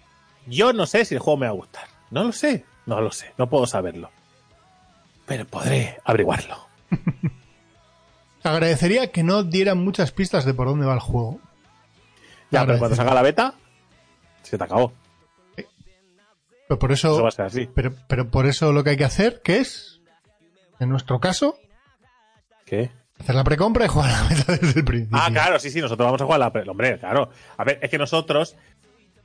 Yo 0.48 0.74
no 0.74 0.88
sé 0.88 1.06
si 1.06 1.14
el 1.14 1.20
juego 1.20 1.38
me 1.38 1.46
va 1.46 1.52
a 1.52 1.56
gustar. 1.58 1.84
No 2.10 2.24
lo 2.24 2.32
sé. 2.32 2.66
No 2.88 3.02
lo 3.02 3.12
sé. 3.12 3.34
No 3.38 3.48
puedo 3.48 3.68
saberlo. 3.68 4.10
Pero 5.26 5.46
podré 5.46 5.98
averiguarlo. 6.04 6.68
Agradecería 8.44 9.12
que 9.12 9.24
no 9.24 9.44
dieran 9.44 9.80
muchas 9.84 10.12
pistas 10.12 10.46
de 10.46 10.54
por 10.54 10.68
dónde 10.68 10.86
va 10.86 10.94
el 10.94 11.00
juego. 11.00 11.40
Ya, 12.52 12.66
pero 12.66 12.78
cuando 12.78 12.96
salga 12.96 13.14
la 13.16 13.24
beta, 13.24 13.56
se 14.44 14.58
te 14.58 14.64
acabó. 14.64 14.94
Pero 16.68 16.80
por 16.80 16.92
Eso 16.92 17.22
va 17.24 17.30
a 17.30 17.32
ser 17.32 17.46
así. 17.46 17.70
pero, 17.74 17.94
pero 18.08 18.30
por 18.30 18.46
eso 18.48 18.72
lo 18.72 18.84
que 18.84 18.92
hay 18.92 18.98
que 18.98 19.04
hacer, 19.06 19.42
que 19.44 19.58
es, 19.60 20.00
en 20.80 20.90
nuestro 20.90 21.20
caso, 21.20 21.58
¿Qué? 22.66 22.90
hacer 23.20 23.36
la 23.36 23.44
precompra 23.44 23.86
y 23.86 23.88
jugar 23.88 24.12
a 24.12 24.24
la 24.24 24.30
beta 24.36 24.58
desde 24.58 24.80
el 24.80 24.86
principio. 24.86 25.20
Ah, 25.20 25.30
claro, 25.32 25.60
sí, 25.60 25.70
sí, 25.72 25.80
nosotros 25.82 26.06
vamos 26.06 26.22
a 26.22 26.26
jugar 26.26 26.40
la. 26.40 26.52
pre- 26.52 26.70
Hombre, 26.70 27.00
claro. 27.00 27.30
A 27.58 27.64
ver, 27.64 27.80
es 27.82 27.90
que 27.90 27.98
nosotros. 27.98 28.56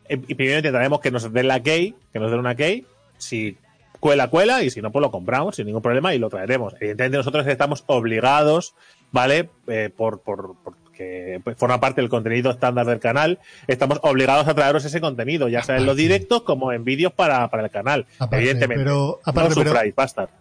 eh, 0.08 0.20
Y 0.28 0.34
primero 0.34 0.58
intentaremos 0.58 1.00
que 1.00 1.10
nos 1.10 1.30
den 1.32 1.48
la 1.48 1.60
key, 1.62 1.94
que 2.12 2.18
nos 2.18 2.30
den 2.30 2.40
una 2.40 2.54
key. 2.54 2.86
Si 3.18 3.56
cuela, 4.00 4.28
cuela, 4.28 4.62
y 4.62 4.70
si 4.70 4.80
no, 4.82 4.90
pues 4.90 5.02
lo 5.02 5.10
compramos 5.10 5.56
sin 5.56 5.66
ningún 5.66 5.82
problema 5.82 6.14
y 6.14 6.18
lo 6.18 6.28
traeremos. 6.30 6.74
Evidentemente, 6.80 7.18
nosotros 7.18 7.46
estamos 7.46 7.84
obligados, 7.86 8.74
¿vale? 9.12 9.50
Eh, 9.68 9.90
por, 9.94 10.20
por, 10.22 10.56
porque 10.64 11.40
forma 11.56 11.80
parte 11.80 12.00
del 12.00 12.10
contenido 12.10 12.50
estándar 12.50 12.86
del 12.86 12.98
canal. 12.98 13.38
Estamos 13.66 14.00
obligados 14.02 14.48
a 14.48 14.54
traeros 14.54 14.84
ese 14.84 15.00
contenido, 15.00 15.48
ya 15.48 15.62
sea 15.62 15.76
en 15.76 15.86
los 15.86 15.96
directos 15.96 16.42
como 16.42 16.72
en 16.72 16.84
vídeos 16.84 17.12
para, 17.12 17.48
para 17.48 17.64
el 17.64 17.70
canal. 17.70 18.06
Aparte, 18.18 18.36
evidentemente. 18.38 18.84
pero- 18.84 19.20
aparte, 19.24 19.48
no 19.50 19.54
sufráis, 19.54 19.94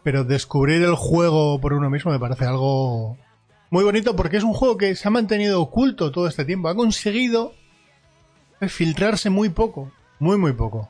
pero 0.04 0.24
descubrir 0.24 0.82
el 0.84 0.96
juego 0.96 1.60
por 1.62 1.74
uno 1.74 1.90
mismo 1.90 2.12
me 2.12 2.20
parece 2.20 2.46
algo 2.46 3.18
muy 3.70 3.84
bonito 3.84 4.16
porque 4.16 4.38
es 4.38 4.44
un 4.44 4.54
juego 4.54 4.78
que 4.78 4.96
se 4.96 5.08
ha 5.08 5.12
mantenido 5.12 5.62
oculto 5.62 6.12
todo 6.12 6.28
este 6.28 6.44
tiempo. 6.44 6.70
Ha 6.70 6.76
conseguido 6.76 7.54
filtrarse 8.68 9.30
muy 9.30 9.50
poco, 9.50 9.92
muy 10.20 10.38
muy 10.38 10.54
poco. 10.54 10.90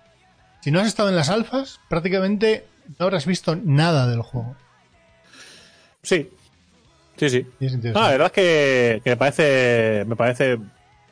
Si 0.62 0.72
no 0.72 0.80
has 0.80 0.88
estado 0.88 1.10
en 1.10 1.15
las 1.15 1.30
alfas, 1.30 1.80
prácticamente 1.88 2.65
no 2.98 3.06
habrás 3.06 3.26
visto 3.26 3.56
nada 3.56 4.08
del 4.08 4.22
juego. 4.22 4.56
Sí. 6.02 6.30
Sí, 7.17 7.30
sí. 7.30 7.38
Interesante. 7.60 8.00
la 8.00 8.10
verdad 8.10 8.28
es 8.28 8.34
que, 8.34 9.02
que 9.04 9.10
me 9.12 9.17
parece 9.17 10.06
me 10.06 10.15
parece 10.15 10.58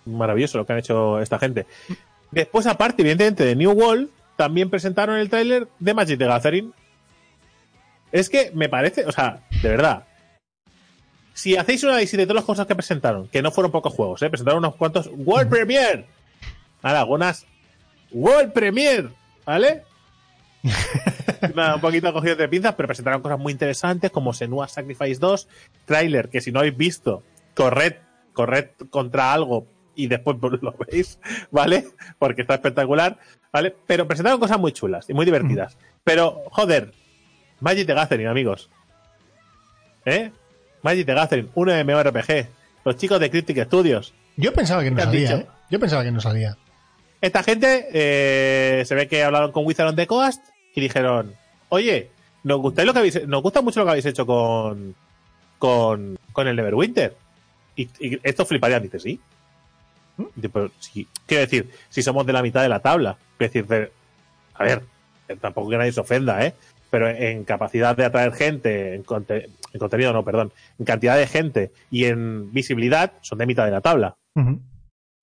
maravilloso 0.05 0.57
lo 0.57 0.65
que 0.65 0.73
han 0.73 0.79
hecho 0.79 1.19
esta 1.19 1.39
gente. 1.39 1.65
Después, 2.31 2.65
aparte, 2.67 3.01
evidentemente, 3.01 3.45
de 3.45 3.55
New 3.55 3.71
World, 3.71 4.09
también 4.35 4.69
presentaron 4.69 5.17
el 5.17 5.29
tráiler 5.29 5.67
de 5.79 5.93
Magic 5.93 6.17
the 6.17 6.25
Gathering. 6.25 6.73
Es 8.11 8.29
que 8.29 8.51
me 8.53 8.69
parece, 8.69 9.05
o 9.05 9.11
sea, 9.11 9.41
de 9.61 9.69
verdad. 9.69 10.03
Si 11.33 11.55
hacéis 11.55 11.83
una 11.83 11.93
análisis 11.93 12.17
de 12.17 12.25
todas 12.25 12.37
las 12.37 12.45
cosas 12.45 12.65
que 12.65 12.75
presentaron, 12.75 13.27
que 13.27 13.41
no 13.41 13.51
fueron 13.51 13.71
pocos 13.71 13.93
juegos, 13.93 14.21
¿eh? 14.23 14.29
presentaron 14.29 14.59
unos 14.59 14.75
cuantos 14.75 15.09
World 15.13 15.49
Premiere. 15.49 16.05
Ahora, 16.81 17.01
algunas 17.01 17.45
World 18.11 18.53
Premiere, 18.53 19.09
¿vale? 19.47 19.83
Nada, 21.55 21.75
un 21.75 21.81
poquito 21.81 22.11
cogido 22.13 22.35
de 22.35 22.49
pinzas, 22.49 22.75
pero 22.75 22.87
presentaron 22.87 23.21
cosas 23.21 23.39
muy 23.39 23.53
interesantes 23.53 24.11
como 24.11 24.33
Senua 24.33 24.67
Sacrifice 24.67 25.19
2, 25.19 25.47
tráiler 25.85 26.29
que 26.29 26.41
si 26.41 26.51
no 26.51 26.59
habéis 26.59 26.77
visto, 26.77 27.23
corred, 27.55 27.95
corred 28.33 28.69
contra 28.89 29.33
algo 29.33 29.65
y 29.95 30.07
después 30.07 30.37
lo 30.61 30.75
veis, 30.91 31.19
¿vale? 31.49 31.87
Porque 32.19 32.41
está 32.41 32.55
espectacular, 32.55 33.17
¿vale? 33.51 33.75
Pero 33.87 34.07
presentaron 34.07 34.39
cosas 34.39 34.59
muy 34.59 34.73
chulas 34.73 35.09
y 35.09 35.13
muy 35.13 35.25
divertidas. 35.25 35.77
Pero, 36.03 36.43
joder, 36.51 36.93
Magic 37.61 37.87
the 37.87 37.93
Gathering, 37.93 38.27
amigos. 38.27 38.69
¿Eh? 40.05 40.31
Magic 40.83 41.05
the 41.05 41.13
Gathering, 41.13 41.49
un 41.55 41.69
MMORPG. 41.69 42.47
Los 42.85 42.97
chicos 42.97 43.19
de 43.19 43.29
Cryptic 43.31 43.65
Studios. 43.65 44.13
Yo 44.35 44.53
pensaba 44.53 44.83
que 44.83 44.91
no 44.91 44.97
¿Qué 44.97 45.01
han 45.01 45.07
salía, 45.09 45.35
dicho? 45.35 45.41
¿eh? 45.41 45.47
Yo 45.71 45.79
pensaba 45.79 46.03
que 46.03 46.11
no 46.11 46.21
salía. 46.21 46.57
Esta 47.21 47.43
gente 47.43 47.87
eh, 47.93 48.83
se 48.85 48.95
ve 48.95 49.07
que 49.07 49.23
hablaron 49.23 49.51
con 49.51 49.65
Wizard 49.65 49.87
on 49.89 49.95
the 49.95 50.07
Coast 50.07 50.41
y 50.75 50.81
dijeron, 50.81 51.33
oye, 51.69 52.09
nos 52.43 52.59
gusta 52.61 52.85
lo 52.85 52.93
que 52.93 52.99
habéis, 52.99 53.27
nos 53.27 53.41
gusta 53.41 53.61
mucho 53.61 53.79
lo 53.79 53.85
que 53.85 53.91
habéis 53.91 54.05
hecho 54.05 54.25
con 54.25 54.95
con, 55.57 56.17
con 56.31 56.47
el 56.47 56.55
Neverwinter. 56.55 57.15
Y, 57.75 57.89
y 57.99 58.19
esto 58.23 58.45
fliparían, 58.45 58.83
dice, 58.83 58.99
sí. 58.99 59.19
Dice, 60.35 60.49
pero 60.49 60.71
sí. 60.79 61.07
Quiero 61.25 61.41
decir, 61.41 61.69
si 61.89 62.03
somos 62.03 62.25
de 62.25 62.33
la 62.33 62.41
mitad 62.43 62.61
de 62.61 62.69
la 62.69 62.79
tabla. 62.79 63.17
Quiero 63.37 63.53
decir, 63.53 63.67
de- 63.67 63.91
a 64.53 64.63
ver, 64.63 64.83
tampoco 65.41 65.69
que 65.69 65.77
nadie 65.77 65.91
se 65.91 65.99
ofenda, 65.99 66.45
¿eh? 66.45 66.53
Pero 66.89 67.09
en 67.09 67.43
capacidad 67.43 67.95
de 67.97 68.05
atraer 68.05 68.33
gente, 68.33 68.93
en, 68.95 69.03
conte- 69.03 69.49
en 69.73 69.79
contenido, 69.79 70.13
no, 70.13 70.23
perdón, 70.23 70.53
en 70.79 70.85
cantidad 70.85 71.17
de 71.17 71.27
gente 71.27 71.71
y 71.91 72.05
en 72.05 72.51
visibilidad, 72.53 73.13
son 73.21 73.39
de 73.39 73.45
mitad 73.47 73.65
de 73.65 73.71
la 73.71 73.81
tabla. 73.81 74.15
Ujú. 74.35 74.59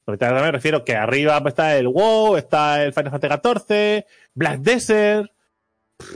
Ahorita 0.07 0.33
me 0.33 0.51
refiero 0.53 0.85
que 0.85 0.95
arriba 0.97 1.43
está 1.47 1.77
el 1.77 1.89
WoW, 1.89 2.37
está 2.37 2.83
el 2.85 2.93
Final 2.93 3.11
Fantasy 3.13 3.41
XIV, 3.43 4.05
Black 4.35 4.61
Desert, 4.61 5.31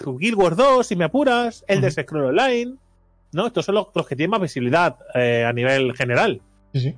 Guild 0.05 0.35
Wars 0.37 0.57
2, 0.57 0.87
si 0.87 0.95
me 0.97 1.05
apuras, 1.05 1.65
Elder 1.69 1.91
Ujú. 1.93 2.03
Scrolls 2.03 2.29
Online, 2.29 2.75
¿no? 3.33 3.47
Estos 3.47 3.65
son 3.65 3.77
los, 3.77 3.87
los 3.95 4.07
que 4.07 4.15
tienen 4.17 4.31
más 4.31 4.41
visibilidad 4.43 4.99
eh, 5.15 5.45
a 5.47 5.53
nivel 5.55 5.95
general. 5.97 6.43
Sí, 6.75 6.81
sí. 6.81 6.97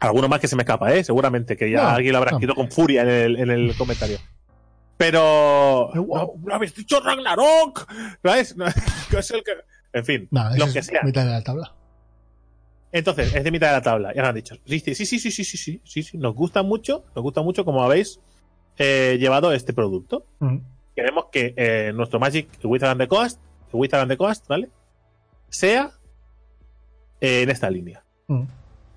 Alguno 0.00 0.28
más 0.28 0.38
que 0.38 0.46
se 0.46 0.54
me 0.54 0.62
escapa, 0.62 0.94
¿eh? 0.94 1.02
Seguramente, 1.02 1.56
que 1.56 1.68
ya 1.70 1.82
No, 1.82 1.88
alguien 1.88 2.12
lo 2.12 2.18
habrá 2.18 2.30
no. 2.30 2.36
escrito 2.36 2.54
con 2.54 2.70
furia 2.70 3.02
en 3.02 3.08
el, 3.08 3.36
en 3.40 3.50
el 3.50 3.76
comentario. 3.76 4.18
Pero... 4.96 5.90
Wow. 5.94 6.06
No, 6.42 6.48
no 6.48 6.54
habéis 6.54 6.74
dicho 6.74 7.00
Ragnarok! 7.00 7.86
¿Sabes? 8.22 8.56
No, 8.56 8.66
que 9.10 9.18
es 9.18 9.30
el 9.32 9.42
que... 9.42 9.52
En 9.92 10.04
fin, 10.04 10.28
No, 10.30 10.48
lo 10.56 10.72
que 10.72 10.78
es 10.80 10.86
sea. 10.86 11.02
mitad 11.02 11.24
de 11.24 11.30
la 11.32 11.42
tabla. 11.42 11.74
Entonces, 12.92 13.34
es 13.34 13.44
de 13.44 13.50
mitad 13.50 13.68
de 13.68 13.72
la 13.74 13.82
tabla. 13.82 14.14
Ya 14.14 14.22
lo 14.22 14.28
han 14.28 14.34
dicho. 14.34 14.56
Sí, 14.64 14.80
sí, 14.80 14.94
sí, 14.94 15.06
sí, 15.06 15.18
sí, 15.18 15.30
sí, 15.30 15.44
sí, 15.44 15.80
sí, 15.84 16.02
sí. 16.02 16.18
Nos 16.18 16.34
gusta 16.34 16.62
mucho, 16.62 17.04
nos 17.14 17.22
gusta 17.22 17.42
mucho 17.42 17.64
como 17.64 17.82
habéis 17.82 18.20
eh, 18.78 19.18
llevado 19.20 19.52
este 19.52 19.72
producto. 19.72 20.24
Mm. 20.38 20.58
Queremos 20.94 21.26
que 21.30 21.54
eh, 21.56 21.92
nuestro 21.94 22.18
Magic 22.18 22.48
Wizard 22.64 22.90
and 22.90 23.00
the 23.00 23.08
Coast, 23.08 23.40
Wizard 23.72 24.00
and 24.00 24.10
the 24.10 24.16
Coast, 24.16 24.48
¿vale? 24.48 24.68
Sea 25.48 25.92
eh, 27.20 27.42
en 27.42 27.50
esta 27.50 27.70
línea. 27.70 28.02
Mm. 28.26 28.42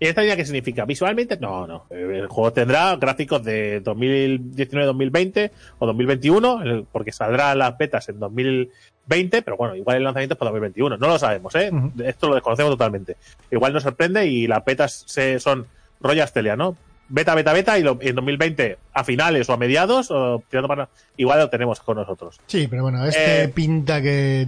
¿Y 0.02 0.08
esta 0.08 0.22
línea 0.22 0.36
qué 0.36 0.43
significa? 0.45 0.84
Visualmente, 0.86 1.38
no, 1.39 1.68
no. 1.68 1.86
Eh, 1.91 2.22
El 2.22 2.28
juego 2.28 2.52
tendrá 2.52 2.95
gráficos 2.95 3.43
de 3.43 3.82
2019-2020 3.84 5.52
o 5.78 5.86
2021, 5.86 6.64
el- 6.64 6.86
porque 6.91 7.12
saldrá 7.12 7.54
las 7.54 7.78
betas 7.78 8.10
en 8.10 8.20
2020, 8.20 9.41
pero 9.43 9.58
bueno, 9.58 9.76
igual 9.76 9.97
el 9.97 10.04
lanzamiento 10.04 10.34
es 10.34 10.39
para 10.39 10.49
2021. 10.52 10.97
No 10.97 11.08
lo 11.08 11.20
sabemos, 11.20 11.54
¿eh? 11.56 11.72
Esto 12.04 12.30
lo 12.30 12.34
desconocemos 12.36 12.72
totalmente. 12.72 13.16
Igual 13.52 13.74
nos 13.74 13.84
sorprende 13.84 14.26
y 14.26 14.47
las 14.47 14.66
betas 14.66 15.04
se, 15.06 15.39
son 15.39 15.68
rollo 15.99 16.24
Astelia, 16.24 16.56
¿no? 16.56 16.76
Beta, 17.08 17.36
beta, 17.36 17.54
beta, 17.54 17.78
y 17.78 17.84
lo- 17.84 17.99
en 18.02 18.16
2020 18.16 18.78
a 18.93 19.04
finales 19.04 19.49
o 19.49 19.54
a 19.54 19.58
mediados, 19.58 20.10
o 20.10 20.41
tirando 20.49 20.68
para. 20.68 20.89
Igual 21.18 21.39
lo 21.41 21.49
tenemos 21.52 21.80
con 21.82 21.97
nosotros. 21.97 22.39
Sí, 22.47 22.68
pero 22.68 22.82
bueno, 22.84 23.06
este 23.06 23.43
Eh, 23.43 23.47
pinta 23.49 24.02
que 24.02 24.47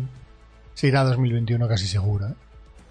se 0.74 0.88
irá 0.88 1.02
a 1.02 1.04
2021 1.04 1.68
casi 1.68 1.86
seguro. 1.86 2.26
¿eh? 2.28 2.34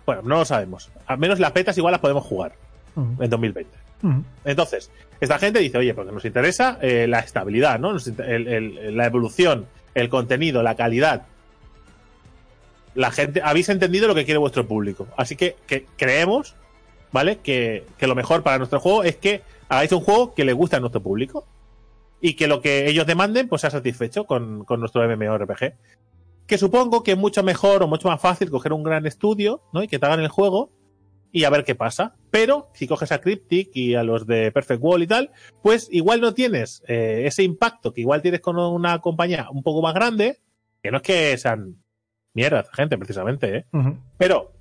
Bueno, 0.07 0.23
no 0.23 0.37
lo 0.39 0.45
sabemos. 0.45 0.91
Al 1.07 1.19
menos 1.19 1.39
las 1.41 1.53
betas 1.55 1.77
igual 1.79 1.93
las 1.93 2.01
podemos 2.01 2.25
jugar 2.25 2.53
en 2.97 3.31
2020. 3.31 3.71
Mm. 4.03 4.21
Entonces, 4.45 4.91
esta 5.21 5.39
gente 5.39 5.61
dice, 5.61 5.79
oye, 5.79 5.95
porque 5.95 6.13
nos 6.13 6.25
interesa 6.25 6.79
eh, 6.83 7.07
la 7.09 7.21
estabilidad, 7.21 7.79
¿no? 7.79 7.93
Nos 7.93 8.07
inter- 8.07 8.29
el- 8.31 8.49
el- 8.49 8.97
la 8.97 9.07
evolución, 9.07 9.67
el 9.95 10.09
contenido, 10.09 10.63
la 10.63 10.75
calidad. 10.75 11.23
La 12.95 13.11
gente, 13.11 13.41
habéis 13.43 13.69
entendido 13.69 14.07
lo 14.09 14.15
que 14.15 14.25
quiere 14.25 14.39
vuestro 14.39 14.67
público. 14.67 15.07
Así 15.17 15.37
que, 15.37 15.57
que 15.67 15.87
creemos, 15.97 16.55
¿vale? 17.11 17.39
Que, 17.39 17.85
que 17.97 18.07
lo 18.07 18.15
mejor 18.15 18.43
para 18.43 18.59
nuestro 18.59 18.81
juego 18.81 19.03
es 19.05 19.17
que 19.17 19.43
hagáis 19.69 19.93
un 19.93 20.01
juego 20.01 20.35
que 20.35 20.45
le 20.45 20.53
guste 20.53 20.77
a 20.77 20.81
nuestro 20.81 21.01
público. 21.01 21.47
Y 22.21 22.35
que 22.35 22.47
lo 22.47 22.61
que 22.61 22.87
ellos 22.89 23.07
demanden, 23.07 23.49
pues 23.49 23.63
sea 23.63 23.71
satisfecho 23.71 24.25
con, 24.25 24.65
con 24.65 24.79
nuestro 24.81 25.03
MMORPG. 25.09 25.73
Que 26.47 26.59
supongo 26.59 27.03
que 27.03 27.13
es 27.13 27.19
mucho 27.19 27.43
mejor 27.43 27.83
o 27.83 27.89
mucho 27.89 28.09
más 28.09 28.21
fácil 28.21 28.51
coger 28.51 28.73
un 28.73 28.83
gran 28.83 29.07
estudio, 29.07 29.63
¿no? 29.73 29.83
Y 29.83 29.89
que 29.89 29.99
te 29.99 30.07
hagan 30.07 30.21
el 30.21 30.29
juego 30.29 30.71
y 31.33 31.45
a 31.45 31.51
ver 31.51 31.65
qué 31.65 31.75
pasa. 31.75 32.15
Pero 32.31 32.69
si 32.75 32.87
coges 32.87 33.11
a 33.11 33.21
Cryptic 33.21 33.71
y 33.75 33.95
a 33.95 34.03
los 34.03 34.27
de 34.27 34.53
Perfect 34.53 34.83
Wall 34.83 35.03
y 35.03 35.07
tal, 35.07 35.31
pues 35.63 35.89
igual 35.91 36.21
no 36.21 36.35
tienes 36.35 36.83
eh, 36.87 37.23
ese 37.27 37.43
impacto 37.43 37.93
que 37.93 38.03
igual 38.03 38.23
tienes 38.23 38.41
con 38.41 38.59
una 38.59 39.01
compañía 39.01 39.49
un 39.51 39.63
poco 39.63 39.83
más 39.83 39.95
grande, 39.95 40.39
que 40.83 40.91
no 40.91 40.99
es 40.99 41.03
que 41.03 41.39
sean 41.39 41.83
mierda, 42.35 42.65
gente, 42.73 42.99
precisamente, 42.99 43.57
¿eh? 43.57 43.65
Pero, 44.19 44.53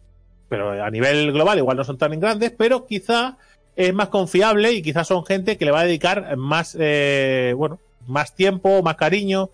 pero 0.49 0.83
a 0.83 0.89
nivel 0.89 1.31
global 1.31 1.57
igual 1.57 1.77
no 1.77 1.83
son 1.83 1.97
tan 1.97 2.17
grandes, 2.19 2.51
pero 2.51 2.85
quizá 2.85 3.37
es 3.75 3.93
más 3.93 4.09
confiable 4.09 4.73
y 4.73 4.81
quizás 4.81 5.07
son 5.07 5.25
gente 5.25 5.57
que 5.57 5.65
le 5.65 5.71
va 5.71 5.81
a 5.81 5.85
dedicar 5.85 6.35
más, 6.37 6.75
eh, 6.79 7.53
bueno, 7.55 7.79
más 8.07 8.35
tiempo, 8.35 8.81
más 8.81 8.95
cariño. 8.95 9.49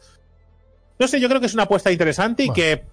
No 0.99 1.07
sé, 1.07 1.19
yo 1.19 1.27
creo 1.29 1.39
que 1.39 1.45
es 1.47 1.53
una 1.53 1.63
apuesta 1.63 1.91
interesante 1.91 2.43
y 2.43 2.47
Bueno. 2.47 2.55
que 2.55 2.83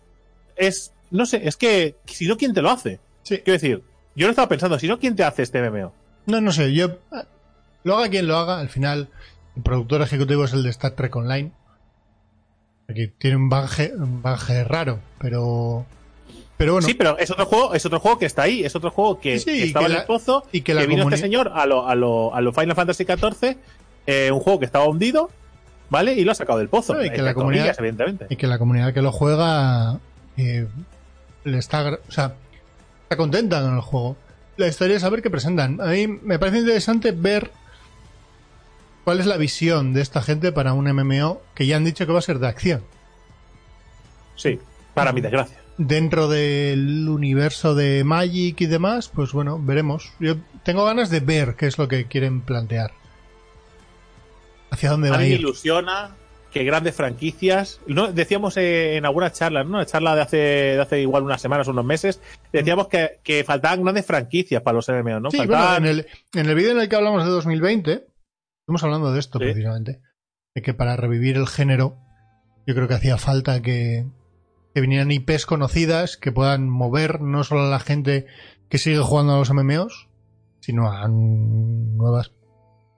es, 0.56 0.92
no 1.10 1.24
sé, 1.26 1.46
es 1.48 1.56
que 1.56 1.96
si 2.06 2.26
no, 2.26 2.36
¿quién 2.36 2.52
te 2.54 2.62
lo 2.62 2.70
hace? 2.70 3.00
Sí. 3.22 3.38
Quiero 3.38 3.52
decir, 3.54 3.82
yo 4.14 4.26
no 4.26 4.30
estaba 4.30 4.48
pensando, 4.48 4.78
si 4.78 4.86
no, 4.88 4.98
¿quién 4.98 5.16
te 5.16 5.24
hace 5.24 5.42
este 5.42 5.60
MMO? 5.70 5.92
No, 6.26 6.40
no 6.40 6.52
sé, 6.52 6.72
yo. 6.74 6.98
Lo 7.82 7.96
haga 7.96 8.08
quien 8.08 8.26
lo 8.26 8.36
haga, 8.36 8.60
al 8.60 8.68
final, 8.68 9.08
el 9.56 9.62
productor 9.62 10.02
ejecutivo 10.02 10.44
es 10.44 10.52
el 10.52 10.62
de 10.62 10.70
Star 10.70 10.92
Trek 10.92 11.14
Online. 11.16 11.52
Aquí 12.88 13.08
tiene 13.18 13.36
un 13.36 13.48
bagaje, 13.48 13.92
un 13.96 14.20
bagaje 14.22 14.64
raro, 14.64 15.00
pero. 15.18 15.86
Pero 16.56 16.74
bueno, 16.74 16.86
sí, 16.86 16.94
pero 16.94 17.18
es 17.18 17.30
otro 17.30 17.46
juego, 17.46 17.74
es 17.74 17.84
otro 17.84 17.98
juego 17.98 18.18
que 18.18 18.26
está 18.26 18.42
ahí, 18.42 18.64
es 18.64 18.76
otro 18.76 18.90
juego 18.90 19.18
que, 19.18 19.38
Sí, 19.38 19.46
que 19.46 19.64
estaba 19.64 19.86
que 19.86 19.92
en 19.92 19.96
la- 19.96 20.00
el 20.02 20.06
pozo, 20.06 20.44
y 20.52 20.60
que 20.60 20.72
la 20.74 20.84
vino 20.86 21.02
comuni- 21.04 21.14
este 21.14 21.22
señor 21.26 21.50
a 21.52 21.66
lo, 21.66 21.88
a 21.88 21.94
lo, 21.96 22.32
a 22.34 22.40
lo 22.40 22.52
Final 22.52 22.76
Fantasy 22.76 23.04
XIV, 23.04 23.56
eh, 24.06 24.30
un 24.30 24.38
juego 24.40 24.60
que 24.60 24.66
estaba 24.66 24.86
hundido, 24.86 25.30
¿vale? 25.94 26.12
Y 26.14 26.24
lo 26.24 26.32
ha 26.32 26.34
sacado 26.34 26.58
del 26.58 26.68
pozo. 26.68 26.94
No, 26.94 27.04
y 27.04 27.10
que 27.10 27.22
la 27.22 27.32
comunidad- 27.34 27.74
evidentemente. 27.78 28.26
y 28.28 28.36
que 28.36 28.46
la 28.48 28.58
comunidad 28.58 28.92
que 28.92 29.00
lo 29.00 29.12
juega 29.12 29.98
eh, 30.36 30.66
le 31.44 31.58
está, 31.58 31.98
o 32.08 32.10
sea, 32.12 32.34
está 33.04 33.16
contenta 33.16 33.62
con 33.62 33.74
el 33.74 33.80
juego. 33.80 34.16
La 34.56 34.66
historia 34.66 34.96
es 34.96 35.02
saber 35.02 35.22
qué 35.22 35.30
presentan. 35.30 35.80
A 35.80 35.86
mí 35.86 36.06
me 36.08 36.38
parece 36.38 36.58
interesante 36.58 37.12
ver 37.12 37.50
cuál 39.04 39.20
es 39.20 39.26
la 39.26 39.36
visión 39.36 39.92
de 39.94 40.00
esta 40.00 40.20
gente 40.22 40.50
para 40.52 40.72
un 40.72 40.86
MMO 40.92 41.40
que 41.54 41.66
ya 41.66 41.76
han 41.76 41.84
dicho 41.84 42.06
que 42.06 42.12
va 42.12 42.18
a 42.18 42.22
ser 42.22 42.38
de 42.40 42.48
acción. 42.48 42.82
Sí, 44.36 44.58
para 44.94 45.12
mi 45.12 45.20
desgracia. 45.20 45.58
Dentro 45.76 46.28
del 46.28 47.08
universo 47.08 47.74
de 47.74 48.04
Magic 48.04 48.60
y 48.60 48.66
demás, 48.66 49.08
pues 49.08 49.32
bueno, 49.32 49.58
veremos. 49.60 50.12
Yo 50.20 50.36
tengo 50.62 50.84
ganas 50.84 51.10
de 51.10 51.20
ver 51.20 51.56
qué 51.56 51.66
es 51.66 51.78
lo 51.78 51.88
que 51.88 52.06
quieren 52.06 52.40
plantear. 52.40 52.92
Hacia 54.74 54.90
dónde 54.90 55.10
va 55.10 55.16
a 55.16 55.20
mí 55.20 55.28
me 55.30 55.34
ilusiona 55.36 56.14
que 56.52 56.62
grandes 56.62 56.94
franquicias. 56.94 57.80
No, 57.88 58.12
decíamos 58.12 58.56
eh, 58.56 58.96
en 58.96 59.04
alguna 59.06 59.32
charla, 59.32 59.64
¿no? 59.64 59.70
Una 59.70 59.86
charla 59.86 60.14
de 60.14 60.20
hace, 60.22 60.36
de 60.36 60.80
hace 60.80 61.00
igual 61.00 61.24
unas 61.24 61.40
semanas 61.40 61.66
unos 61.66 61.84
meses, 61.84 62.20
decíamos 62.52 62.86
que, 62.88 63.18
que 63.24 63.42
faltaban 63.42 63.82
grandes 63.82 64.06
franquicias 64.06 64.62
para 64.62 64.76
los 64.76 64.88
MMO, 64.88 65.18
¿no? 65.20 65.30
Sí, 65.32 65.38
faltaban. 65.38 65.82
bueno, 65.82 65.86
en 65.86 65.98
el, 65.98 66.06
en 66.40 66.46
el 66.48 66.54
vídeo 66.54 66.70
en 66.72 66.78
el 66.80 66.88
que 66.88 66.94
hablamos 66.96 67.24
de 67.24 67.30
2020, 67.30 68.06
estamos 68.60 68.84
hablando 68.84 69.12
de 69.12 69.18
esto 69.18 69.38
Sí. 69.40 69.46
precisamente. 69.46 70.00
De 70.54 70.62
que 70.62 70.74
para 70.74 70.96
revivir 70.96 71.36
el 71.36 71.48
género, 71.48 71.96
yo 72.66 72.74
creo 72.76 72.86
que 72.86 72.94
hacía 72.94 73.18
falta 73.18 73.60
que, 73.60 74.06
que 74.74 74.80
vinieran 74.80 75.10
IPs 75.10 75.46
conocidas 75.46 76.16
que 76.16 76.30
puedan 76.30 76.68
mover 76.68 77.20
no 77.20 77.42
solo 77.42 77.62
a 77.62 77.68
la 77.70 77.80
gente 77.80 78.26
que 78.68 78.78
sigue 78.78 78.98
jugando 78.98 79.34
a 79.34 79.38
los 79.38 79.52
MMOs, 79.52 80.08
sino 80.60 80.88
a 80.92 81.08
nuevas. 81.08 82.32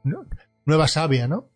nu- 0.04 0.26
Nueva 0.66 0.88
savia, 0.88 1.26
¿no? 1.26 1.48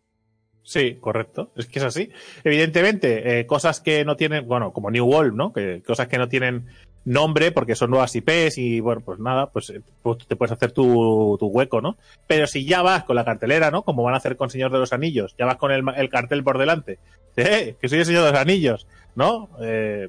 Sí, 0.62 0.96
correcto. 1.00 1.50
Es 1.56 1.66
que 1.66 1.78
es 1.78 1.84
así. 1.84 2.10
Evidentemente, 2.44 3.40
eh, 3.40 3.46
cosas 3.46 3.80
que 3.80 4.04
no 4.04 4.16
tienen, 4.16 4.46
bueno, 4.46 4.72
como 4.72 4.90
New 4.90 5.04
World, 5.04 5.34
¿no? 5.34 5.52
Que, 5.52 5.82
cosas 5.84 6.08
que 6.08 6.18
no 6.18 6.28
tienen 6.28 6.66
nombre 7.04 7.50
porque 7.50 7.74
son 7.74 7.90
nuevas 7.90 8.14
IPs 8.14 8.58
y, 8.58 8.80
bueno, 8.80 9.00
pues 9.00 9.18
nada, 9.18 9.50
pues, 9.50 9.70
eh, 9.70 9.80
pues 10.02 10.26
te 10.26 10.36
puedes 10.36 10.52
hacer 10.52 10.72
tu, 10.72 11.36
tu 11.38 11.46
hueco, 11.46 11.80
¿no? 11.80 11.96
Pero 12.26 12.46
si 12.46 12.64
ya 12.64 12.82
vas 12.82 13.04
con 13.04 13.16
la 13.16 13.24
cartelera, 13.24 13.70
¿no? 13.70 13.82
Como 13.82 14.02
van 14.02 14.14
a 14.14 14.18
hacer 14.18 14.36
con 14.36 14.50
Señor 14.50 14.70
de 14.70 14.78
los 14.78 14.92
Anillos, 14.92 15.34
ya 15.38 15.46
vas 15.46 15.56
con 15.56 15.72
el, 15.72 15.82
el 15.96 16.08
cartel 16.08 16.44
por 16.44 16.58
delante. 16.58 16.98
Eh, 17.36 17.76
que 17.80 17.88
soy 17.88 18.00
el 18.00 18.04
Señor 18.04 18.24
de 18.24 18.32
los 18.32 18.40
Anillos, 18.40 18.86
¿no? 19.14 19.48
Eh, 19.62 20.08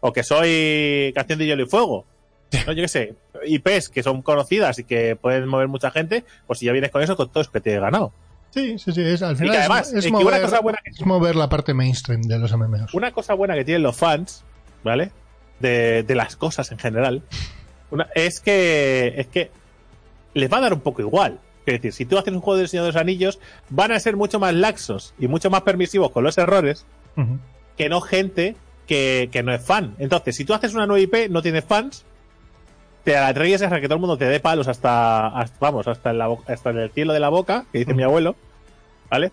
o 0.00 0.12
que 0.12 0.22
soy 0.22 1.12
Canción 1.14 1.38
de 1.38 1.46
Hielo 1.46 1.62
y 1.62 1.66
Fuego. 1.66 2.04
¿no? 2.66 2.72
Yo 2.72 2.82
qué 2.82 2.88
sé, 2.88 3.14
IPs 3.46 3.88
que 3.88 4.02
son 4.02 4.20
conocidas 4.22 4.78
y 4.78 4.84
que 4.84 5.16
pueden 5.16 5.48
mover 5.48 5.68
mucha 5.68 5.90
gente, 5.90 6.24
pues 6.46 6.58
si 6.58 6.66
ya 6.66 6.72
vienes 6.72 6.90
con 6.90 7.00
eso, 7.00 7.16
con 7.16 7.30
todo 7.30 7.42
es 7.42 7.48
que 7.48 7.60
te 7.60 7.72
he 7.72 7.80
ganado. 7.80 8.12
Sí, 8.50 8.78
sí, 8.78 8.92
sí. 8.92 9.02
Es, 9.02 9.22
al 9.22 9.34
Y 9.34 9.36
final 9.36 9.52
que 9.52 9.58
es- 9.58 9.64
además, 9.68 9.92
es, 9.92 10.04
es 10.06 10.12
mover, 10.12 10.26
una 10.26 10.40
cosa 10.40 10.60
buena 10.60 10.78
que 10.84 10.90
es 10.90 11.06
mover 11.06 11.36
la 11.36 11.48
parte 11.48 11.74
mainstream 11.74 12.22
de 12.22 12.38
los 12.38 12.52
MMOs. 12.56 12.94
una 12.94 13.12
cosa 13.12 13.34
buena 13.34 13.54
que 13.54 13.64
tienen 13.64 13.82
los 13.82 13.96
fans, 13.96 14.44
¿vale? 14.82 15.10
De, 15.60 16.02
de 16.02 16.14
las 16.14 16.36
cosas 16.36 16.70
en 16.72 16.78
general, 16.78 17.22
una- 17.90 18.08
es 18.14 18.40
que 18.40 19.14
es 19.16 19.26
que 19.26 19.50
les 20.34 20.52
va 20.52 20.58
a 20.58 20.60
dar 20.60 20.72
un 20.74 20.80
poco 20.80 21.02
igual. 21.02 21.40
Es 21.66 21.74
decir, 21.74 21.92
si 21.92 22.06
tú 22.06 22.16
haces 22.16 22.32
un 22.32 22.40
juego 22.40 22.56
del 22.58 22.68
Señor 22.68 22.86
de 22.86 22.92
los 22.92 23.00
Anillos, 23.00 23.38
van 23.68 23.92
a 23.92 24.00
ser 24.00 24.16
mucho 24.16 24.38
más 24.40 24.54
laxos 24.54 25.12
y 25.18 25.28
mucho 25.28 25.50
más 25.50 25.62
permisivos 25.62 26.10
con 26.12 26.24
los 26.24 26.38
errores 26.38 26.86
que 27.76 27.88
no 27.90 28.00
gente 28.00 28.56
que, 28.86 29.28
que 29.30 29.42
no 29.42 29.52
es 29.52 29.62
fan. 29.62 29.94
Entonces, 29.98 30.34
si 30.36 30.46
tú 30.46 30.54
haces 30.54 30.72
una 30.72 30.86
nueva 30.86 31.00
IP, 31.00 31.28
no 31.30 31.42
tienes 31.42 31.64
fans, 31.64 32.04
te 33.08 33.16
atreves 33.16 33.62
a 33.62 33.80
que 33.80 33.86
todo 33.88 33.94
el 33.94 34.00
mundo 34.00 34.18
te 34.18 34.26
dé 34.26 34.38
palos 34.38 34.68
hasta, 34.68 35.28
hasta- 35.28 35.56
vamos, 35.60 35.88
hasta 35.88 36.10
en, 36.10 36.18
la 36.18 36.28
hasta 36.46 36.68
en 36.70 36.78
el 36.78 36.90
cielo 36.90 37.14
de 37.14 37.20
la 37.20 37.30
boca, 37.30 37.64
que 37.72 37.78
dice 37.78 37.94
mi 37.94 38.02
abuelo, 38.02 38.36
¿vale? 39.08 39.32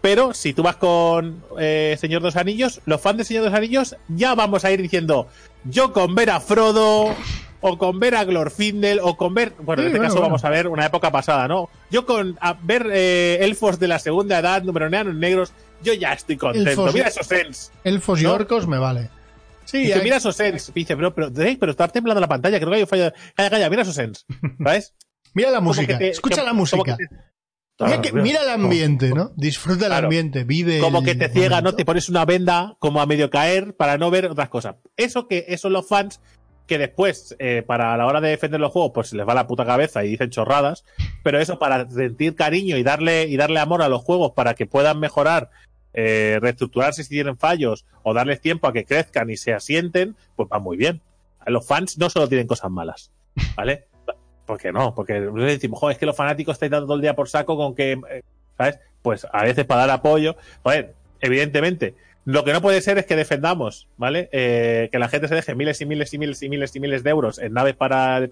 Pero 0.00 0.34
si 0.34 0.52
tú 0.52 0.62
vas 0.62 0.76
con 0.76 1.42
eh, 1.58 1.96
Señor 1.98 2.22
de 2.22 2.26
los 2.28 2.36
Anillos, 2.36 2.80
los 2.86 3.00
fans 3.00 3.18
de 3.18 3.24
Señor 3.24 3.42
de 3.42 3.50
los 3.50 3.58
Anillos 3.58 3.96
ya 4.06 4.36
vamos 4.36 4.64
a 4.64 4.70
ir 4.70 4.80
diciendo, 4.80 5.26
yo 5.64 5.92
con 5.92 6.14
ver 6.14 6.30
a 6.30 6.38
Frodo, 6.38 7.12
o 7.60 7.76
con 7.78 7.98
ver 7.98 8.14
a 8.14 8.22
Glorfindel, 8.24 9.00
o 9.02 9.16
con 9.16 9.34
ver, 9.34 9.52
bueno, 9.58 9.82
Sí, 9.82 9.86
en 9.86 9.92
este 9.94 9.98
bueno, 9.98 10.02
caso 10.08 10.14
bueno. 10.20 10.28
vamos 10.28 10.44
a 10.44 10.50
ver 10.50 10.68
una 10.68 10.86
época 10.86 11.10
pasada, 11.10 11.48
¿no? 11.48 11.68
Yo 11.90 12.06
con 12.06 12.36
a 12.40 12.54
ver 12.62 12.86
eh, 12.92 13.38
elfos 13.40 13.80
de 13.80 13.88
la 13.88 13.98
segunda 13.98 14.38
edad, 14.38 14.62
numeroneanos 14.62 15.14
negros, 15.16 15.52
yo 15.82 15.92
ya 15.94 16.12
estoy 16.12 16.36
contento. 16.36 16.70
Elfos- 16.86 16.94
Mira 16.94 17.08
esos 17.08 17.26
sens. 17.26 17.72
Elfos 17.82 18.20
y 18.20 18.24
¿No? 18.24 18.34
orcos 18.34 18.68
me 18.68 18.78
vale. 18.78 19.10
Sí, 19.64 19.78
Dice, 19.78 19.94
hay- 19.94 20.02
mira 20.02 20.16
esos 20.16 20.36
sens. 20.36 20.72
Dice, 20.74 20.96
pero, 20.96 21.14
pero, 21.14 21.30
Drake, 21.30 21.56
pero 21.58 21.72
está 21.72 21.88
temblando 21.88 22.20
la 22.20 22.28
pantalla, 22.28 22.58
creo 22.58 22.70
que 22.70 22.76
hay 22.76 22.82
un 22.82 22.88
fallo. 22.88 23.12
Calla, 23.34 23.50
calla, 23.50 23.70
mira 23.70 23.82
esos 23.82 23.94
sens. 23.94 24.24
¿Sabes? 24.62 24.94
mira 25.34 25.50
la 25.50 25.60
música. 25.60 25.96
te- 25.98 26.10
Escucha 26.10 26.42
la 26.44 26.52
música. 26.52 26.96
te- 26.96 27.08
Mira, 27.84 28.00
que- 28.02 28.12
mira 28.12 28.42
el 28.42 28.50
ambiente, 28.50 29.10
¿no? 29.10 29.32
Disfruta 29.34 29.86
el 29.86 29.90
Claro. 29.90 30.06
ambiente, 30.06 30.44
vive. 30.44 30.78
Como 30.78 31.02
que 31.02 31.14
te 31.14 31.28
ciega, 31.30 31.60
¿no? 31.62 31.74
Te 31.74 31.84
pones 31.84 32.08
una 32.08 32.24
venda 32.24 32.76
como 32.78 33.00
a 33.00 33.06
medio 33.06 33.28
caer 33.30 33.74
para 33.74 33.96
no 33.98 34.10
ver 34.10 34.26
otras 34.26 34.50
cosas. 34.50 34.76
Eso 34.96 35.26
que, 35.26 35.46
eso 35.48 35.68
los 35.70 35.88
fans 35.88 36.20
que 36.68 36.78
después, 36.78 37.34
eh, 37.40 37.64
para 37.66 37.96
la 37.96 38.06
hora 38.06 38.20
de 38.20 38.28
defender 38.28 38.60
los 38.60 38.70
juegos, 38.70 38.92
pues 38.94 39.08
se 39.08 39.16
les 39.16 39.26
va 39.26 39.34
la 39.34 39.48
puta 39.48 39.64
cabeza 39.64 40.04
y 40.04 40.10
dicen 40.10 40.30
chorradas, 40.30 40.84
pero 41.24 41.40
eso 41.40 41.58
para 41.58 41.88
sentir 41.90 42.36
cariño 42.36 42.76
y 42.76 42.82
darle, 42.84 43.24
y 43.24 43.36
darle 43.36 43.58
amor 43.58 43.82
a 43.82 43.88
los 43.88 44.02
juegos 44.02 44.32
para 44.36 44.54
que 44.54 44.66
puedan 44.66 45.00
mejorar, 45.00 45.50
eh, 45.94 46.38
reestructurarse 46.40 47.04
si 47.04 47.10
tienen 47.10 47.36
fallos 47.36 47.86
o 48.02 48.14
darles 48.14 48.40
tiempo 48.40 48.66
a 48.66 48.72
que 48.72 48.84
crezcan 48.84 49.30
y 49.30 49.36
se 49.36 49.52
asienten, 49.52 50.16
pues 50.36 50.48
va 50.52 50.58
muy 50.58 50.76
bien. 50.76 51.00
Los 51.46 51.66
fans 51.66 51.98
no 51.98 52.08
solo 52.08 52.28
tienen 52.28 52.46
cosas 52.46 52.70
malas, 52.70 53.10
¿vale? 53.56 53.86
¿Por 54.46 54.58
qué 54.58 54.72
no? 54.72 54.94
Porque 54.94 55.20
decimos, 55.20 55.78
joder, 55.78 55.94
es 55.94 55.98
que 55.98 56.06
los 56.06 56.16
fanáticos 56.16 56.54
estáis 56.54 56.70
dando 56.70 56.86
todo 56.86 56.96
el 56.96 57.02
día 57.02 57.14
por 57.14 57.28
saco 57.28 57.56
con 57.56 57.74
que, 57.74 57.92
eh, 57.92 58.22
¿sabes? 58.56 58.78
Pues 59.02 59.26
a 59.32 59.42
veces 59.42 59.64
para 59.64 59.82
dar 59.82 59.90
apoyo, 59.90 60.36
joder, 60.62 60.94
evidentemente, 61.20 61.94
lo 62.24 62.44
que 62.44 62.52
no 62.52 62.62
puede 62.62 62.80
ser 62.80 62.98
es 62.98 63.06
que 63.06 63.16
defendamos, 63.16 63.88
¿vale? 63.96 64.28
Eh, 64.32 64.88
que 64.92 64.98
la 64.98 65.08
gente 65.08 65.28
se 65.28 65.34
deje 65.34 65.54
miles 65.54 65.80
y 65.80 65.86
miles 65.86 66.12
y 66.14 66.18
miles 66.18 66.42
y 66.42 66.48
miles 66.48 66.76
y 66.76 66.80
miles 66.80 67.02
de 67.02 67.10
euros 67.10 67.38
en 67.38 67.52
naves 67.52 67.74
para 67.74 68.20
de 68.20 68.28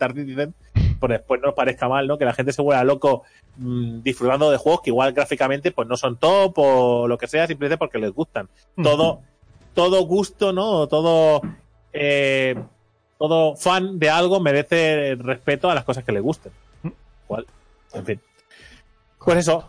pues 1.00 1.10
después 1.10 1.40
no 1.40 1.48
nos 1.48 1.56
parezca 1.56 1.88
mal, 1.88 2.06
¿no? 2.06 2.18
Que 2.18 2.24
la 2.24 2.34
gente 2.34 2.52
se 2.52 2.62
vuelva 2.62 2.84
loco 2.84 3.24
mmm, 3.56 4.02
disfrutando 4.02 4.50
de 4.50 4.58
juegos 4.58 4.82
que 4.82 4.90
igual 4.90 5.12
gráficamente 5.12 5.72
pues 5.72 5.88
no 5.88 5.96
son 5.96 6.16
top 6.16 6.52
o 6.58 7.08
lo 7.08 7.18
que 7.18 7.26
sea, 7.26 7.46
simplemente 7.46 7.78
porque 7.78 7.98
les 7.98 8.12
gustan. 8.12 8.48
Todo, 8.80 9.22
todo 9.74 10.04
gusto, 10.04 10.52
¿no? 10.52 10.86
Todo, 10.86 11.42
eh, 11.92 12.54
todo 13.18 13.56
fan 13.56 13.98
de 13.98 14.10
algo 14.10 14.38
merece 14.38 15.16
respeto 15.18 15.70
a 15.70 15.74
las 15.74 15.84
cosas 15.84 16.04
que 16.04 16.12
le 16.12 16.20
gusten. 16.20 16.52
Igual, 17.24 17.46
en 17.94 18.06
fin. 18.06 18.20
Pues 19.24 19.38
eso. 19.38 19.66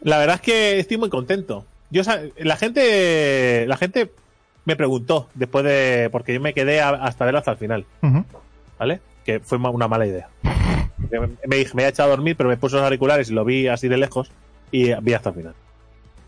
La 0.00 0.18
verdad 0.18 0.36
es 0.36 0.42
que 0.42 0.78
estoy 0.78 0.96
muy 0.96 1.10
contento 1.10 1.66
yo 1.92 2.02
la 2.38 2.56
gente 2.56 3.66
la 3.66 3.76
gente 3.76 4.10
me 4.64 4.76
preguntó 4.76 5.28
después 5.34 5.64
de 5.64 6.08
porque 6.10 6.32
yo 6.32 6.40
me 6.40 6.54
quedé 6.54 6.80
hasta 6.80 7.24
verlo 7.24 7.38
hasta 7.38 7.52
el 7.52 7.58
final 7.58 7.84
vale 8.78 9.00
que 9.24 9.40
fue 9.40 9.58
una 9.58 9.88
mala 9.88 10.06
idea 10.06 10.28
me, 11.10 11.28
me 11.46 11.56
dije 11.56 11.72
me 11.74 11.84
he 11.84 11.88
echado 11.88 12.08
a 12.12 12.16
dormir 12.16 12.36
pero 12.36 12.48
me 12.48 12.56
puse 12.56 12.76
los 12.76 12.84
auriculares 12.84 13.30
y 13.30 13.34
lo 13.34 13.44
vi 13.44 13.68
así 13.68 13.88
de 13.88 13.96
lejos 13.96 14.30
y 14.70 14.92
vi 15.00 15.14
hasta 15.14 15.30
el 15.30 15.34
final 15.34 15.54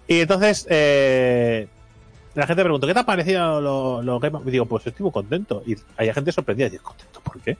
y 0.07 0.21
entonces 0.21 0.67
eh, 0.69 1.69
la 2.35 2.47
gente 2.47 2.63
preguntó 2.63 2.87
¿qué 2.87 2.95
te 2.95 3.01
ha 3.01 3.07
parecido 3.07 3.61
lo, 3.61 4.03
lo 4.03 4.21
Game 4.21 4.37
of-?" 4.39 4.47
Y 4.47 4.51
digo 4.51 4.67
pues 4.67 4.87
estoy 4.87 5.05
muy 5.05 5.13
contento 5.13 5.63
y 5.67 5.77
hay 5.97 6.13
gente 6.13 6.33
sorprendida 6.33 6.69
y 6.69 6.79
¿contento 6.79 7.21
por 7.21 7.41
qué? 7.41 7.57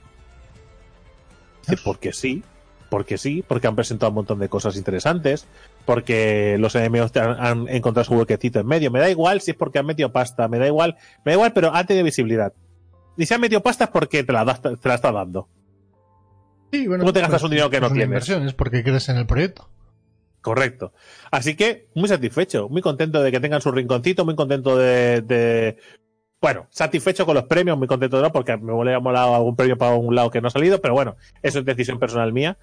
Porque 1.83 2.13
sí 2.13 2.43
porque 2.89 3.17
sí, 3.17 3.43
porque 3.45 3.67
han 3.67 3.75
presentado 3.75 4.09
un 4.09 4.15
montón 4.15 4.39
de 4.39 4.47
cosas 4.47 4.77
interesantes, 4.77 5.47
porque 5.85 6.57
los 6.59 6.75
enemigos 6.75 7.11
han 7.15 7.67
encontrado 7.67 8.05
su 8.05 8.13
huequecito 8.13 8.59
en 8.59 8.67
medio. 8.67 8.91
Me 8.91 8.99
da 8.99 9.09
igual 9.09 9.41
si 9.41 9.51
es 9.51 9.57
porque 9.57 9.79
han 9.79 9.85
metido 9.85 10.11
pasta, 10.11 10.47
me 10.47 10.59
da 10.59 10.67
igual, 10.67 10.95
me 11.23 11.31
da 11.31 11.33
igual, 11.33 11.51
pero 11.53 11.73
han 11.73 11.85
tenido 11.85 12.05
visibilidad. 12.05 12.53
Y 13.17 13.25
si 13.25 13.33
han 13.33 13.41
metido 13.41 13.61
pasta 13.61 13.85
es 13.85 13.89
porque 13.89 14.23
te 14.23 14.33
la, 14.33 14.43
das- 14.45 14.61
te 14.61 14.89
la 14.89 14.95
está 14.95 15.11
dando. 15.11 15.47
Sí, 16.71 16.87
bueno, 16.87 17.03
¿Cómo 17.03 17.13
te 17.13 17.21
gastas 17.21 17.43
un 17.43 17.51
dinero 17.51 17.69
que 17.69 17.79
no 17.79 17.87
tienes? 17.87 18.05
inversión, 18.05 18.45
es 18.47 18.53
porque 18.53 18.83
crees 18.83 19.07
en 19.09 19.17
el 19.17 19.25
proyecto. 19.25 19.69
Correcto. 20.41 20.93
Así 21.31 21.55
que 21.55 21.87
muy 21.95 22.07
satisfecho, 22.09 22.69
muy 22.69 22.81
contento 22.81 23.21
de 23.23 23.31
que 23.31 23.39
tengan 23.39 23.61
su 23.61 23.71
rinconcito, 23.71 24.25
muy 24.25 24.35
contento 24.35 24.77
de, 24.77 25.21
de- 25.21 25.77
bueno, 26.41 26.67
satisfecho 26.69 27.25
con 27.25 27.33
los 27.35 27.45
premios, 27.45 27.77
muy 27.77 27.87
contento 27.87 28.17
de 28.17 28.23
no, 28.23 28.31
porque 28.31 28.55
me 28.57 28.73
hubiera 28.73 28.99
molado 28.99 29.33
algún 29.35 29.55
premio 29.55 29.77
para 29.77 29.95
un 29.95 30.13
lado 30.13 30.29
que 30.29 30.41
no 30.41 30.49
ha 30.49 30.51
salido, 30.51 30.81
pero 30.81 30.93
bueno, 30.93 31.15
eso 31.41 31.59
es 31.59 31.65
decisión 31.65 31.97
personal 31.97 32.33
mía. 32.33 32.57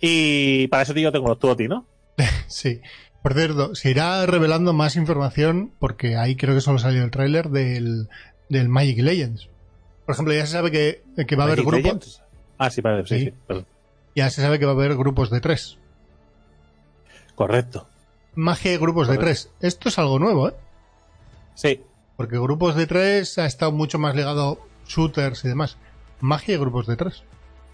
Y 0.00 0.66
para 0.68 0.82
eso 0.82 0.94
tío 0.94 1.12
tengo 1.12 1.28
los 1.28 1.38
Tuoti, 1.38 1.68
¿no? 1.68 1.86
Sí. 2.48 2.80
Por 3.22 3.34
cierto, 3.34 3.74
se 3.76 3.90
irá 3.90 4.26
revelando 4.26 4.72
más 4.72 4.96
información 4.96 5.72
porque 5.78 6.16
ahí 6.16 6.34
creo 6.34 6.56
que 6.56 6.60
solo 6.60 6.78
salió 6.80 7.04
el 7.04 7.12
tráiler 7.12 7.50
del, 7.50 8.08
del 8.48 8.68
Magic 8.68 8.98
Legends. 8.98 9.48
Por 10.06 10.14
ejemplo, 10.14 10.34
ya 10.34 10.46
se 10.46 10.52
sabe 10.52 10.70
que, 10.70 11.02
que 11.26 11.36
va 11.36 11.44
a 11.44 11.46
haber 11.46 11.60
grupos. 11.60 11.82
Legends. 11.82 12.22
Ah, 12.58 12.70
sí, 12.70 12.82
parece, 12.82 13.08
sí, 13.08 13.18
Sí. 13.24 13.30
sí, 13.30 13.34
perdón. 13.46 13.66
Ya 14.14 14.30
se 14.30 14.42
sabe 14.42 14.58
que 14.58 14.66
va 14.66 14.72
a 14.72 14.74
haber 14.74 14.94
grupos 14.96 15.30
de 15.30 15.40
tres. 15.40 15.78
Correcto. 17.34 17.88
Magia 18.34 18.74
y 18.74 18.78
grupos 18.78 19.08
de 19.08 19.18
tres. 19.18 19.50
Esto 19.60 19.88
es 19.88 19.98
algo 19.98 20.18
nuevo, 20.18 20.48
¿eh? 20.48 20.54
Sí, 21.54 21.82
Porque 22.16 22.38
grupos 22.38 22.74
de 22.76 22.86
tres 22.86 23.38
ha 23.38 23.46
estado 23.46 23.72
mucho 23.72 23.98
más 23.98 24.14
ligado 24.14 24.58
shooters 24.86 25.44
y 25.44 25.48
demás. 25.48 25.76
Magia 26.20 26.54
y 26.54 26.58
grupos 26.58 26.86
de 26.86 26.96
tres. 26.96 27.24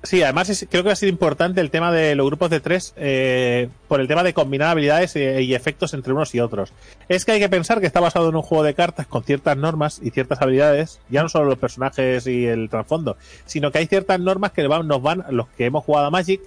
Sí, 0.04 0.22
además 0.22 0.48
es- 0.48 0.66
creo 0.70 0.82
que 0.84 0.88
va 0.88 0.92
a 0.92 0.96
ser 0.96 1.08
importante 1.08 1.60
el 1.60 1.70
tema 1.70 1.90
de 1.90 2.14
los 2.14 2.24
grupos 2.26 2.50
de 2.50 2.60
tres 2.60 2.94
eh, 2.96 3.68
por 3.88 4.00
el 4.00 4.06
tema 4.06 4.22
de 4.22 4.32
combinar 4.32 4.68
habilidades 4.70 5.16
eh, 5.16 5.42
y 5.42 5.54
efectos 5.54 5.92
entre 5.92 6.12
unos 6.12 6.32
y 6.36 6.40
otros. 6.40 6.72
Es 7.08 7.24
que 7.24 7.32
hay 7.32 7.40
que 7.40 7.48
pensar 7.48 7.80
que 7.80 7.86
está 7.88 7.98
basado 7.98 8.28
en 8.28 8.36
un 8.36 8.42
juego 8.42 8.62
de 8.62 8.74
cartas 8.74 9.08
con 9.08 9.24
ciertas 9.24 9.56
normas 9.56 10.00
y 10.02 10.10
ciertas 10.10 10.40
habilidades, 10.40 11.00
ya 11.10 11.22
no 11.22 11.28
solo 11.28 11.46
los 11.46 11.58
personajes 11.58 12.26
y 12.28 12.46
el 12.46 12.68
trasfondo, 12.70 13.16
sino 13.44 13.72
que 13.72 13.78
hay 13.78 13.86
ciertas 13.88 14.20
normas 14.20 14.52
que 14.52 14.62
nos 14.62 15.02
van, 15.02 15.24
los 15.30 15.48
que 15.56 15.66
hemos 15.66 15.84
jugado 15.84 16.06
a 16.06 16.10
Magic, 16.10 16.40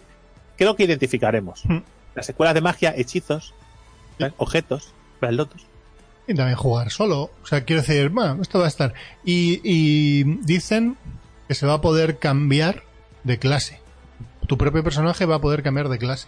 creo 0.57 0.75
que 0.77 0.83
identificaremos. 0.83 1.65
Mm. 1.65 1.79
Las 2.15 2.29
escuelas 2.29 2.53
de 2.55 2.61
magia, 2.61 2.93
hechizos, 2.95 3.53
¿eh? 4.19 4.31
objetos, 4.37 4.93
lotos. 5.21 5.65
Y 6.27 6.35
también 6.35 6.55
jugar 6.57 6.89
solo. 6.91 7.31
O 7.43 7.45
sea, 7.47 7.65
quiero 7.65 7.81
decir, 7.81 8.09
bueno, 8.09 8.41
esto 8.41 8.59
va 8.59 8.65
a 8.65 8.67
estar. 8.69 8.93
Y, 9.25 9.59
y 9.63 10.23
dicen 10.45 10.95
que 11.47 11.55
se 11.55 11.65
va 11.65 11.73
a 11.73 11.81
poder 11.81 12.17
cambiar 12.17 12.83
de 13.23 13.39
clase. 13.39 13.79
Tu 14.47 14.57
propio 14.57 14.83
personaje 14.83 15.25
va 15.25 15.35
a 15.35 15.41
poder 15.41 15.63
cambiar 15.63 15.89
de 15.89 15.97
clase. 15.97 16.27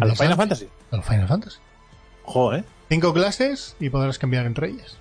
A 0.00 0.04
los 0.04 0.18
Final. 0.18 0.36
Fantasy. 0.36 0.68
A 0.90 0.96
los 0.96 1.04
Final 1.06 1.28
Fantasy. 1.28 1.58
Ojo, 2.24 2.54
¿eh? 2.54 2.64
Cinco 2.88 3.12
clases 3.12 3.76
y 3.80 3.90
podrás 3.90 4.18
cambiar 4.18 4.46
entre 4.46 4.68
ellas. 4.68 4.96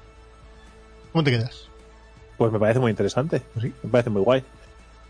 ¿Cómo 1.11 1.23
te 1.23 1.31
quedas? 1.31 1.69
Pues 2.37 2.51
me 2.51 2.59
parece 2.59 2.79
muy 2.79 2.89
interesante. 2.91 3.41
Sí. 3.61 3.73
Me 3.83 3.89
parece 3.89 4.09
muy 4.09 4.21
guay. 4.21 4.43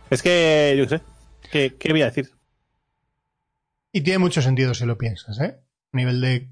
Es 0.10 0.22
que, 0.22 0.76
yo 0.78 0.84
qué 0.88 0.98
sé. 0.98 1.04
¿Qué, 1.52 1.76
qué 1.78 1.92
voy 1.92 2.02
a 2.02 2.06
decir? 2.06 2.32
Y 3.94 4.02
tiene 4.02 4.20
mucho 4.20 4.42
sentido 4.42 4.74
si 4.74 4.86
lo 4.86 4.98
piensas, 4.98 5.40
¿eh? 5.40 5.58
A 5.94 5.98
nivel 5.98 6.22
de 6.22 6.50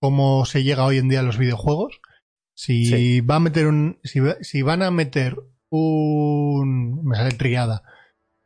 cómo 0.00 0.44
se 0.46 0.62
llega 0.62 0.84
hoy 0.84 0.98
en 0.98 1.08
día 1.08 1.20
a 1.20 1.24
los 1.24 1.38
videojuegos. 1.38 2.00
Si 2.54 2.86
Sí. 2.86 3.20
va 3.20 3.36
a 3.36 3.40
meter 3.40 3.66
un. 3.66 3.98
Si, 4.04 4.20
si 4.40 4.62
van 4.62 4.82
a 4.82 4.90
meter 4.90 5.36
un. 5.70 7.04
Me 7.04 7.16
sale 7.16 7.32
triada. 7.32 7.82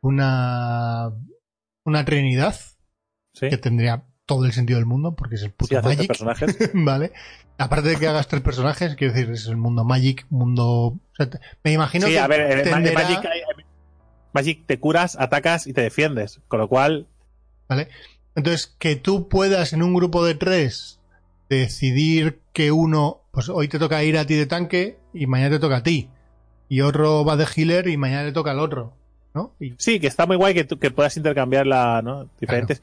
Una. 0.01 1.11
Una 1.83 2.05
trinidad 2.05 2.55
Sí, 3.33 3.49
que 3.49 3.57
tendría 3.57 4.03
todo 4.25 4.45
el 4.45 4.51
sentido 4.51 4.77
del 4.77 4.85
mundo 4.85 5.15
porque 5.15 5.35
es 5.35 5.41
el 5.43 5.51
puto 5.51 5.75
sí 5.81 5.87
Magic. 5.87 6.07
personajes. 6.07 6.57
vale. 6.73 7.11
Aparte 7.57 7.89
de 7.89 7.97
que 7.97 8.07
hagas 8.07 8.27
tres 8.27 8.41
personajes, 8.41 8.95
quiero 8.95 9.13
decir, 9.13 9.31
es 9.31 9.47
el 9.47 9.57
mundo 9.57 9.83
Magic, 9.83 10.25
mundo. 10.29 10.65
o 10.65 10.99
sea, 11.15 11.29
te- 11.29 11.39
me 11.63 11.71
imagino 11.73 12.07
sí, 12.07 12.13
que 12.13 12.19
a 12.19 12.27
ver, 12.27 12.59
en 12.59 12.63
tenderá- 12.71 12.93
Magic, 13.03 13.25
hay- 13.25 13.41
Magic 14.33 14.65
te 14.65 14.79
curas, 14.79 15.17
atacas 15.19 15.65
y 15.67 15.73
te 15.73 15.81
defiendes. 15.81 16.39
Con 16.47 16.59
lo 16.59 16.67
cual, 16.67 17.07
¿Vale? 17.67 17.87
Entonces, 18.35 18.67
que 18.79 18.95
tú 18.95 19.27
puedas 19.29 19.73
en 19.73 19.81
un 19.83 19.93
grupo 19.93 20.23
de 20.25 20.35
tres 20.35 20.99
decidir 21.49 22.41
que 22.53 22.71
uno, 22.71 23.23
pues 23.31 23.49
hoy 23.49 23.67
te 23.67 23.79
toca 23.79 24.03
ir 24.03 24.17
a 24.17 24.25
ti 24.25 24.35
de 24.35 24.45
tanque 24.45 24.99
y 25.13 25.25
mañana 25.27 25.51
te 25.55 25.59
toca 25.59 25.77
a 25.77 25.83
ti. 25.83 26.09
Y 26.69 26.81
otro 26.81 27.25
va 27.25 27.35
de 27.37 27.45
healer 27.55 27.87
y 27.87 27.97
mañana 27.97 28.23
le 28.23 28.31
toca 28.31 28.51
al 28.51 28.59
otro. 28.59 28.97
¿No? 29.33 29.53
Y 29.59 29.73
sí, 29.77 29.99
que 29.99 30.07
está 30.07 30.25
muy 30.25 30.35
guay 30.35 30.53
que, 30.53 30.63
tú- 30.65 30.77
que 30.79 30.91
puedas 30.91 31.15
intercambiarla, 31.17 32.01
¿no? 32.03 32.29
Diferentes. 32.39 32.81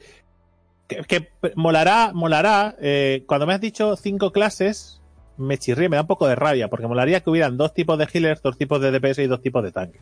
Que, 0.87 1.03
que 1.03 1.29
molará, 1.55 2.11
molará. 2.13 2.75
eh, 2.81 3.23
cuando 3.27 3.45
me 3.45 3.53
has 3.53 3.61
dicho 3.61 3.95
cinco 3.95 4.31
clases, 4.31 4.99
me 5.37 5.57
chirría, 5.59 5.89
me 5.89 5.95
da 5.97 6.01
un 6.01 6.07
poco 6.07 6.27
de 6.27 6.35
rabia, 6.35 6.67
porque 6.67 6.87
molaría 6.87 7.19
que 7.21 7.29
hubieran 7.29 7.55
dos 7.57 7.73
tipos 7.73 7.97
de 7.99 8.07
healers, 8.11 8.41
dos 8.41 8.57
tipos 8.57 8.81
de 8.81 8.91
DPS 8.91 9.19
y 9.19 9.27
dos 9.27 9.41
tipos 9.41 9.63
de 9.63 9.71
tanque. 9.71 9.99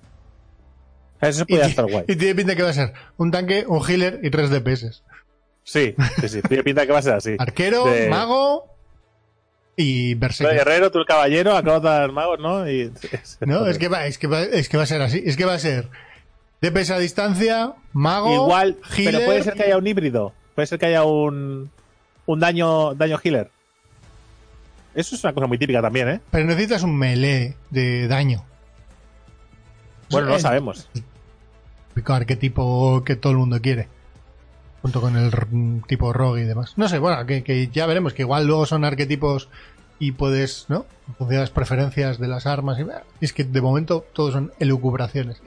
Eso 1.20 1.46
podría 1.46 1.66
estar 1.66 1.86
guay. 1.90 2.06
y 2.08 2.16
tiene 2.16 2.36
pinta 2.36 2.56
que 2.56 2.64
va 2.64 2.70
a 2.70 2.74
ser 2.74 2.94
un 3.18 3.32
tanque, 3.32 3.66
un 3.68 3.82
healer 3.88 4.20
y 4.24 4.30
tres 4.30 4.50
DPS. 4.50 5.04
Sí, 5.64 5.96
sí, 6.22 6.30
sí. 6.30 6.42
Tiene 6.44 6.64
pinta 6.64 6.86
que 6.86 6.94
va 6.94 7.00
a 7.00 7.02
ser 7.02 7.16
así. 7.16 7.36
Arquero, 7.38 7.84
De- 7.86 8.08
mago 8.08 8.66
y 9.76 10.12
Tú 10.12 10.14
el 10.14 10.20
berserker. 10.20 10.56
guerrero, 10.58 10.92
tú 10.92 11.00
el 11.00 11.06
caballero, 11.06 11.56
acá 11.58 12.06
los 12.06 12.14
magos, 12.14 12.40
¿no? 12.40 12.70
Y, 12.70 12.92
No, 13.42 13.68
es 13.68 13.78
que, 13.78 13.90
va, 13.90 14.06
es, 14.06 14.18
que 14.18 14.28
va, 14.28 14.42
es 14.44 14.70
que 14.70 14.78
va 14.78 14.84
a 14.84 14.88
ser 14.88 15.02
así. 15.02 15.22
Es 15.26 15.36
que 15.38 15.46
va 15.46 15.54
a 15.56 15.60
ser 15.60 15.90
DPS 16.62 16.92
a 16.92 17.00
distancia, 17.00 17.74
mago, 17.94 18.34
Igual, 18.34 18.78
healer. 18.96 19.14
pero 19.14 19.26
puede 19.26 19.44
ser 19.44 19.54
que 19.54 19.64
haya 19.64 19.78
un 19.78 19.86
híbrido. 19.88 20.34
Puede 20.56 20.66
ser 20.68 20.80
que 20.80 20.88
haya 20.88 21.04
un, 21.04 21.70
un 22.26 22.40
daño, 22.40 22.96
daño 22.96 23.20
healer. 23.24 23.52
Eso 24.96 25.16
es 25.16 25.24
una 25.24 25.34
cosa 25.34 25.46
muy 25.46 25.60
típica 25.60 25.82
también, 25.82 26.10
¿eh? 26.10 26.22
Pero 26.32 26.46
necesitas 26.46 26.82
un 26.82 26.98
melee 26.98 27.56
de 27.70 28.08
daño. 28.08 28.44
Bueno, 30.10 30.28
no 30.28 30.34
lo 30.34 30.40
sabemos. 30.40 30.90
típico 31.90 32.14
arquetipo 32.14 33.04
que 33.04 33.16
todo 33.16 33.34
el 33.34 33.38
mundo 33.38 33.62
quiere. 33.62 33.88
Junto 34.82 35.02
con 35.02 35.16
el 35.18 35.32
tipo 35.88 36.14
rogue 36.14 36.42
y 36.42 36.46
demás. 36.46 36.74
No 36.78 36.88
sé, 36.88 36.98
bueno, 36.98 37.24
que, 37.28 37.44
que 37.44 37.68
ya 37.68 37.86
veremos, 37.86 38.14
que 38.14 38.24
igual 38.24 38.48
luego 38.48 38.66
son 38.66 38.86
arquetipos 38.86 39.50
y 40.00 40.14
puedes, 40.14 40.66
¿no? 40.70 40.86
En 41.10 41.16
función 41.16 41.30
de 41.30 41.38
las 41.42 41.50
preferencias 41.52 42.18
de 42.20 42.28
las 42.28 42.48
armas. 42.48 42.80
Y, 42.80 42.84
y 42.84 43.26
es 43.26 43.34
que 43.34 43.44
de 43.44 43.62
momento 43.62 44.06
todos 44.14 44.34
son 44.34 44.52
elucubraciones. 44.60 45.42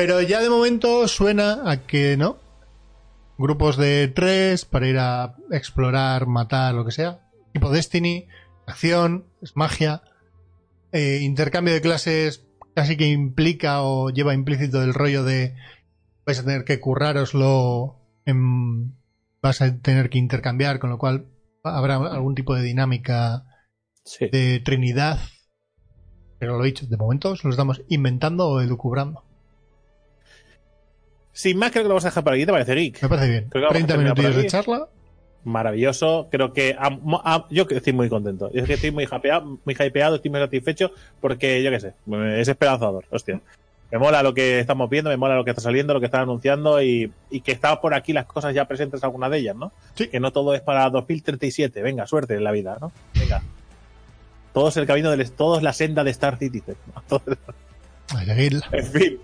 Pero 0.00 0.22
ya 0.22 0.40
de 0.40 0.48
momento 0.48 1.06
suena 1.08 1.70
a 1.70 1.86
que, 1.86 2.16
¿no? 2.16 2.38
Grupos 3.36 3.76
de 3.76 4.08
tres 4.08 4.64
para 4.64 4.88
ir 4.88 4.96
a 4.98 5.36
explorar, 5.50 6.26
matar, 6.26 6.72
lo 6.74 6.86
que 6.86 6.90
sea. 6.90 7.28
Tipo 7.52 7.68
Destiny, 7.70 8.26
acción, 8.66 9.26
es 9.42 9.56
magia. 9.56 10.02
eh, 10.92 11.18
intercambio 11.20 11.74
de 11.74 11.82
clases 11.82 12.46
casi 12.74 12.96
que 12.96 13.08
implica 13.08 13.82
o 13.82 14.08
lleva 14.08 14.32
implícito 14.32 14.82
el 14.82 14.94
rollo 14.94 15.22
de 15.22 15.54
vais 16.24 16.38
a 16.38 16.44
tener 16.46 16.64
que 16.64 16.80
currároslo, 16.80 17.98
en, 18.24 18.96
vas 19.42 19.60
a 19.60 19.76
tener 19.82 20.08
que 20.08 20.16
intercambiar, 20.16 20.78
con 20.78 20.88
lo 20.88 20.96
cual 20.96 21.26
habrá 21.62 21.96
algún 21.96 22.34
tipo 22.34 22.54
de 22.54 22.62
dinámica 22.62 23.44
Sí. 24.02 24.30
de 24.32 24.60
Trinidad. 24.64 25.18
Pero 26.38 26.56
lo 26.56 26.64
dicho, 26.64 26.86
de 26.86 26.96
momento 26.96 27.36
se 27.36 27.46
lo 27.46 27.50
estamos 27.50 27.82
inventando 27.90 28.48
o 28.48 28.60
elucubrando. 28.62 29.24
Sin 31.32 31.58
más, 31.58 31.70
creo 31.70 31.84
que 31.84 31.88
lo 31.88 31.94
vamos 31.94 32.04
a 32.04 32.08
dejar 32.08 32.24
por 32.24 32.32
aquí. 32.34 32.44
¿Te 32.46 32.52
parece, 32.52 32.74
Geek? 32.74 33.02
Me 33.02 33.08
parece 33.08 33.28
bien. 33.30 33.46
Creo 33.50 33.62
que 33.62 33.66
vamos 33.66 33.70
a 33.70 33.74
30 33.86 33.88
terminar 33.94 34.14
por 34.14 34.24
minutillos 34.24 34.42
de 34.42 34.48
charla. 34.50 34.88
Maravilloso. 35.44 36.28
Creo 36.30 36.52
que 36.52 36.76
am- 36.78 37.00
mo- 37.02 37.22
am- 37.24 37.44
yo 37.50 37.66
estoy 37.70 37.92
muy 37.92 38.08
contento. 38.08 38.50
Yo 38.52 38.60
es 38.60 38.66
que 38.66 38.74
estoy 38.74 38.90
muy 38.90 39.04
hypeado, 39.04 39.58
muy 39.64 39.74
hypeado, 39.74 40.16
estoy 40.16 40.30
muy 40.30 40.40
satisfecho 40.40 40.92
porque 41.20 41.62
yo 41.62 41.70
qué 41.70 41.80
sé, 41.80 41.94
es 42.40 42.48
esperanzador. 42.48 43.04
Hostia. 43.10 43.40
Me 43.90 43.98
mola 43.98 44.22
lo 44.22 44.34
que 44.34 44.60
estamos 44.60 44.88
viendo, 44.88 45.10
me 45.10 45.16
mola 45.16 45.34
lo 45.34 45.44
que 45.44 45.50
está 45.50 45.62
saliendo, 45.62 45.92
lo 45.94 45.98
que 45.98 46.06
están 46.06 46.20
anunciando 46.22 46.80
y, 46.80 47.10
y 47.30 47.40
que 47.40 47.50
está 47.50 47.80
por 47.80 47.92
aquí 47.94 48.12
las 48.12 48.24
cosas 48.26 48.54
ya 48.54 48.66
presentes, 48.68 49.02
algunas 49.02 49.30
de 49.32 49.38
ellas, 49.38 49.56
¿no? 49.56 49.72
Sí. 49.94 50.06
Que 50.08 50.20
no 50.20 50.30
todo 50.32 50.54
es 50.54 50.60
para 50.60 50.88
2037. 50.90 51.82
Venga, 51.82 52.06
suerte 52.06 52.34
en 52.34 52.44
la 52.44 52.52
vida, 52.52 52.76
¿no? 52.80 52.92
Venga. 53.18 53.42
Todo 54.52 54.68
es 54.68 54.76
el 54.76 54.86
camino 54.86 55.10
del, 55.10 55.28
todo 55.32 55.56
es 55.56 55.62
la 55.64 55.72
senda 55.72 56.04
de 56.04 56.10
Star 56.10 56.38
Citizen. 56.38 56.76
¿no? 56.94 57.02
Todo-. 57.08 57.22
En 58.72 58.84
fin. 58.86 59.18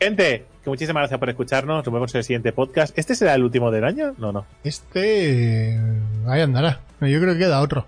Gente, 0.00 0.44
que 0.62 0.70
muchísimas 0.70 1.00
gracias 1.02 1.18
por 1.18 1.28
escucharnos. 1.30 1.84
Nos 1.84 1.92
vemos 1.94 2.14
en 2.14 2.18
el 2.18 2.24
siguiente 2.24 2.52
podcast. 2.52 2.96
¿Este 2.98 3.14
será 3.14 3.34
el 3.34 3.42
último 3.42 3.70
del 3.70 3.84
año? 3.84 4.14
No, 4.18 4.32
no. 4.32 4.46
Este. 4.62 5.70
eh, 5.74 5.80
Ahí 6.26 6.40
andará. 6.42 6.80
Yo 7.00 7.20
creo 7.20 7.32
que 7.34 7.38
queda 7.40 7.60
otro. 7.60 7.86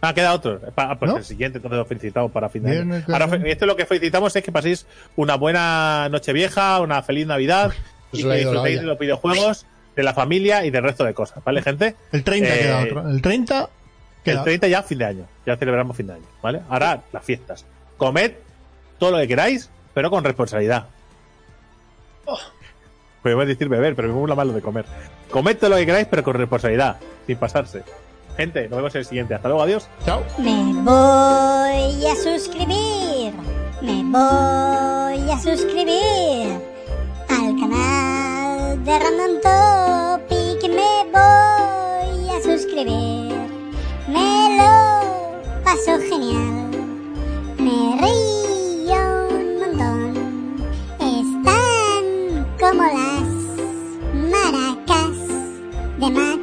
Ah, 0.00 0.14
queda 0.14 0.32
otro. 0.32 0.58
Pa- 0.74 0.98
pues 0.98 1.10
¿No? 1.10 1.18
el 1.18 1.24
siguiente, 1.24 1.58
entonces 1.58 1.78
lo 1.78 1.84
felicitamos 1.84 2.32
para 2.32 2.48
fin 2.48 2.62
de 2.64 2.78
año. 2.80 3.04
Ahora, 3.08 3.28
esto 3.46 3.66
lo 3.66 3.76
que 3.76 3.84
felicitamos 3.86 4.34
es 4.34 4.42
que 4.42 4.50
paséis 4.50 4.86
una 5.16 5.36
buena 5.36 6.08
noche 6.10 6.32
vieja, 6.32 6.80
una 6.80 7.02
feliz 7.02 7.26
Navidad 7.26 7.72
Pues 8.10 8.22
y 8.22 8.26
que 8.26 8.34
disfrutéis 8.36 8.80
de 8.80 8.86
los 8.86 8.98
videojuegos, 8.98 9.66
de 9.94 10.02
la 10.02 10.14
familia 10.14 10.64
y 10.64 10.70
del 10.70 10.82
resto 10.84 11.04
de 11.04 11.12
cosas, 11.12 11.44
¿vale, 11.44 11.60
gente? 11.62 11.96
El 12.12 12.24
30 12.24 12.48
Eh, 12.54 12.58
queda 12.60 12.80
otro. 12.82 13.10
El 13.10 13.20
30 13.20 13.68
queda 14.24 14.38
El 14.38 14.44
30 14.44 14.68
ya 14.68 14.82
fin 14.82 14.98
de 14.98 15.04
año. 15.04 15.26
Ya 15.46 15.56
celebramos 15.58 15.96
fin 15.96 16.06
de 16.06 16.14
año, 16.14 16.26
¿vale? 16.42 16.62
Ahora 16.70 17.02
las 17.12 17.22
fiestas. 17.24 17.66
Comed 17.98 18.32
todo 18.98 19.10
lo 19.10 19.18
que 19.18 19.28
queráis, 19.28 19.68
pero 19.92 20.08
con 20.10 20.24
responsabilidad. 20.24 20.86
Oh. 22.26 22.38
Decir 23.22 23.68
beber, 23.68 23.94
pero 23.94 24.08
me 24.08 24.14
pongo 24.14 24.26
la 24.26 24.34
malo 24.34 24.52
de 24.52 24.62
comer. 24.62 24.86
Comed 25.30 25.62
lo 25.62 25.76
que 25.76 25.86
queráis, 25.86 26.06
pero 26.08 26.22
con 26.22 26.34
responsabilidad, 26.34 26.98
sin 27.26 27.36
pasarse. 27.36 27.82
Gente, 28.36 28.68
nos 28.68 28.78
vemos 28.78 28.94
en 28.94 28.98
el 29.00 29.04
siguiente. 29.04 29.34
Hasta 29.34 29.48
luego, 29.48 29.62
adiós. 29.62 29.88
Chao. 30.04 30.22
Me 30.38 30.72
voy 30.82 32.06
a 32.06 32.16
suscribir. 32.16 33.34
Me 33.82 34.02
voy 34.04 35.30
a 35.30 35.38
suscribir 35.38 36.60
al 37.28 37.56
canal 37.60 38.84
de 38.84 38.98
Random 38.98 39.40
Topic. 39.42 40.70
Me 40.70 41.04
voy 41.12 42.28
a 42.30 42.42
suscribir. 42.42 43.36
Me 44.08 44.56
lo 44.56 45.62
paso 45.62 45.98
genial. 46.08 46.70
Me 47.58 47.98
río. 48.00 48.29
Democracy. 56.00 56.39